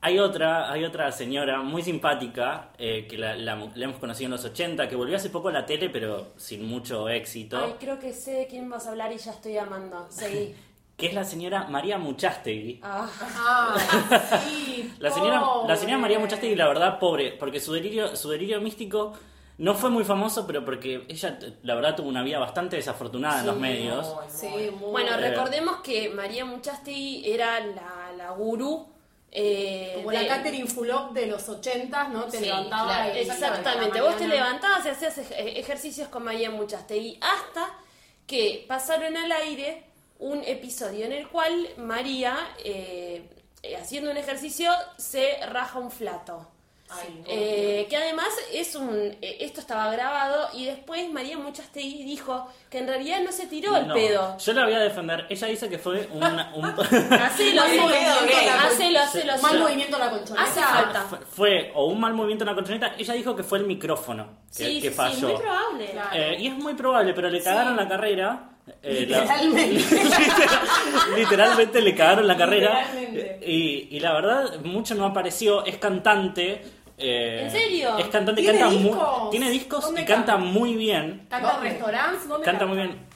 Hay 0.00 0.18
otra, 0.18 0.70
hay 0.70 0.84
otra 0.84 1.10
señora 1.12 1.60
muy 1.62 1.82
simpática 1.82 2.70
eh, 2.78 3.06
que 3.08 3.16
la, 3.18 3.34
la- 3.36 3.56
la 3.74 3.84
hemos 3.84 3.98
conocido 3.98 4.26
en 4.26 4.32
los 4.32 4.44
80, 4.44 4.88
que 4.88 4.96
volvió 4.96 5.16
hace 5.16 5.30
poco 5.30 5.48
a 5.48 5.52
la 5.52 5.64
tele, 5.66 5.90
pero 5.90 6.32
sin 6.36 6.66
mucho 6.66 7.08
éxito, 7.10 7.58
Ay, 7.62 7.74
creo 7.78 7.98
que 7.98 8.12
sé 8.12 8.32
de 8.32 8.46
quién 8.46 8.68
vas 8.70 8.86
a 8.86 8.90
hablar 8.90 9.12
y 9.12 9.18
ya 9.18 9.32
estoy 9.32 9.56
amando. 9.58 10.06
Seguí. 10.10 10.54
que 10.96 11.06
es 11.08 11.14
la 11.14 11.24
señora 11.24 11.64
María 11.68 11.98
Muchastegui. 11.98 12.80
Ah, 12.82 13.08
Ah, 13.20 13.76
sí. 14.44 14.92
La 14.98 15.10
señora, 15.10 15.42
la 15.66 15.76
señora 15.76 15.98
María. 15.98 16.18
Muchastegui, 16.18 16.54
la 16.54 16.68
verdad, 16.68 16.98
pobre, 16.98 17.32
porque 17.32 17.58
su 17.60 17.72
delirio, 17.72 18.14
su 18.16 18.30
delirio 18.30 18.60
místico 18.60 19.12
no 19.58 19.74
fue 19.74 19.90
muy 19.90 20.04
famoso, 20.04 20.46
pero 20.46 20.64
porque 20.64 21.04
ella, 21.08 21.38
la 21.62 21.74
verdad, 21.74 21.94
tuvo 21.96 22.08
una 22.08 22.22
vida 22.22 22.38
bastante 22.38 22.76
desafortunada 22.76 23.40
en 23.40 23.46
los 23.46 23.56
medios. 23.56 24.06
Muy, 24.06 24.24
muy. 24.24 24.32
Sí, 24.32 24.70
muy 24.70 24.90
Bueno, 24.90 25.14
Eh. 25.14 25.30
recordemos 25.30 25.76
que 25.82 26.10
María 26.10 26.44
Muchasti 26.44 27.22
era 27.28 27.60
la, 27.60 28.12
la 28.16 28.30
gurú. 28.30 28.88
eh, 29.36 29.94
Como 29.96 30.10
de- 30.12 30.22
la 30.22 30.28
Catherine 30.36 30.66
Fulop 30.68 31.10
de 31.12 31.26
los 31.26 31.48
80, 31.48 32.06
¿no? 32.08 32.22
Te 32.26 32.38
Sí, 32.38 32.44
levantaba 32.44 32.86
claro, 33.02 33.14
Exactamente, 33.14 34.00
vos 34.00 34.16
te 34.16 34.28
levantabas 34.28 34.86
y 34.86 34.90
hacías 34.90 35.18
ej- 35.18 35.32
ejercicios 35.58 36.06
con 36.06 36.22
María 36.22 36.50
Muchastegui 36.50 37.18
hasta 37.20 37.68
que 38.28 38.64
pasaron 38.68 39.16
al 39.16 39.32
aire 39.32 39.84
un 40.18 40.42
episodio 40.44 41.04
en 41.06 41.12
el 41.12 41.28
cual 41.28 41.68
María, 41.76 42.36
eh, 42.64 43.28
eh, 43.62 43.76
haciendo 43.76 44.10
un 44.10 44.16
ejercicio, 44.16 44.70
se 44.96 45.38
raja 45.50 45.78
un 45.78 45.90
flato. 45.90 46.48
Ay. 46.90 47.24
Eh, 47.26 47.86
que 47.88 47.96
además 47.96 48.28
es 48.52 48.76
un 48.76 48.94
eh, 49.22 49.38
esto 49.40 49.58
estaba 49.60 49.90
grabado 49.90 50.48
y 50.52 50.66
después 50.66 51.10
María 51.10 51.38
Muchastegui 51.38 52.04
dijo 52.04 52.46
que 52.68 52.78
en 52.78 52.86
realidad 52.86 53.20
no 53.24 53.32
se 53.32 53.46
tiró 53.46 53.74
el 53.74 53.88
No, 53.88 53.94
pedo. 53.94 54.36
Yo 54.38 54.52
la 54.52 54.64
voy 54.66 54.74
a 54.74 54.80
defender. 54.80 55.26
Ella 55.30 55.46
dice 55.48 55.68
que 55.70 55.78
fue 55.78 56.06
una- 56.12 56.52
un, 56.54 56.64
Hacelo, 56.66 57.10
Mal 57.10 57.18
hacelo, 57.18 57.82
movimiento, 57.82 58.46
la- 58.46 58.64
hacelo, 58.66 59.00
hacelo, 59.00 59.38
Mal 59.38 59.58
movimiento 59.60 59.98
la 59.98 60.10
colchoneta. 60.10 60.42
Hace 60.44 60.60
falta. 60.60 61.00
fue, 61.08 61.18
fue 61.20 61.72
o 61.74 61.86
un 61.86 61.98
mal 61.98 62.12
movimiento 62.12 62.44
en 62.44 62.50
la 62.50 62.54
colchoneta. 62.54 62.94
Ella 62.98 63.14
dijo 63.14 63.34
que 63.34 63.42
fue 63.42 63.58
el 63.58 63.64
micrófono 63.66 64.40
que, 64.54 64.64
Sí, 64.66 64.74
que 64.82 64.88
sí, 64.88 64.88
sí, 64.90 64.94
falló. 64.94 65.28
muy 65.28 65.36
probable. 65.40 65.86
Claro. 65.90 66.10
Eh, 66.12 66.36
y 66.38 66.46
es 66.48 66.54
muy 66.54 66.74
probable, 66.74 67.14
pero 67.14 67.30
le 67.30 67.42
cagaron 67.42 67.76
la 67.76 67.88
carrera. 67.88 68.50
Eh, 68.82 69.06
la- 69.08 69.20
Literalmente. 69.20 69.84
literalmente 71.16 71.80
le 71.80 71.94
cagaron 71.94 72.26
la 72.26 72.36
carrera. 72.36 72.86
Y, 73.44 73.88
y 73.96 74.00
la 74.00 74.12
verdad, 74.12 74.60
mucho 74.64 74.94
no 74.94 75.06
apareció. 75.06 75.64
Es 75.64 75.76
cantante. 75.78 76.64
eh, 76.98 77.42
¿En 77.44 77.50
serio? 77.50 77.98
Es 77.98 78.06
cantante, 78.08 78.42
¿Tiene 78.42 78.58
canta 78.58 78.74
muy, 78.74 78.82
discos? 78.84 79.30
tiene 79.30 79.50
discos 79.50 79.80
y 79.80 79.86
¿Dónde 79.86 80.04
canta 80.04 80.32
canta? 80.34 80.46
muy 80.50 80.74
bien. 80.76 81.26
¿Canta 81.28 81.56
en 81.56 81.62
restaurantes? 81.62 82.28
¿Dónde 82.28 82.44
Canta 82.44 82.60
canta? 82.60 82.74
muy 82.74 82.76
bien. 82.76 83.06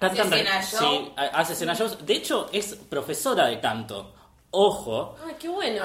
¿Hace 0.00 0.16
Canta 0.16 0.36
escena? 0.36 0.62
Sí, 0.62 1.12
ha- 1.16 1.22
hace 1.40 1.52
escena 1.52 1.74
shows. 1.74 2.06
De 2.06 2.14
hecho, 2.14 2.48
es 2.52 2.74
profesora 2.74 3.46
de 3.46 3.60
canto. 3.60 4.14
Ojo. 4.52 5.16
Ay, 5.26 5.34
qué 5.38 5.48
bueno. 5.48 5.84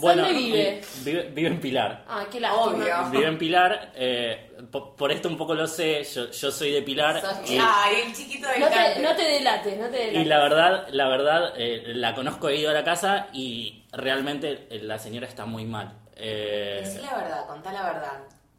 Bueno, 0.00 0.22
¿Dónde 0.22 0.38
vive? 0.38 0.82
vive? 1.04 1.22
Vive 1.34 1.48
en 1.48 1.60
Pilar. 1.60 2.04
Ah, 2.08 2.24
qué 2.30 2.40
lástima. 2.40 2.64
Obvio. 2.64 3.10
Vive 3.10 3.26
en 3.26 3.38
Pilar. 3.38 3.92
eh, 3.94 4.50
po- 4.70 4.94
por, 4.96 5.10
esto 5.12 5.28
un 5.28 5.36
poco 5.36 5.54
lo 5.54 5.66
sé. 5.66 6.04
Yo, 6.04 6.30
yo 6.30 6.50
soy 6.50 6.72
de 6.72 6.82
Pilar. 6.82 7.20
Sos- 7.20 7.50
y- 7.50 7.58
Ay, 7.60 8.02
el 8.06 8.12
chiquito 8.14 8.48
del 8.48 8.60
No 8.60 8.68
te, 8.68 8.74
cante. 8.74 9.00
no 9.00 9.16
te 9.16 9.22
delates, 9.22 9.78
no 9.78 9.86
te 9.88 9.96
delates. 9.98 10.20
Y 10.22 10.24
la 10.24 10.38
verdad, 10.40 10.86
la 10.90 11.08
verdad, 11.08 11.52
eh, 11.56 11.82
la 11.94 12.14
conozco, 12.14 12.48
he 12.48 12.56
ido 12.56 12.70
a 12.70 12.74
la 12.74 12.84
casa 12.84 13.28
y 13.32 13.84
realmente 13.92 14.66
eh, 14.70 14.80
la 14.82 14.98
señora 14.98 15.26
está 15.26 15.44
muy 15.46 15.64
mal. 15.64 15.92
Eh, 16.16 16.80
Decí 16.84 16.98
la 17.04 17.16
verdad, 17.16 17.46
contá 17.46 17.72
la 17.72 17.82
verdad. 17.84 18.12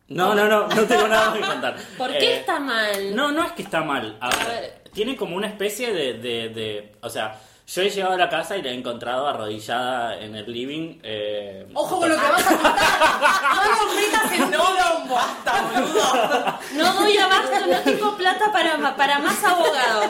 no, 0.08 0.34
no, 0.34 0.46
no, 0.48 0.68
no 0.68 0.84
tengo 0.86 1.08
nada 1.08 1.34
que 1.34 1.40
contar. 1.46 1.76
¿Por 1.98 2.12
Eh, 2.12 2.18
qué 2.20 2.36
está 2.38 2.60
mal? 2.60 3.16
No, 3.16 3.32
no 3.32 3.44
es 3.46 3.52
que 3.52 3.62
está 3.64 3.82
mal. 3.82 4.18
A 4.22 4.30
ver, 4.30 4.48
ver. 4.48 4.80
Tiene 4.94 5.16
como 5.16 5.36
una 5.36 5.48
especie 5.48 5.94
de, 5.94 6.14
de, 6.14 6.50
de- 6.50 6.92
O 7.02 7.10
sea, 7.10 7.40
yo 7.72 7.82
he 7.84 7.90
llegado 7.90 8.14
a 8.14 8.18
la 8.18 8.30
casa 8.30 8.58
y 8.58 8.62
la 8.62 8.70
he 8.70 8.74
encontrado 8.74 9.28
arrodillada 9.28 10.18
en 10.20 10.36
el 10.36 10.52
living. 10.52 11.00
eh, 11.04 11.68
Ojo 11.74 12.00
con 12.00 12.10
lo 12.10 12.16
que 12.16 12.22
vas 12.22 12.46
a 12.46 12.50
contar. 12.50 12.76
No 13.56 13.86
nos 13.86 13.96
metas 13.96 14.32
en 14.32 14.46
quilombo. 14.50 15.16
Basta, 15.16 15.62
boludo. 15.74 16.60
No 16.74 16.94
doy 17.02 17.18
abasto, 17.18 17.68
no 17.68 17.80
tengo 17.82 18.16
plata 18.18 18.52
para, 18.52 18.96
para 18.96 19.20
más 19.20 19.44
abogados. 19.44 20.06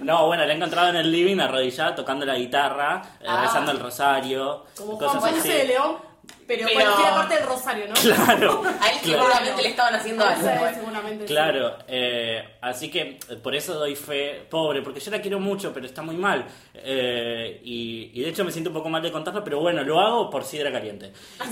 No, 0.00 0.26
bueno, 0.26 0.44
la 0.46 0.52
he 0.52 0.56
encontrado 0.56 0.88
en 0.88 0.96
el 0.96 1.12
living 1.12 1.38
arrodillada 1.40 1.94
tocando 1.94 2.24
la 2.26 2.34
guitarra, 2.36 3.02
eh, 3.20 3.26
Ah. 3.28 3.40
rezando 3.42 3.70
el 3.72 3.80
rosario. 3.80 4.64
Como 4.76 4.98
cosas 4.98 5.18
Juan 5.20 5.34
así. 5.34 5.40
Ponce 5.42 5.54
de 5.58 5.64
León, 5.64 5.96
pero, 6.46 6.66
Pero- 6.66 6.80
cualquier 6.92 7.10
parte 7.14 7.34
del 7.36 7.46
Rosario, 7.46 7.86
¿no? 7.88 7.94
Claro. 7.94 8.62
A 8.80 8.88
él 8.90 8.98
seguramente 9.02 9.62
le 9.62 9.68
estaban 9.68 9.94
haciendo 9.94 10.24
algo. 10.24 10.42
Sí, 10.48 10.74
seguramente 10.74 11.26
sí. 11.28 11.32
Claro, 11.32 11.76
eh, 11.88 12.56
así 12.60 12.90
que 12.90 13.18
eh, 13.28 13.36
por 13.42 13.54
eso 13.54 13.74
doy 13.74 13.94
fe, 13.96 14.46
pobre, 14.50 14.82
porque 14.82 15.00
yo 15.00 15.10
la 15.10 15.20
quiero 15.20 15.38
mucho, 15.40 15.72
pero 15.72 15.86
está 15.86 16.02
muy 16.02 16.16
mal. 16.16 16.44
Eh, 16.74 17.60
y, 17.64 18.10
y 18.14 18.22
de 18.22 18.28
hecho 18.30 18.44
me 18.44 18.50
siento 18.52 18.70
un 18.70 18.74
poco 18.74 18.88
mal 18.88 19.02
de 19.02 19.12
contarlo, 19.12 19.44
pero 19.44 19.60
bueno, 19.60 19.82
lo 19.84 20.00
hago 20.00 20.28
por 20.30 20.44
sidra 20.44 20.72
caliente. 20.72 21.12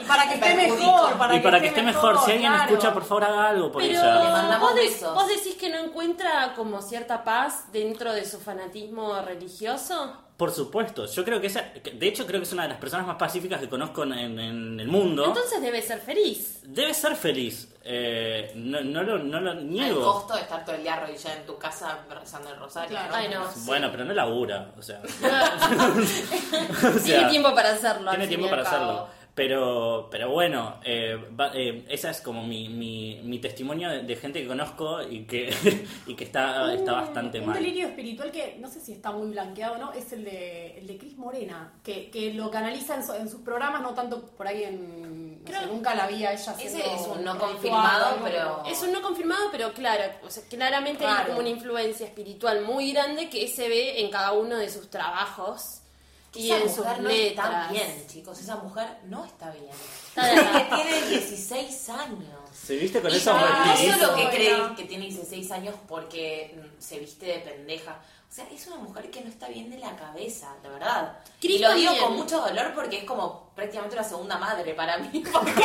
Y 0.00 0.04
para 0.06 0.28
que 0.28 0.34
esté 0.34 0.54
mejor, 0.54 1.18
para 1.18 1.36
y 1.36 1.40
para 1.40 1.60
que 1.60 1.66
esté 1.68 1.82
mejor, 1.82 2.18
si 2.24 2.32
alguien 2.32 2.52
claro. 2.52 2.70
escucha, 2.72 2.92
por 2.92 3.04
favor 3.04 3.24
haga 3.24 3.48
algo 3.48 3.72
por 3.72 3.82
Pero 3.82 3.92
ella. 3.98 4.22
Le 4.22 4.28
mandamos 4.30 4.70
vos, 4.70 4.74
de- 4.74 4.82
besos. 4.82 5.14
vos 5.14 5.28
decís 5.28 5.54
que 5.56 5.68
no 5.70 5.78
encuentra 5.78 6.52
como 6.54 6.80
cierta 6.82 7.24
paz 7.24 7.72
dentro 7.72 8.12
de 8.12 8.24
su 8.24 8.40
fanatismo 8.40 9.20
religioso. 9.22 10.16
Por 10.36 10.50
supuesto, 10.50 11.06
yo 11.06 11.24
creo 11.24 11.40
que 11.40 11.46
esa, 11.46 11.62
de 11.92 12.08
hecho 12.08 12.26
creo 12.26 12.40
que 12.40 12.44
es 12.44 12.52
una 12.52 12.64
de 12.64 12.70
las 12.70 12.78
personas 12.78 13.06
más 13.06 13.16
pacíficas 13.16 13.60
que 13.60 13.68
conozco 13.68 14.02
en, 14.02 14.12
en 14.12 14.80
el 14.80 14.88
mundo. 14.88 15.26
Entonces 15.26 15.62
debe 15.62 15.80
ser 15.80 16.00
feliz. 16.00 16.58
Debe 16.64 16.92
ser 16.92 17.14
feliz, 17.14 17.68
eh, 17.84 18.50
no, 18.56 18.80
no 18.80 19.02
lo, 19.04 19.18
no 19.18 19.40
lo 19.40 19.52
El 19.52 19.70
niego. 19.70 20.02
costo 20.02 20.34
de 20.34 20.40
estar 20.40 20.64
todo 20.64 20.74
el 20.74 20.82
día 20.82 20.94
arrodillada 20.94 21.36
en 21.36 21.46
tu 21.46 21.56
casa 21.56 21.98
rezando 22.10 22.50
el 22.50 22.56
rosario. 22.58 22.88
Claro. 22.90 23.10
¿no? 23.10 23.14
Ay, 23.14 23.28
no. 23.28 23.44
Bueno, 23.64 23.88
pero 23.92 24.04
no 24.04 24.12
labura, 24.12 24.72
o 24.76 24.82
sea. 24.82 25.00
Tiene 26.80 26.98
sea, 27.00 27.28
tiempo 27.28 27.54
para 27.54 27.70
hacerlo. 27.72 28.10
Tiene 28.10 28.26
tiempo 28.26 28.50
para 28.50 28.62
hacerlo. 28.62 29.08
Pero, 29.34 30.06
pero 30.12 30.30
bueno, 30.30 30.76
eh, 30.84 31.16
va- 31.38 31.50
eh, 31.54 31.84
esa 31.88 32.10
es 32.10 32.20
como 32.20 32.46
mi, 32.46 32.68
mi, 32.68 33.20
mi 33.24 33.40
testimonio 33.40 33.88
de, 33.90 34.02
de 34.02 34.14
gente 34.14 34.40
que 34.40 34.46
conozco 34.46 35.02
y 35.02 35.24
que, 35.24 35.52
y 36.06 36.14
que 36.14 36.22
está, 36.22 36.72
está 36.72 36.92
bastante 36.92 37.40
un 37.40 37.46
mal. 37.46 37.56
delirio 37.56 37.88
espiritual 37.88 38.30
que 38.30 38.56
no 38.60 38.68
sé 38.70 38.78
si 38.78 38.92
está 38.92 39.10
muy 39.10 39.30
blanqueado 39.30 39.74
o 39.74 39.78
no, 39.78 39.92
es 39.92 40.12
el 40.12 40.22
de, 40.24 40.78
el 40.78 40.86
de 40.86 40.96
Cris 40.98 41.16
Morena, 41.18 41.72
que, 41.82 42.10
que 42.10 42.32
lo 42.32 42.48
canaliza 42.48 42.94
en, 42.94 43.04
su- 43.04 43.12
en 43.14 43.28
sus 43.28 43.40
programas, 43.40 43.82
no 43.82 43.92
tanto 43.92 44.22
por 44.24 44.46
ahí 44.46 44.62
en... 44.62 45.42
no 45.42 45.50
sé, 45.50 45.52
Creo- 45.58 45.66
nunca 45.72 45.96
la 45.96 46.06
vi 46.06 46.24
a 46.24 46.32
ella 46.32 46.54
Ese 46.60 46.78
es 46.94 47.06
un 47.08 47.24
no 47.24 47.36
confirmado, 47.36 48.18
pero- 48.22 48.62
Es 48.70 48.80
un 48.84 48.92
no 48.92 49.02
confirmado, 49.02 49.48
pero 49.50 49.72
claro, 49.72 50.04
o 50.24 50.30
sea, 50.30 50.44
claramente 50.48 51.04
hay 51.04 51.12
Claro. 51.12 51.28
como 51.30 51.40
una 51.40 51.48
influencia 51.48 52.06
espiritual 52.06 52.62
muy 52.64 52.92
grande 52.92 53.28
que 53.28 53.48
se 53.48 53.68
ve 53.68 54.00
en 54.00 54.10
cada 54.12 54.30
uno 54.32 54.56
de 54.56 54.70
sus 54.70 54.88
trabajos 54.90 55.80
y 56.34 56.50
Esa 56.50 56.62
en 56.62 56.68
sus 56.68 56.78
mujer 56.78 57.00
no 57.02 57.08
letras. 57.08 57.46
está 57.48 57.72
bien, 57.72 58.06
chicos. 58.08 58.40
Esa 58.40 58.56
mujer 58.56 58.88
no 59.04 59.24
está 59.24 59.50
bien. 59.50 59.70
Tiene 60.74 61.02
16 61.08 61.88
años. 61.90 62.40
¿Se 62.52 62.76
viste 62.76 63.00
con 63.00 63.10
Y 63.12 63.16
esos 63.16 63.34
no, 63.34 63.40
no 63.40 63.64
vestidos? 63.72 63.98
solo 64.00 64.16
que 64.16 64.28
cree 64.36 64.74
que 64.76 64.84
tiene 64.84 65.04
16 65.06 65.50
años 65.52 65.74
porque 65.88 66.54
mm, 66.56 66.80
se 66.82 66.98
viste 66.98 67.26
de 67.26 67.38
pendeja. 67.40 67.98
O 68.30 68.34
sea, 68.34 68.46
es 68.52 68.66
una 68.66 68.76
mujer 68.76 69.10
que 69.10 69.20
no 69.20 69.28
está 69.28 69.46
bien 69.48 69.70
de 69.70 69.78
la 69.78 69.94
cabeza, 69.94 70.52
de 70.60 70.68
verdad. 70.68 71.18
Y 71.40 71.58
lo 71.58 71.72
digo 71.74 71.92
con 72.00 72.16
mucho 72.16 72.40
dolor 72.40 72.72
porque 72.74 72.98
es 72.98 73.04
como 73.04 73.50
prácticamente 73.54 73.94
una 73.96 74.04
segunda 74.04 74.38
madre 74.38 74.74
para 74.74 74.98
mí. 74.98 75.22
Porque 75.32 75.52
me 75.54 75.64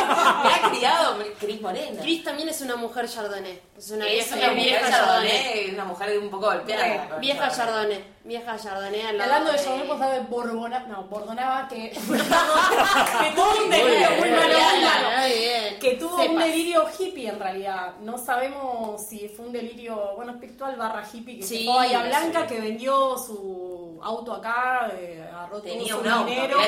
ha 0.54 0.70
criado 0.70 1.18
Cris 1.40 1.60
Morena. 1.60 2.00
Cris 2.00 2.22
también 2.22 2.48
es 2.48 2.60
una 2.60 2.76
mujer 2.76 3.08
chardonnay. 3.08 3.60
Es 3.76 3.90
una 3.90 4.06
es 4.06 4.12
vieja, 4.12 4.36
una 4.36 4.46
es 4.46 4.54
vieja 4.54 4.88
chardonnay. 4.90 5.30
chardonnay, 5.42 5.70
una 5.74 5.84
mujer 5.84 6.18
un 6.20 6.30
poco 6.30 6.46
golpeada. 6.46 7.18
Vieja 7.18 7.50
chardonnay. 7.50 8.04
Vieja 8.22 8.52
al 8.52 8.58
lado 8.58 8.84
Hablando 9.18 9.52
de 9.52 9.58
Chardonnay, 9.58 9.86
pues 9.86 10.00
de 10.00 10.20
Borbona, 10.28 10.80
no, 10.80 11.04
Bordonaba 11.04 11.66
que, 11.68 11.90
que 11.90 11.96
tuvo 13.34 13.64
un 13.64 13.70
delirio 13.70 14.10
muy 14.18 14.30
malo, 14.30 14.54
muy 15.16 15.78
que 15.80 15.96
tuvo 15.98 16.16
un 16.16 16.38
delirio 16.38 16.84
hippie 16.98 17.28
en 17.30 17.38
realidad. 17.38 17.94
No 18.02 18.18
sabemos 18.18 19.06
si 19.06 19.26
fue 19.28 19.46
un 19.46 19.52
delirio, 19.52 20.12
bueno, 20.16 20.32
espiritual 20.32 20.76
barra 20.76 21.02
hippie 21.10 21.38
que 21.38 21.44
Sí, 21.44 21.58
se 21.60 21.64
fue 21.64 21.72
a 21.72 21.76
Bahía 21.76 22.02
Blanca, 22.02 22.42
sí. 22.42 22.54
que 22.54 22.60
vendió 22.60 23.16
su 23.16 23.98
auto 24.02 24.34
acá, 24.34 24.90
eh, 24.98 25.26
agarró 25.32 25.62
Tenía 25.62 25.94
todo 25.94 26.02
un 26.02 26.18
su 26.20 26.24
dinero. 26.26 26.58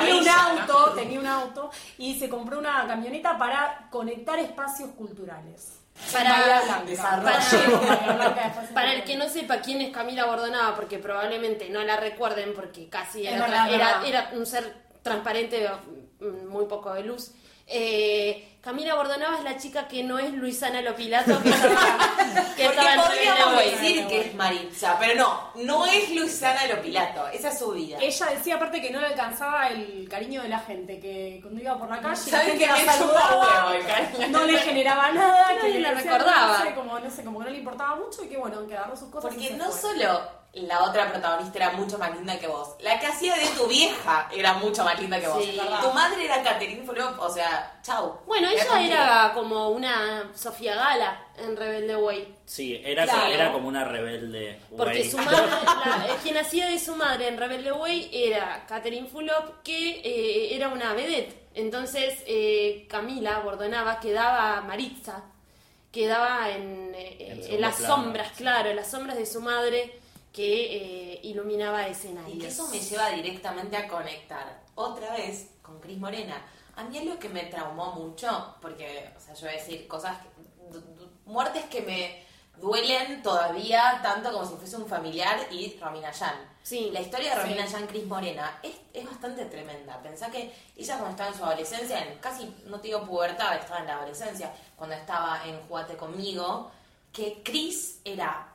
tenía 0.00 0.16
un 0.16 0.28
auto, 0.28 0.92
tenía 0.94 1.20
un 1.20 1.26
auto 1.26 1.70
y 1.98 2.18
se 2.18 2.30
compró 2.30 2.58
una 2.58 2.86
camioneta 2.86 3.36
para 3.36 3.88
conectar 3.90 4.38
espacios 4.38 4.90
culturales. 4.92 5.77
Para- 6.12 6.60
Para 8.74 8.92
el 8.94 9.04
que 9.04 9.16
no 9.16 9.28
sepa 9.28 9.58
quién 9.60 9.80
es 9.80 9.90
Camila 9.92 10.26
Bordonaba, 10.26 10.74
porque 10.74 10.98
probablemente 10.98 11.68
no 11.70 11.82
la 11.82 11.96
recuerden, 11.96 12.54
porque 12.54 12.88
casi 12.88 13.26
era, 13.26 13.46
era, 13.74 14.00
era 14.06 14.30
un 14.34 14.46
ser 14.46 14.74
transparente, 15.02 15.68
mm, 16.20 16.48
muy 16.48 16.66
poco 16.66 16.92
de 16.94 17.02
luz. 17.02 17.32
Eh, 17.70 18.44
Camila 18.60 18.96
Bordonaba 18.96 19.38
es 19.38 19.44
la 19.44 19.56
chica 19.56 19.86
que 19.88 20.02
no 20.02 20.18
es 20.18 20.32
Luisana 20.32 20.82
Lopilato, 20.82 21.40
que 21.42 21.48
estaba, 21.48 21.74
que 22.56 22.64
Porque 22.64 22.64
estaba 22.66 22.92
en 22.94 23.00
podríamos 23.00 23.64
decir 23.64 24.06
que 24.08 24.20
es 24.22 24.34
Maritza, 24.34 24.96
pero 24.98 25.14
no, 25.14 25.50
no 25.64 25.86
es 25.86 26.10
Luisana 26.10 26.66
Lopilato, 26.66 27.28
esa 27.28 27.48
es 27.50 27.58
su 27.58 27.70
vida. 27.70 27.98
Ella 28.00 28.26
decía 28.26 28.56
aparte 28.56 28.82
que 28.82 28.90
no 28.90 29.00
le 29.00 29.06
alcanzaba 29.06 29.68
el 29.68 30.06
cariño 30.10 30.42
de 30.42 30.48
la 30.48 30.58
gente, 30.58 30.98
que 30.98 31.38
cuando 31.40 31.60
iba 31.62 31.78
por 31.78 31.88
la 31.88 32.00
calle 32.00 32.08
la 32.10 32.16
¿Saben 32.16 32.58
gente 32.58 32.64
que 32.64 32.84
la 32.84 32.92
saludaba, 32.92 33.70
huevo 33.70 34.28
no 34.28 34.44
le 34.44 34.58
generaba 34.58 35.12
nada, 35.12 35.52
Nadie 35.54 35.72
que 35.72 35.78
la 35.80 35.94
decía, 35.94 36.12
recordaba. 36.12 36.58
No 36.58 36.64
sé, 36.64 36.74
como, 36.74 36.98
no 36.98 37.10
sé, 37.10 37.24
como 37.24 37.38
que 37.38 37.44
no 37.44 37.50
le 37.52 37.58
importaba 37.58 37.96
mucho 37.96 38.24
y 38.24 38.28
que 38.28 38.36
bueno, 38.36 38.66
que 38.66 38.76
agarró 38.76 38.96
sus 38.96 39.08
cosas. 39.08 39.32
y 39.32 39.34
Porque 39.36 39.48
se 39.48 39.56
no 39.56 39.70
fue. 39.70 39.80
solo 39.80 40.37
la 40.62 40.82
otra 40.84 41.10
protagonista 41.10 41.58
era 41.58 41.70
mucho 41.72 41.98
más 41.98 42.14
linda 42.14 42.38
que 42.38 42.46
vos, 42.46 42.76
la 42.80 42.98
que 42.98 43.06
hacía 43.06 43.34
de 43.36 43.46
tu 43.56 43.66
vieja 43.66 44.28
era 44.32 44.54
mucho 44.54 44.84
más 44.84 44.98
linda 45.00 45.20
que 45.20 45.28
vos. 45.28 45.44
Sí. 45.44 45.58
Tu 45.82 45.92
madre 45.92 46.24
era 46.24 46.42
Catherine 46.42 46.84
Fulop, 46.84 47.18
o 47.20 47.30
sea, 47.30 47.78
chau. 47.82 48.18
Bueno, 48.26 48.48
ella 48.48 48.66
contigo. 48.66 48.92
era 48.92 49.32
como 49.34 49.68
una 49.70 50.30
Sofía 50.34 50.74
Gala 50.74 51.22
en 51.38 51.56
Rebelde 51.56 51.96
Way. 51.96 52.34
Sí, 52.46 52.80
era, 52.84 53.04
Claro. 53.04 53.32
era 53.32 53.52
como 53.52 53.68
una 53.68 53.84
rebelde. 53.84 54.60
Porque 54.76 55.08
su 55.10 55.18
madre, 55.18 55.46
la- 55.46 56.06
eh, 56.08 56.16
quien 56.22 56.36
hacía 56.38 56.68
de 56.68 56.78
su 56.78 56.94
madre 56.96 57.28
en 57.28 57.36
Rebelde 57.38 57.72
Way 57.72 58.10
era 58.12 58.64
Catherine 58.66 59.06
Fulop, 59.08 59.62
que 59.62 60.00
eh, 60.04 60.54
era 60.56 60.68
una 60.68 60.92
vedette. 60.94 61.46
Entonces 61.54 62.22
eh, 62.26 62.86
Camila 62.88 63.40
Bordonaba 63.40 63.98
quedaba 64.00 64.60
Maritza, 64.60 65.24
quedaba 65.90 66.50
en, 66.50 66.92
eh, 66.94 67.46
En 67.50 67.60
las 67.60 67.76
plano. 67.76 67.94
sombras, 67.96 68.32
claro, 68.36 68.70
en 68.70 68.76
las 68.76 68.90
sombras 68.90 69.16
de 69.16 69.26
su 69.26 69.40
madre 69.40 69.98
que 70.38 71.14
eh, 71.14 71.20
iluminaba 71.24 71.88
Y 71.88 71.90
escenarios. 71.90 72.38
que 72.38 72.46
eso 72.46 72.68
me 72.68 72.78
lleva 72.78 73.10
directamente 73.10 73.76
a 73.76 73.88
conectar 73.88 74.62
otra 74.76 75.14
vez 75.16 75.48
con 75.62 75.80
Cris 75.80 75.98
Morena. 75.98 76.40
A 76.76 76.84
mí 76.84 76.96
es 76.96 77.04
lo 77.06 77.18
que 77.18 77.28
me 77.28 77.42
traumó 77.46 77.90
mucho, 77.94 78.54
porque, 78.62 79.10
o 79.16 79.20
sea, 79.20 79.34
yo 79.34 79.46
voy 79.48 79.56
a 79.56 79.58
decir 79.58 79.88
cosas, 79.88 80.16
que- 80.18 80.78
muertes 81.26 81.64
que 81.64 81.80
me 81.80 82.24
duelen 82.56 83.20
todavía 83.20 83.98
tanto 84.00 84.30
como 84.32 84.46
si 84.48 84.54
fuese 84.54 84.76
un 84.76 84.86
familiar 84.86 85.40
y 85.50 85.76
Romina 85.80 86.12
Yan. 86.12 86.36
Sí. 86.62 86.90
La 86.92 87.00
historia 87.00 87.34
de 87.34 87.42
Romina 87.42 87.66
Sí. 87.66 87.72
Yan, 87.72 87.86
Cris 87.88 88.06
Morena, 88.06 88.60
es, 88.62 88.76
es 88.94 89.04
bastante 89.06 89.44
tremenda. 89.46 90.00
Pensá 90.00 90.30
que 90.30 90.52
ella 90.76 90.94
cuando 90.98 91.10
estaba 91.10 91.30
en 91.30 91.36
su 91.36 91.44
adolescencia, 91.44 91.98
en 92.04 92.16
casi, 92.20 92.54
no 92.66 92.78
te 92.80 92.86
digo 92.86 93.04
pubertad, 93.04 93.56
estaba 93.56 93.80
en 93.80 93.86
la 93.86 93.96
adolescencia, 93.96 94.54
cuando 94.76 94.94
estaba 94.94 95.42
en 95.46 95.60
Jugate 95.66 95.96
Conmigo, 95.96 96.70
que 97.12 97.42
Cris 97.42 98.00
era 98.04 98.47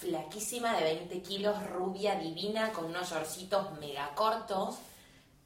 flaquísima 0.00 0.74
de 0.76 0.84
20 0.84 1.22
kilos, 1.22 1.56
rubia, 1.70 2.14
divina, 2.16 2.72
con 2.72 2.86
unos 2.86 3.08
shortcitos 3.10 3.72
mega 3.78 4.10
cortos. 4.14 4.76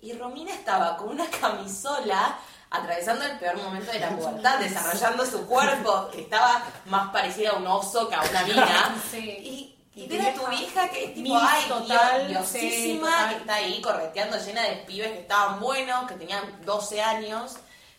Y 0.00 0.12
Romina 0.12 0.52
estaba 0.52 0.96
con 0.96 1.08
una 1.10 1.26
camisola 1.30 2.38
atravesando 2.70 3.24
el 3.24 3.38
peor 3.38 3.56
momento 3.56 3.90
de 3.92 4.00
la 4.00 4.10
pubertad, 4.16 4.58
desarrollando 4.60 5.24
su 5.26 5.46
cuerpo, 5.46 6.08
que 6.12 6.22
estaba 6.22 6.62
más 6.86 7.10
parecida 7.12 7.50
a 7.50 7.54
un 7.54 7.66
oso 7.66 8.08
que 8.08 8.14
a 8.14 8.22
una 8.22 8.42
mina. 8.42 8.94
Sí. 9.10 9.18
Y, 9.18 9.70
y 10.00 10.04
Y 10.04 10.08
ver 10.08 10.28
a 10.28 10.34
tu 10.34 10.46
vieja 10.48 10.88
que 10.88 11.04
es 11.04 11.14
tipo, 11.14 11.36
ay, 11.36 11.64
total, 11.68 12.26
Dios- 12.28 12.46
sí, 12.48 12.58
diosísima, 12.58 13.08
total. 13.10 13.28
que 13.30 13.36
está 13.40 13.54
ahí 13.54 13.80
correteando 13.80 14.36
llena 14.38 14.62
de 14.62 14.76
pibes 14.78 15.12
que 15.12 15.20
estaban 15.20 15.60
buenos, 15.60 16.06
que 16.08 16.14
tenían 16.14 16.64
12 16.64 17.00
años. 17.00 17.56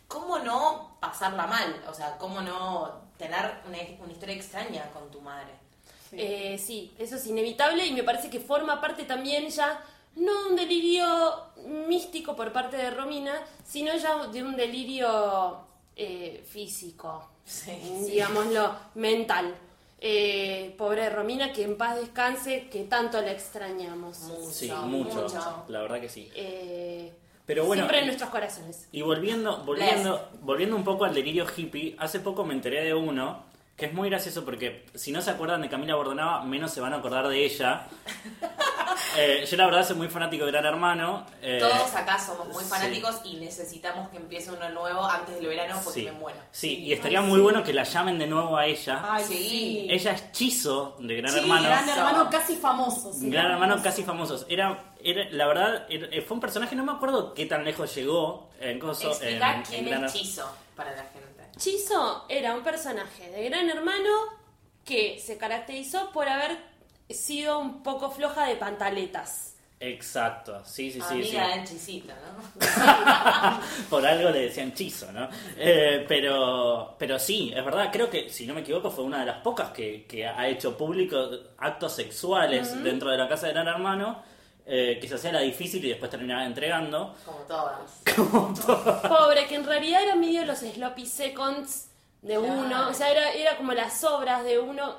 ¿Cómo 0.07 0.37
no 0.39 0.97
pasarla 0.99 1.47
mal? 1.47 1.83
O 1.89 1.93
sea, 1.93 2.17
¿cómo 2.17 2.41
no 2.41 3.01
tener 3.17 3.61
una, 3.65 3.77
una 4.03 4.11
historia 4.11 4.35
extraña 4.35 4.83
con 4.93 5.09
tu 5.09 5.21
madre? 5.21 5.53
Sí. 6.15 6.21
Eh, 6.21 6.57
sí, 6.57 6.93
eso 6.97 7.15
es 7.15 7.27
inevitable 7.27 7.85
y 7.85 7.93
me 7.93 8.03
parece 8.03 8.29
que 8.29 8.39
forma 8.39 8.79
parte 8.81 9.03
también 9.03 9.47
ya, 9.49 9.83
no 10.15 10.47
un 10.49 10.55
delirio 10.55 11.05
místico 11.87 12.35
por 12.35 12.51
parte 12.51 12.77
de 12.77 12.89
Romina, 12.91 13.33
sino 13.65 13.95
ya 13.97 14.27
de 14.27 14.43
un 14.43 14.55
delirio 14.55 15.57
eh, 15.95 16.43
físico, 16.47 17.29
Sí, 17.45 17.71
digámoslo, 18.09 18.75
mental. 18.95 19.55
Eh, 19.99 20.75
pobre 20.77 21.09
Romina, 21.09 21.51
que 21.53 21.63
en 21.63 21.77
paz 21.77 21.95
descanse, 21.99 22.67
que 22.69 22.83
tanto 22.83 23.21
la 23.21 23.31
extrañamos. 23.31 24.19
Mucho, 24.21 24.51
Sí, 24.51 24.71
mucho, 24.71 25.21
mucho. 25.23 25.63
La 25.69 25.81
verdad 25.81 26.01
que 26.01 26.09
sí. 26.09 26.29
Eh, 26.35 27.13
Pero 27.45 27.65
bueno, 27.65 27.83
siempre 27.83 27.99
en 27.99 28.05
nuestros 28.07 28.29
corazones. 28.29 28.87
Y 28.91 29.01
volviendo, 29.01 29.63
volviendo, 29.63 30.29
volviendo 30.41 30.75
un 30.75 30.83
poco 30.83 31.05
al 31.05 31.13
delirio 31.13 31.45
hippie, 31.55 31.95
hace 31.97 32.19
poco 32.19 32.43
me 32.43 32.53
enteré 32.53 32.83
de 32.83 32.93
uno 32.93 33.44
que 33.75 33.87
es 33.87 33.93
muy 33.93 34.09
gracioso 34.09 34.45
porque 34.45 34.85
si 34.95 35.11
no 35.11 35.21
se 35.21 35.31
acuerdan 35.31 35.61
de 35.61 35.69
Camila 35.69 35.95
Bordonaba, 35.95 36.43
menos 36.43 36.71
se 36.71 36.79
van 36.81 36.93
a 36.93 36.97
acordar 36.97 37.27
de 37.27 37.45
ella. 37.45 37.87
Eh, 39.17 39.45
yo 39.49 39.57
la 39.57 39.65
verdad 39.65 39.85
soy 39.85 39.95
muy 39.97 40.07
fanático 40.09 40.45
de 40.45 40.51
Gran 40.51 40.65
Hermano. 40.65 41.25
eh, 41.41 41.57
Todos 41.59 41.93
acá 41.95 42.17
somos 42.19 42.47
muy 42.49 42.63
sí. 42.63 42.69
fanáticos 42.69 43.21
y 43.23 43.35
necesitamos 43.37 44.09
que 44.09 44.17
empiece 44.17 44.51
uno 44.51 44.69
nuevo 44.69 45.05
antes 45.05 45.35
del 45.35 45.47
verano 45.47 45.79
porque 45.83 45.99
sí, 46.01 46.05
me 46.05 46.11
muero. 46.13 46.37
sí, 46.51 46.79
y 46.79 46.93
estaría 46.93 47.21
muy 47.21 47.39
bueno 47.39 47.63
que 47.63 47.73
la 47.73 47.83
llamen 47.83 48.17
de 48.19 48.27
nuevo 48.27 48.57
a 48.57 48.65
ella. 48.65 49.01
Ay, 49.03 49.23
Sí. 49.25 49.33
sí. 49.35 49.87
Ella 49.89 50.11
es 50.11 50.31
Chizo 50.31 50.97
de 50.99 51.15
Gran 51.15 51.31
Sí, 51.31 51.39
Hermano. 51.39 51.63
Gran 51.63 51.89
hermano 51.89 52.29
casi 52.29 52.55
famoso. 52.55 53.13
sí. 53.13 53.29
Gran 53.29 53.51
Hermano 53.51 53.81
casi 53.81 54.03
famosos. 54.03 54.45
Era, 54.49 54.93
era 55.03 55.29
la 55.31 55.47
verdad, 55.47 55.85
era- 55.89 56.07
fue 56.25 56.35
un 56.35 56.41
personaje, 56.41 56.75
no 56.75 56.83
me 56.83 56.91
acuerdo 56.93 57.33
qué 57.33 57.45
tan 57.45 57.63
lejos 57.65 57.93
llegó 57.95 58.49
en 58.59 58.79
Coso. 58.79 59.09
Explica 59.11 59.51
en- 59.51 59.57
en 59.57 59.63
quién 59.63 59.85
Gran- 59.85 60.05
es 60.05 60.13
Chizo 60.13 60.49
para 60.75 60.91
la 60.91 61.03
gente. 61.03 61.34
Chizo 61.57 62.25
era 62.29 62.53
un 62.53 62.63
personaje 62.63 63.29
de 63.29 63.45
Gran 63.45 63.69
Hermano 63.69 64.11
que 64.83 65.19
se 65.19 65.37
caracterizó 65.37 66.11
por 66.11 66.27
haber 66.27 66.57
sido 67.09 67.59
un 67.59 67.81
poco 67.81 68.11
floja 68.11 68.47
de 68.47 68.55
pantaletas. 68.55 69.55
Exacto, 69.79 70.63
sí, 70.65 70.89
sí, 70.89 71.01
sí. 71.01 71.07
sí. 71.07 71.37
Amiga 71.37 71.47
del 71.49 71.67
Chisito, 71.67 72.13
¿no? 72.13 73.59
Por 73.89 74.05
algo 74.05 74.29
le 74.29 74.43
decían 74.43 74.73
chizo, 74.73 75.11
¿no? 75.11 75.27
Eh, 75.57 76.05
pero, 76.07 76.95
pero 76.97 77.19
sí, 77.19 77.53
es 77.55 77.63
verdad, 77.63 77.89
creo 77.91 78.09
que, 78.09 78.29
si 78.29 78.47
no 78.47 78.53
me 78.53 78.61
equivoco, 78.61 78.89
fue 78.89 79.03
una 79.03 79.19
de 79.19 79.25
las 79.25 79.41
pocas 79.41 79.71
que, 79.71 80.05
que 80.05 80.25
ha 80.25 80.47
hecho 80.47 80.77
público 80.77 81.29
actos 81.57 81.93
sexuales 81.93 82.83
dentro 82.83 83.11
de 83.11 83.17
la 83.17 83.27
casa 83.27 83.47
de 83.47 83.53
Gran 83.53 83.67
Hermano, 83.67 84.23
eh, 84.65 84.97
que 84.99 85.07
se 85.07 85.15
hacía 85.15 85.31
la 85.31 85.41
difícil 85.41 85.83
y 85.85 85.89
después 85.89 86.09
terminaba 86.11 86.45
entregando. 86.45 87.15
Como 87.25 87.39
todas. 87.45 88.01
Pobre, 89.07 89.45
que 89.47 89.55
en 89.55 89.65
realidad 89.65 90.03
era 90.03 90.15
medio 90.15 90.45
los 90.45 90.59
sloppy 90.59 91.05
seconds 91.05 91.87
de 92.21 92.35
Claro. 92.35 92.53
uno. 92.53 92.89
O 92.89 92.93
sea, 92.93 93.11
era, 93.11 93.31
era 93.33 93.55
como 93.57 93.73
las 93.73 94.03
obras 94.03 94.43
de 94.43 94.57
uno. 94.59 94.95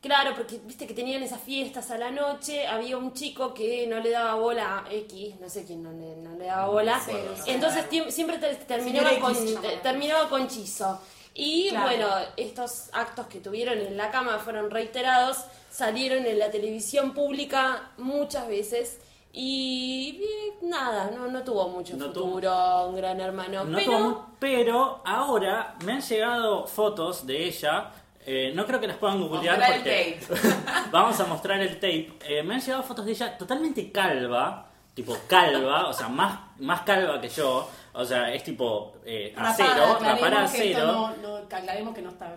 Claro, 0.00 0.32
porque 0.36 0.60
viste 0.64 0.86
que 0.86 0.94
tenían 0.94 1.22
esas 1.22 1.40
fiestas 1.40 1.90
a 1.90 1.98
la 1.98 2.10
noche, 2.10 2.66
había 2.68 2.96
un 2.96 3.14
chico 3.14 3.52
que 3.52 3.84
no 3.88 3.98
le 3.98 4.10
daba 4.10 4.34
bola 4.34 4.84
a 4.86 4.92
X, 4.92 5.34
no 5.40 5.48
sé 5.48 5.64
quién 5.64 5.82
no 5.82 5.90
le, 5.90 6.14
no 6.16 6.36
le 6.38 6.44
daba 6.44 6.66
bola. 6.68 7.00
Sí, 7.00 7.12
sí. 7.42 7.50
Entonces 7.50 7.84
siempre 8.14 8.38
te- 8.38 8.54
terminaba, 8.56 9.10
con, 9.18 9.34
eh, 9.34 9.80
terminaba 9.82 10.28
con 10.28 10.46
chizo. 10.46 11.00
Y 11.34 11.70
Claro. 11.70 11.86
bueno, 11.86 12.08
estos 12.36 12.90
actos 12.92 13.26
que 13.26 13.40
tuvieron 13.40 13.78
en 13.78 13.96
la 13.96 14.10
cama 14.12 14.38
fueron 14.38 14.70
reiterados, 14.70 15.38
salieron 15.70 16.24
en 16.26 16.38
la 16.38 16.50
televisión 16.50 17.12
pública 17.14 17.90
muchas 17.98 18.48
veces. 18.48 19.00
Y 19.32 20.20
eh, 20.22 20.54
nada, 20.62 21.10
no, 21.14 21.28
no 21.28 21.42
tuvo 21.42 21.68
mucho 21.68 21.96
No 21.96 22.06
tuvo- 22.10 22.24
futuro 22.32 22.86
un 22.88 22.96
gran 22.96 23.20
hermano. 23.20 23.64
No 23.64 23.76
pero 23.78 23.84
tuvo 23.84 25.02
ahora 25.04 25.76
me 25.84 25.92
han 25.92 26.00
llegado 26.00 26.66
fotos 26.66 27.26
de 27.26 27.44
ella. 27.44 27.90
eh, 28.26 28.52
no 28.54 28.66
creo 28.66 28.80
que 28.80 28.86
las 28.88 28.96
puedan 28.96 29.20
googlear 29.20 29.58
porque 29.58 30.18
vamos 30.90 31.18
a 31.20 31.24
mostrar 31.26 31.60
el 31.60 31.74
tape. 31.74 32.12
Eh, 32.26 32.42
me 32.42 32.54
han 32.54 32.60
llegado 32.60 32.82
fotos 32.82 33.04
de 33.06 33.12
ella 33.12 33.36
totalmente 33.38 33.92
calva, 33.92 34.66
tipo 34.94 35.16
calva, 35.26 35.88
o 35.88 35.92
sea, 35.92 36.08
más, 36.08 36.38
más 36.58 36.80
calva 36.82 37.20
que 37.20 37.28
yo. 37.28 37.68
O 37.94 38.04
sea, 38.04 38.32
es 38.32 38.44
tipo 38.44 38.92
eh, 39.04 39.34
acero, 39.36 39.70
aclaremos 39.70 40.02
rapada 40.20 40.44
a 40.46 40.52
que 40.52 40.70
esto 40.72 40.82
acero. 40.82 40.92
No, 40.92 41.14
no, 41.48 41.56
que 41.56 41.56
aclaremos 41.56 41.94
que 41.94 42.02
no 42.02 42.10
está. 42.10 42.36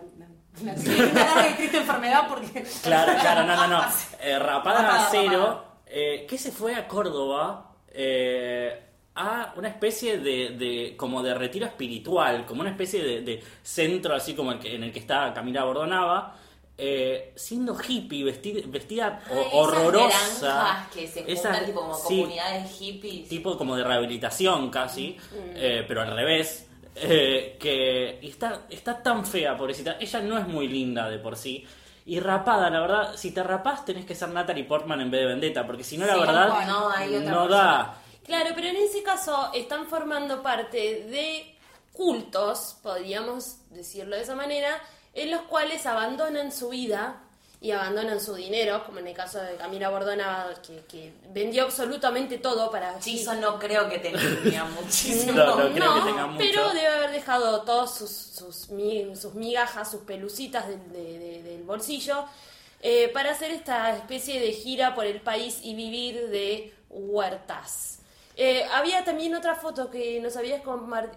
No, 0.61 0.73
de 0.73 1.53
triste 1.57 1.77
enfermedad 1.77 2.27
porque. 2.27 2.63
Claro, 2.83 3.13
claro, 3.19 3.43
no, 3.45 3.55
no, 3.55 3.67
no. 3.67 3.85
Eh, 4.21 4.37
rapada 4.39 4.79
a 4.79 4.81
Rapada, 4.83 5.07
acero, 5.07 5.39
rapada. 5.45 5.65
eh, 5.87 6.25
que 6.29 6.37
se 6.37 6.51
fue 6.51 6.75
a 6.75 6.87
Córdoba 6.87 7.73
eh, 7.93 8.83
a 9.15 9.53
una 9.57 9.67
especie 9.67 10.17
de, 10.19 10.49
de- 10.51 10.95
como 10.97 11.21
de 11.23 11.33
retiro 11.33 11.65
espiritual, 11.65 12.45
como 12.45 12.61
una 12.61 12.69
especie 12.69 13.03
de, 13.03 13.21
de 13.21 13.43
centro 13.63 14.13
así 14.15 14.33
como 14.35 14.51
el 14.53 14.59
que, 14.59 14.75
en 14.75 14.83
el 14.83 14.91
que 14.93 14.99
está 14.99 15.33
Camila 15.33 15.63
Bordonava, 15.65 16.35
eh, 16.77 17.33
siendo 17.35 17.77
hippie, 17.79 18.23
vestida, 18.23 18.61
vestida 18.67 19.19
ho- 19.29 19.33
Ay, 19.33 19.39
esas 19.41 19.53
horrorosa. 19.53 20.87
que 20.93 21.07
se 21.07 21.23
juntan 21.23 21.33
Esas- 21.53 21.65
tipo 21.65 21.81
como 21.81 21.95
sí, 21.95 22.15
comunidades 22.21 22.71
hippies. 22.79 23.27
tipo 23.29 23.57
como 23.57 23.75
de 23.75 23.83
rehabilitación 23.83 24.69
casi, 24.69 25.17
Mm. 25.31 25.35
eh, 25.55 25.85
pero 25.87 26.01
al 26.01 26.15
revés. 26.15 26.67
Eh, 26.95 27.57
que 27.59 28.19
y 28.21 28.29
está, 28.29 28.61
está 28.69 29.01
tan 29.01 29.25
fea, 29.25 29.57
pobrecita. 29.57 29.97
Ella 29.99 30.19
no 30.21 30.37
es 30.37 30.47
muy 30.47 30.67
linda 30.67 31.09
de 31.09 31.19
por 31.19 31.35
sí. 31.35 31.65
Y 32.05 32.19
rapada, 32.19 32.69
la 32.69 32.79
verdad, 32.81 33.15
si 33.15 33.31
te 33.31 33.43
rapás 33.43 33.85
tenés 33.85 34.05
que 34.05 34.15
ser 34.15 34.29
Natalie 34.29 34.63
Portman 34.63 35.01
en 35.01 35.11
vez 35.11 35.21
de 35.21 35.27
Vendetta, 35.27 35.65
porque 35.65 35.83
si 35.83 35.97
no, 35.97 36.05
la 36.05 36.13
Sí, 36.15 36.19
verdad, 36.19 36.67
no, 36.67 36.89
hay 36.89 37.15
otra 37.15 37.31
no 37.31 37.47
da. 37.47 37.97
Claro, 38.25 38.49
pero 38.55 38.67
en 38.67 38.77
ese 38.77 39.03
caso 39.03 39.51
están 39.53 39.87
formando 39.87 40.41
parte 40.41 40.77
de 41.05 41.55
cultos, 41.93 42.77
podríamos 42.81 43.57
decirlo 43.69 44.15
de 44.15 44.23
esa 44.23 44.35
manera, 44.35 44.81
en 45.13 45.31
los 45.31 45.41
cuales 45.43 45.85
abandonan 45.85 46.51
su 46.51 46.69
vida 46.69 47.21
y 47.63 47.69
abandonan 47.71 48.19
su 48.19 48.33
dinero, 48.33 48.83
como 48.85 48.97
en 48.99 49.07
el 49.07 49.13
caso 49.13 49.39
de 49.39 49.55
Camila 49.55 49.89
Bordona, 49.89 50.47
que, 50.65 50.83
que 50.89 51.13
vendió 51.29 51.63
absolutamente 51.63 52.39
todo 52.39 52.71
para... 52.71 52.97
Chizo 52.99 53.35
no 53.35 53.59
creo 53.59 53.87
que 53.87 53.99
tenga 53.99 54.19
muchísimo. 54.81 55.33
No, 55.33 55.55
no 55.69 55.71
creo 55.75 55.93
que 55.93 56.01
tenga 56.01 56.25
mucho. 56.25 56.37
pero 56.39 56.73
debe 56.73 56.87
haber 56.87 57.11
dejado 57.11 57.61
todas 57.61 57.93
sus, 57.95 58.09
sus, 58.09 58.55
sus 59.21 59.33
migajas, 59.35 59.91
sus 59.91 60.01
pelucitas 60.01 60.67
del, 60.67 60.91
de- 60.91 61.19
de- 61.19 61.43
del 61.43 61.61
bolsillo 61.63 62.25
eh, 62.81 63.09
para 63.13 63.29
hacer 63.31 63.51
esta 63.51 63.95
especie 63.95 64.39
de 64.39 64.53
gira 64.53 64.95
por 64.95 65.05
el 65.05 65.21
país 65.21 65.59
y 65.61 65.75
vivir 65.75 66.29
de 66.29 66.73
huertas. 66.89 67.99
Eh, 68.37 68.63
había 68.73 69.03
también 69.03 69.35
otra 69.35 69.53
foto 69.53 69.91
que 69.91 70.19
nos 70.19 70.35
habías 70.35 70.63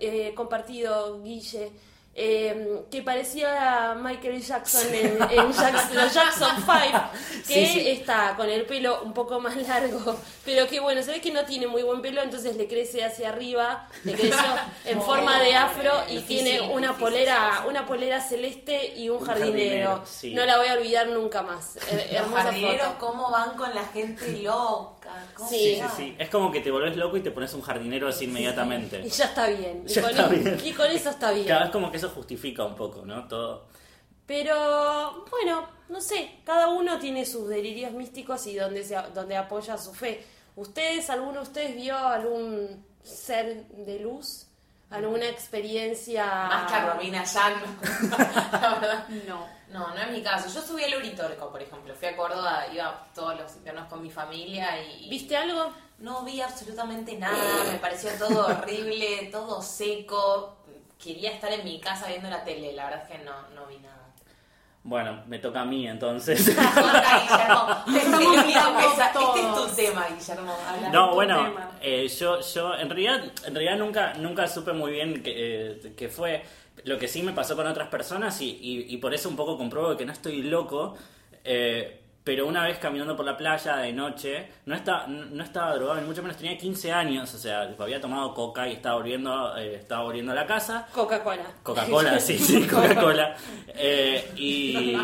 eh, 0.00 0.32
compartido, 0.34 1.22
Guille, 1.22 1.72
eh, 2.16 2.82
que 2.90 3.02
parecía 3.02 3.90
a 3.90 3.94
Michael 3.96 4.40
Jackson 4.40 4.94
en, 4.94 5.18
en 5.30 5.52
Jack- 5.52 5.92
los 5.94 6.14
Jackson 6.14 6.56
5, 6.56 6.68
que 7.48 7.54
Sí, 7.54 7.66
sí. 7.66 7.88
está 7.90 8.34
con 8.36 8.48
el 8.48 8.64
pelo 8.66 9.02
un 9.02 9.12
poco 9.12 9.40
más 9.40 9.56
largo, 9.56 10.16
pero 10.44 10.68
que 10.68 10.78
bueno, 10.80 11.02
se 11.02 11.10
ve 11.10 11.20
que 11.20 11.32
no 11.32 11.44
tiene 11.44 11.66
muy 11.66 11.82
buen 11.82 12.02
pelo, 12.02 12.22
entonces 12.22 12.56
le 12.56 12.68
crece 12.68 13.04
hacia 13.04 13.30
arriba, 13.30 13.88
le 14.04 14.12
creció 14.12 14.38
en 14.84 15.02
forma 15.02 15.40
de 15.40 15.54
afro 15.54 15.92
y 16.08 16.18
Difícil, 16.18 16.44
tiene 16.44 16.60
una 16.60 16.88
difícil, 16.88 17.04
polera, 17.04 17.64
una 17.68 17.86
polera 17.86 18.20
celeste 18.20 18.94
y 18.96 19.08
un, 19.08 19.18
Un 19.18 19.26
jardinero. 19.26 19.54
jardinero, 19.88 20.02
sí. 20.06 20.34
No 20.34 20.44
la 20.46 20.58
voy 20.58 20.68
a 20.68 20.74
olvidar 20.74 21.08
nunca 21.08 21.42
más. 21.42 21.76
Eh, 21.90 22.18
Los 22.20 22.32
jardineros, 22.32 22.86
foto. 22.88 22.98
¿cómo 22.98 23.30
van 23.30 23.56
con 23.56 23.74
la 23.74 23.84
gente 23.86 24.28
loca? 24.42 24.93
¿Cómo 25.34 25.48
Sí. 25.48 25.56
Sí, 25.56 25.74
sí, 25.74 25.80
van? 25.80 25.96
sí. 25.96 26.16
Es 26.18 26.28
como 26.30 26.50
que 26.50 26.60
te 26.60 26.70
volvés 26.70 26.96
loco 26.96 27.16
y 27.16 27.20
te 27.20 27.30
pones 27.30 27.52
un 27.54 27.62
jardinero 27.62 28.08
así 28.08 28.24
inmediatamente. 28.24 29.00
Y 29.04 29.08
ya 29.08 29.26
está 29.26 29.46
bien. 29.48 29.84
Y, 29.86 29.94
con, 30.00 30.10
está 30.10 30.28
bien. 30.28 30.58
y 30.64 30.72
con 30.72 30.86
eso 30.90 31.10
está 31.10 31.32
bien. 31.32 31.46
Cada 31.46 31.62
vez 31.62 31.70
como 31.70 31.90
que 31.90 31.96
eso 31.96 32.08
justifica 32.10 32.64
un 32.64 32.74
poco, 32.76 33.04
¿no? 33.04 33.26
Todo. 33.28 33.66
Pero 34.26 35.24
bueno, 35.30 35.68
no 35.88 36.00
sé, 36.00 36.40
cada 36.44 36.68
uno 36.68 36.98
tiene 36.98 37.26
sus 37.26 37.48
delirios 37.48 37.92
místicos 37.92 38.46
y 38.46 38.56
donde, 38.56 38.82
se, 38.84 38.96
donde 39.14 39.36
apoya 39.36 39.76
su 39.76 39.92
fe. 39.92 40.24
¿Ustedes, 40.56 41.10
alguno 41.10 41.34
de 41.34 41.42
ustedes 41.42 41.74
vio 41.76 41.96
algún 41.96 42.84
ser 43.02 43.66
de 43.68 43.98
luz? 43.98 44.43
¿Alguna 44.94 45.26
experiencia? 45.26 46.24
Más 46.24 46.70
que 46.70 46.76
a 46.76 46.92
Romina 46.92 47.24
Yan. 47.24 47.54
la 48.52 48.78
verdad. 48.80 49.08
No. 49.26 49.46
No, 49.74 49.92
no 49.92 50.00
es 50.00 50.10
mi 50.12 50.22
caso. 50.22 50.48
Yo 50.48 50.64
subí 50.64 50.84
al 50.84 50.94
Uritorco, 50.94 51.50
por 51.50 51.60
ejemplo. 51.60 51.92
Fui 51.96 52.06
a 52.06 52.16
Córdoba, 52.16 52.64
iba 52.72 53.04
todos 53.12 53.36
los 53.36 53.56
inviernos 53.56 53.88
con 53.88 54.00
mi 54.02 54.10
familia 54.10 54.80
y... 54.80 55.08
¿Viste 55.10 55.36
algo? 55.36 55.72
No 55.98 56.22
vi 56.22 56.40
absolutamente 56.40 57.16
nada, 57.16 57.64
me 57.72 57.78
pareció 57.78 58.10
todo 58.12 58.46
horrible, 58.46 59.30
todo 59.32 59.60
seco. 59.60 60.58
Quería 60.96 61.32
estar 61.32 61.52
en 61.52 61.64
mi 61.64 61.80
casa 61.80 62.06
viendo 62.06 62.30
la 62.30 62.44
tele, 62.44 62.72
la 62.72 62.84
verdad 62.84 63.02
es 63.02 63.18
que 63.18 63.24
no, 63.24 63.48
no 63.48 63.66
vi 63.66 63.78
nada. 63.78 64.13
Bueno, 64.86 65.22
me 65.28 65.38
toca 65.38 65.62
a 65.62 65.64
mí 65.64 65.88
entonces. 65.88 66.46
Guillermo. 66.54 67.68
Este 67.86 67.98
es, 67.98 68.06
el 68.06 68.14
único 68.14 68.44
que 68.44 68.96
sa- 68.96 69.06
este 69.06 69.40
es 69.40 69.54
tu 69.54 69.66
tema, 69.76 70.06
Guillermo. 70.14 70.56
habla. 70.68 70.90
No, 70.90 71.08
tu 71.08 71.14
bueno, 71.14 71.36
tema. 71.44 71.70
eh, 71.80 72.06
yo, 72.08 72.40
yo 72.40 72.74
en 72.76 72.90
realidad, 72.90 73.24
en 73.46 73.54
realidad 73.54 73.76
nunca, 73.78 74.12
nunca 74.14 74.46
supe 74.46 74.72
muy 74.74 74.92
bien 74.92 75.22
qué 75.22 75.32
eh, 75.34 75.94
qué 75.96 76.08
fue. 76.10 76.42
Lo 76.84 76.98
que 76.98 77.08
sí 77.08 77.22
me 77.22 77.32
pasó 77.32 77.56
con 77.56 77.66
otras 77.66 77.88
personas 77.88 78.38
y, 78.42 78.50
y- 78.60 78.86
y 78.94 78.96
por 78.98 79.14
eso 79.14 79.28
un 79.30 79.36
poco 79.36 79.56
compruebo 79.56 79.96
que 79.96 80.04
no 80.04 80.12
estoy 80.12 80.42
loco. 80.42 80.96
eh, 81.44 82.00
pero 82.24 82.46
una 82.46 82.64
vez 82.64 82.78
caminando 82.78 83.14
por 83.14 83.26
la 83.26 83.36
playa 83.36 83.76
de 83.76 83.92
noche, 83.92 84.48
no, 84.64 84.74
estaba 84.74 85.06
no, 85.06 85.44
estaba 85.44 85.74
drogado, 85.74 86.00
ni 86.00 86.06
mucho 86.06 86.22
menos 86.22 86.38
tenía 86.38 86.56
15 86.56 86.90
años, 86.90 87.32
o 87.34 87.38
sea, 87.38 87.74
había 87.78 88.00
tomado 88.00 88.32
coca 88.32 88.66
y 88.66 88.72
estaba 88.72 88.96
volviendo, 88.96 89.54
eh, 89.58 89.74
estaba 89.74 90.04
volviendo 90.04 90.32
a 90.32 90.34
la 90.34 90.46
casa. 90.46 90.88
Coca-Cola. 90.92 91.44
Coca-Cola, 91.62 92.18
sí, 92.20 92.38
sí, 92.38 92.66
Coca-Cola. 92.66 93.36
Eh, 93.68 94.32
y, 94.36 94.96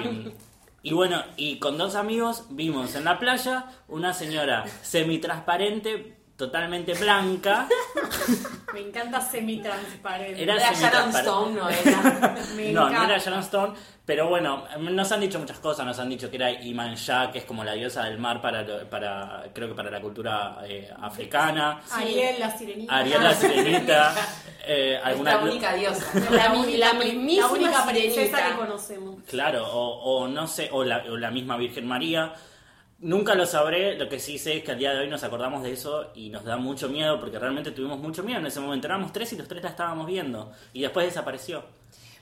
y 0.82 0.94
bueno, 0.94 1.22
y 1.36 1.58
con 1.58 1.76
dos 1.76 1.94
amigos 1.94 2.46
vimos 2.48 2.94
en 2.94 3.04
la 3.04 3.18
playa 3.18 3.66
una 3.86 4.14
señora 4.14 4.64
semitransparente, 4.80 6.19
totalmente 6.40 6.94
blanca. 6.94 7.68
Me 8.72 8.80
encanta 8.80 9.20
semi-transparente. 9.20 10.42
Era 10.42 10.54
Era 10.56 10.72
Sharon. 10.72 11.10
Stone, 11.10 11.54
no 11.54 11.68
era. 11.70 12.36
Me 12.56 12.72
No, 12.72 12.88
no 12.88 13.04
era 13.04 13.18
Sharon 13.18 13.40
Stone, 13.40 13.74
pero 14.04 14.28
bueno, 14.28 14.64
nos 14.78 15.10
han 15.12 15.20
dicho 15.20 15.38
muchas 15.38 15.58
cosas, 15.58 15.84
nos 15.86 15.98
han 15.98 16.08
dicho 16.08 16.30
que 16.30 16.36
era 16.36 16.50
Iman 16.50 16.94
Shah, 16.94 17.30
que 17.32 17.38
es 17.40 17.44
como 17.44 17.64
la 17.64 17.72
diosa 17.74 18.04
del 18.04 18.18
mar 18.18 18.40
para, 18.40 18.62
lo- 18.62 18.88
para 18.88 19.44
creo 19.52 19.68
que 19.68 19.74
para 19.74 19.90
la 19.90 20.00
cultura 20.00 20.58
eh, 20.64 20.88
africana. 21.00 21.80
Ariel, 21.90 22.36
la 22.40 22.50
sirenita. 22.56 22.96
Ariel 22.96 23.22
la 23.22 23.34
sirenita, 23.34 24.14
eh, 24.66 25.00
alguna 25.02 25.34
la 25.34 25.42
única 25.42 25.74
diosa. 25.74 26.06
La, 26.30 26.30
La 26.48 26.52
única, 26.52 26.78
la 26.78 26.92
única 27.48 27.84
princesa 27.86 27.86
sirenita. 27.86 28.46
que 28.50 28.54
conocemos. 28.56 29.16
Claro, 29.28 29.66
o, 29.70 30.22
o 30.22 30.28
no 30.28 30.46
sé, 30.46 30.68
o 30.72 30.84
la, 30.84 30.98
o 31.10 31.16
la 31.16 31.30
misma 31.30 31.56
Virgen 31.56 31.86
María. 31.86 32.32
Nunca 33.02 33.34
lo 33.34 33.46
sabré, 33.46 33.96
lo 33.96 34.10
que 34.10 34.20
sí 34.20 34.38
sé 34.38 34.58
es 34.58 34.64
que 34.64 34.72
al 34.72 34.78
día 34.78 34.92
de 34.92 34.98
hoy 34.98 35.08
nos 35.08 35.24
acordamos 35.24 35.62
de 35.62 35.72
eso 35.72 36.10
y 36.14 36.28
nos 36.28 36.44
da 36.44 36.58
mucho 36.58 36.90
miedo 36.90 37.18
porque 37.18 37.38
realmente 37.38 37.70
tuvimos 37.70 37.98
mucho 37.98 38.22
miedo 38.22 38.40
en 38.40 38.46
ese 38.46 38.60
momento. 38.60 38.88
Éramos 38.88 39.10
tres 39.10 39.32
y 39.32 39.36
los 39.36 39.48
tres 39.48 39.62
la 39.62 39.70
estábamos 39.70 40.06
viendo 40.06 40.52
y 40.74 40.82
después 40.82 41.06
desapareció. 41.06 41.64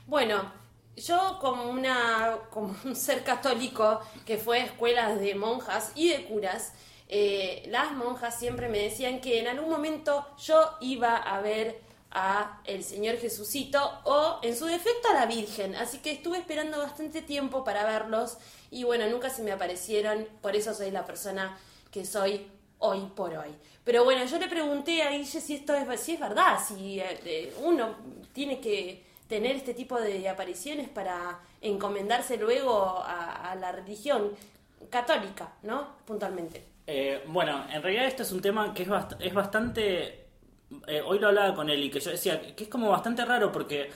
Bueno, 0.07 0.53
yo 0.95 1.37
como 1.41 1.69
una 1.69 2.37
como 2.49 2.73
un 2.85 2.95
ser 2.95 3.23
católico 3.25 3.99
que 4.25 4.37
fue 4.37 4.61
a 4.61 4.65
escuelas 4.65 5.19
de 5.19 5.35
monjas 5.35 5.91
y 5.95 6.09
de 6.09 6.23
curas, 6.23 6.73
eh, 7.09 7.63
las 7.67 7.91
monjas 7.91 8.39
siempre 8.39 8.69
me 8.69 8.79
decían 8.79 9.19
que 9.19 9.39
en 9.39 9.47
algún 9.49 9.69
momento 9.69 10.25
yo 10.37 10.77
iba 10.79 11.17
a 11.17 11.41
ver 11.41 11.81
a 12.11 12.61
el 12.65 12.83
Señor 12.83 13.17
Jesucito 13.17 13.79
o 14.03 14.39
en 14.41 14.55
su 14.55 14.65
defecto 14.65 15.09
a 15.09 15.13
la 15.13 15.25
Virgen, 15.25 15.75
así 15.75 15.99
que 15.99 16.11
estuve 16.11 16.37
esperando 16.39 16.79
bastante 16.79 17.21
tiempo 17.21 17.63
para 17.63 17.85
verlos 17.85 18.37
y 18.71 18.83
bueno, 18.83 19.07
nunca 19.07 19.29
se 19.29 19.43
me 19.43 19.51
aparecieron, 19.51 20.27
por 20.41 20.55
eso 20.55 20.73
soy 20.73 20.91
la 20.91 21.05
persona 21.05 21.57
que 21.91 22.05
soy 22.05 22.47
hoy 22.79 23.01
por 23.15 23.33
hoy. 23.35 23.49
Pero 23.83 24.03
bueno, 24.03 24.25
yo 24.25 24.37
le 24.39 24.47
pregunté 24.47 25.03
a 25.03 25.11
Guille 25.11 25.25
si 25.41 25.55
esto 25.55 25.73
es, 25.73 25.99
si 26.01 26.13
es 26.13 26.19
verdad, 26.19 26.59
si 26.65 26.99
eh, 26.99 27.53
uno 27.63 27.95
tiene 28.33 28.59
que 28.59 29.03
tener 29.27 29.55
este 29.55 29.73
tipo 29.73 29.99
de 29.99 30.27
apariciones 30.29 30.89
para 30.89 31.39
encomendarse 31.61 32.37
luego 32.37 33.03
a, 33.03 33.51
a 33.51 33.55
la 33.55 33.71
religión 33.71 34.31
católica, 34.89 35.53
¿no? 35.63 35.87
Puntualmente. 36.05 36.63
Eh, 36.87 37.23
bueno, 37.27 37.65
en 37.71 37.83
realidad 37.83 38.05
esto 38.05 38.23
es 38.23 38.31
un 38.31 38.41
tema 38.41 38.73
que 38.73 38.83
es, 38.83 38.89
bast- 38.89 39.17
es 39.19 39.33
bastante... 39.33 40.18
eh, 40.87 41.01
hoy 41.05 41.19
lo 41.19 41.27
hablaba 41.29 41.53
con 41.55 41.69
él 41.69 41.83
y 41.83 41.89
que 41.89 41.99
yo 41.99 42.11
decía 42.11 42.39
que 42.55 42.63
es 42.63 42.69
como 42.69 42.89
bastante 42.89 43.25
raro 43.25 43.51
porque 43.51 43.89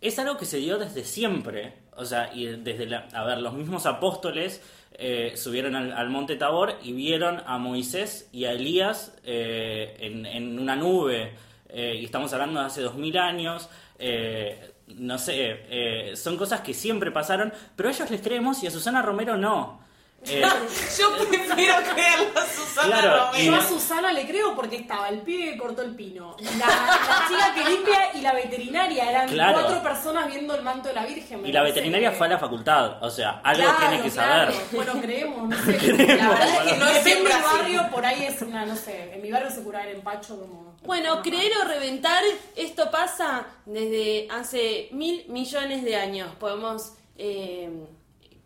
es 0.00 0.18
algo 0.18 0.36
que 0.36 0.44
se 0.46 0.58
dio 0.58 0.78
desde 0.78 1.04
siempre. 1.04 1.74
O 1.96 2.04
sea, 2.04 2.32
y 2.34 2.46
desde 2.46 2.86
la... 2.86 3.08
A 3.12 3.24
ver, 3.24 3.38
los 3.38 3.52
mismos 3.54 3.84
apóstoles 3.86 4.62
eh, 4.92 5.32
subieron 5.36 5.76
al, 5.76 5.92
al 5.92 6.08
monte 6.10 6.36
Tabor 6.36 6.74
y 6.82 6.92
vieron 6.92 7.42
a 7.46 7.58
Moisés 7.58 8.28
y 8.32 8.44
a 8.46 8.52
Elías 8.52 9.16
eh, 9.24 9.96
en, 10.00 10.58
una 10.58 10.76
nube. 10.76 11.32
eh, 11.68 11.96
y 12.00 12.04
estamos 12.04 12.32
hablando 12.32 12.60
de 12.60 12.66
hace 12.66 12.82
dos 12.82 12.94
mil 12.96 13.16
años. 13.18 13.68
eh, 13.98 14.72
no 14.96 15.18
sé, 15.18 15.34
eh, 15.70 16.16
son 16.16 16.36
cosas 16.36 16.62
que 16.62 16.74
siempre 16.74 17.12
pasaron, 17.12 17.52
pero 17.76 17.88
a 17.88 17.92
ellos 17.92 18.10
les 18.10 18.20
creemos 18.22 18.62
y 18.62 18.66
a 18.66 18.70
Susana 18.70 19.02
Romero 19.02 19.36
no. 19.36 19.80
Eh, 20.26 20.42
Yo 20.98 21.16
prefiero 21.16 21.74
creerlo 21.94 22.38
a 22.38 22.44
Susana 22.46 22.86
Claro, 23.00 23.26
Romero. 23.26 23.42
y- 23.42 23.46
Yo 23.46 23.56
a 23.56 23.62
Susana 23.66 24.12
le 24.12 24.26
creo 24.26 24.54
porque 24.54 24.76
estaba 24.76 25.08
el 25.08 25.22
pibe 25.22 25.52
que 25.52 25.58
cortó 25.58 25.80
el 25.82 25.94
pino, 25.94 26.36
la, 26.58 26.66
la 26.66 27.24
chica 27.26 27.54
que 27.54 27.70
limpia 27.70 28.14
y 28.14 28.20
la 28.20 28.34
veterinaria. 28.34 29.10
Eran 29.10 29.28
Claro. 29.28 29.60
cuatro 29.60 29.82
personas 29.82 30.26
viendo 30.28 30.54
el 30.54 30.62
manto 30.62 30.88
de 30.88 30.94
la 30.94 31.06
Virgen. 31.06 31.44
Y 31.46 31.52
la 31.52 31.62
veterinaria 31.62 32.10
que- 32.10 32.16
fue 32.16 32.26
a 32.26 32.30
la 32.30 32.38
facultad, 32.38 33.02
o 33.02 33.08
sea, 33.10 33.40
algo 33.42 33.62
Claro, 33.64 33.78
tiene 33.78 34.02
que 34.02 34.10
claro. 34.10 34.52
saber. 34.52 34.66
Bueno, 34.72 34.92
creemos, 35.00 35.48
no 35.48 35.56
sé. 35.64 35.92
La 35.92 36.28
verdad 36.28 36.48
es 36.66 36.72
que 36.72 36.78
no 36.78 36.86
es 36.88 37.04
del 37.04 37.26
así. 37.26 37.42
barrio, 37.42 37.90
por 37.90 38.04
ahí 38.04 38.24
es 38.24 38.42
una, 38.42 38.66
no 38.66 38.76
sé. 38.76 39.14
En 39.14 39.22
mi 39.22 39.30
barrio 39.32 39.50
se 39.50 39.62
curaba 39.62 39.86
el 39.86 39.96
empacho 39.96 40.38
como. 40.38 40.76
Bueno, 40.82 41.22
creer 41.22 41.52
o 41.62 41.68
reventar, 41.68 42.22
esto 42.56 42.90
pasa 42.90 43.46
desde 43.64 44.28
hace 44.30 44.88
mil 44.92 45.24
millones 45.28 45.82
de 45.82 45.96
años. 45.96 46.30
Podemos 46.38 46.92
eh, 47.16 47.70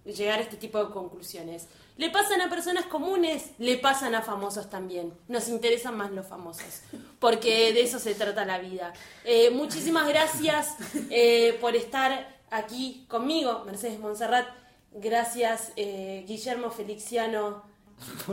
llegar 0.04 0.38
a 0.38 0.42
este 0.42 0.56
tipo 0.56 0.78
de 0.84 0.92
conclusiones. 0.92 1.66
Le 1.96 2.10
pasan 2.10 2.40
a 2.40 2.50
personas 2.50 2.86
comunes, 2.86 3.50
le 3.58 3.78
pasan 3.78 4.14
a 4.14 4.22
famosos 4.22 4.68
también. 4.68 5.14
Nos 5.28 5.48
interesan 5.48 5.96
más 5.96 6.10
los 6.10 6.26
famosos, 6.26 6.82
porque 7.20 7.72
de 7.72 7.82
eso 7.82 7.98
se 7.98 8.14
trata 8.14 8.44
la 8.44 8.58
vida. 8.58 8.92
Eh, 9.24 9.50
muchísimas 9.50 10.08
gracias 10.08 10.74
eh, 11.10 11.56
por 11.60 11.76
estar 11.76 12.36
aquí 12.50 13.06
conmigo, 13.08 13.62
Mercedes 13.64 13.98
Monserrat. 13.98 14.46
Gracias, 14.92 15.72
eh, 15.76 16.24
Guillermo 16.26 16.70
Feliciano 16.70 17.74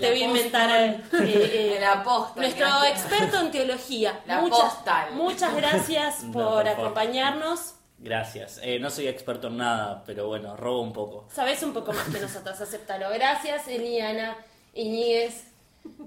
Te 0.00 0.10
voy 0.10 0.22
a 0.22 0.26
inventar 0.26 0.70
eh, 0.70 1.02
eh, 1.12 1.74
El 1.78 1.84
apóstol, 1.84 2.42
nuestro 2.42 2.66
experto 2.84 3.40
en 3.40 3.50
teología. 3.50 4.20
La 4.26 4.40
muchas, 4.40 4.74
postal. 4.74 5.12
muchas 5.14 5.54
gracias 5.54 6.22
No, 6.24 6.32
por 6.32 6.68
acompañarnos. 6.68 7.74
Gracias. 8.04 8.60
Eh, 8.62 8.78
no 8.78 8.90
soy 8.90 9.08
experto 9.08 9.46
en 9.46 9.56
nada, 9.56 10.04
pero 10.04 10.26
bueno, 10.26 10.54
robo 10.58 10.82
un 10.82 10.92
poco. 10.92 11.26
Sabes 11.32 11.62
un 11.62 11.72
poco 11.72 11.90
más 11.94 12.06
que 12.08 12.20
nosotros, 12.20 12.60
acéptalo. 12.60 13.08
Gracias, 13.08 13.66
Eliana 13.66 14.36
Iñiguez, 14.74 15.44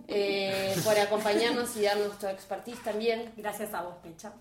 eh, 0.08 0.76
por 0.84 0.98
acompañarnos 1.00 1.76
y 1.76 1.82
darnos 1.82 2.20
tu 2.20 2.28
expertise 2.28 2.84
también. 2.84 3.34
Gracias 3.36 3.74
a 3.74 3.82
vos, 3.82 3.96
Pecha. 4.04 4.32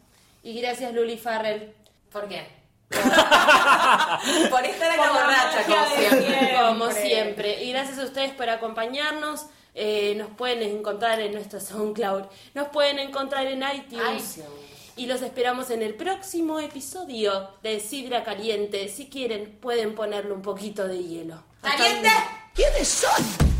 Y 0.42 0.60
gracias, 0.60 0.92
Luli 0.92 1.16
Farrell. 1.16 1.72
¿Por 2.12 2.28
qué? 2.28 2.46
Por 2.90 4.64
estar 4.64 4.92
acá 4.92 5.12
borracha, 5.12 5.64
como 5.66 5.86
siempre. 5.96 6.54
Como 6.54 6.90
siempre. 6.90 7.64
Y 7.64 7.72
gracias 7.72 7.98
a 7.98 8.04
ustedes 8.04 8.32
por 8.32 8.48
acompañarnos. 8.50 9.46
Eh, 9.74 10.14
nos 10.16 10.28
pueden 10.28 10.62
encontrar 10.62 11.20
en 11.20 11.32
nuestro 11.32 11.58
SoundCloud. 11.58 12.24
Nos 12.54 12.68
pueden 12.68 12.98
encontrar 12.98 13.46
en 13.46 13.62
iTunes. 13.62 14.38
iTunes. 14.38 14.75
Y 14.98 15.04
los 15.04 15.20
esperamos 15.20 15.70
en 15.70 15.82
el 15.82 15.94
próximo 15.94 16.58
episodio 16.58 17.50
de 17.62 17.80
Sidra 17.80 18.24
Caliente. 18.24 18.88
Si 18.88 19.10
quieren, 19.10 19.58
pueden 19.60 19.94
ponerle 19.94 20.32
un 20.32 20.40
poquito 20.40 20.88
de 20.88 21.04
hielo. 21.04 21.42
¡Caliente! 21.60 22.08
¿Quiénes 22.54 22.88
son? 22.88 23.55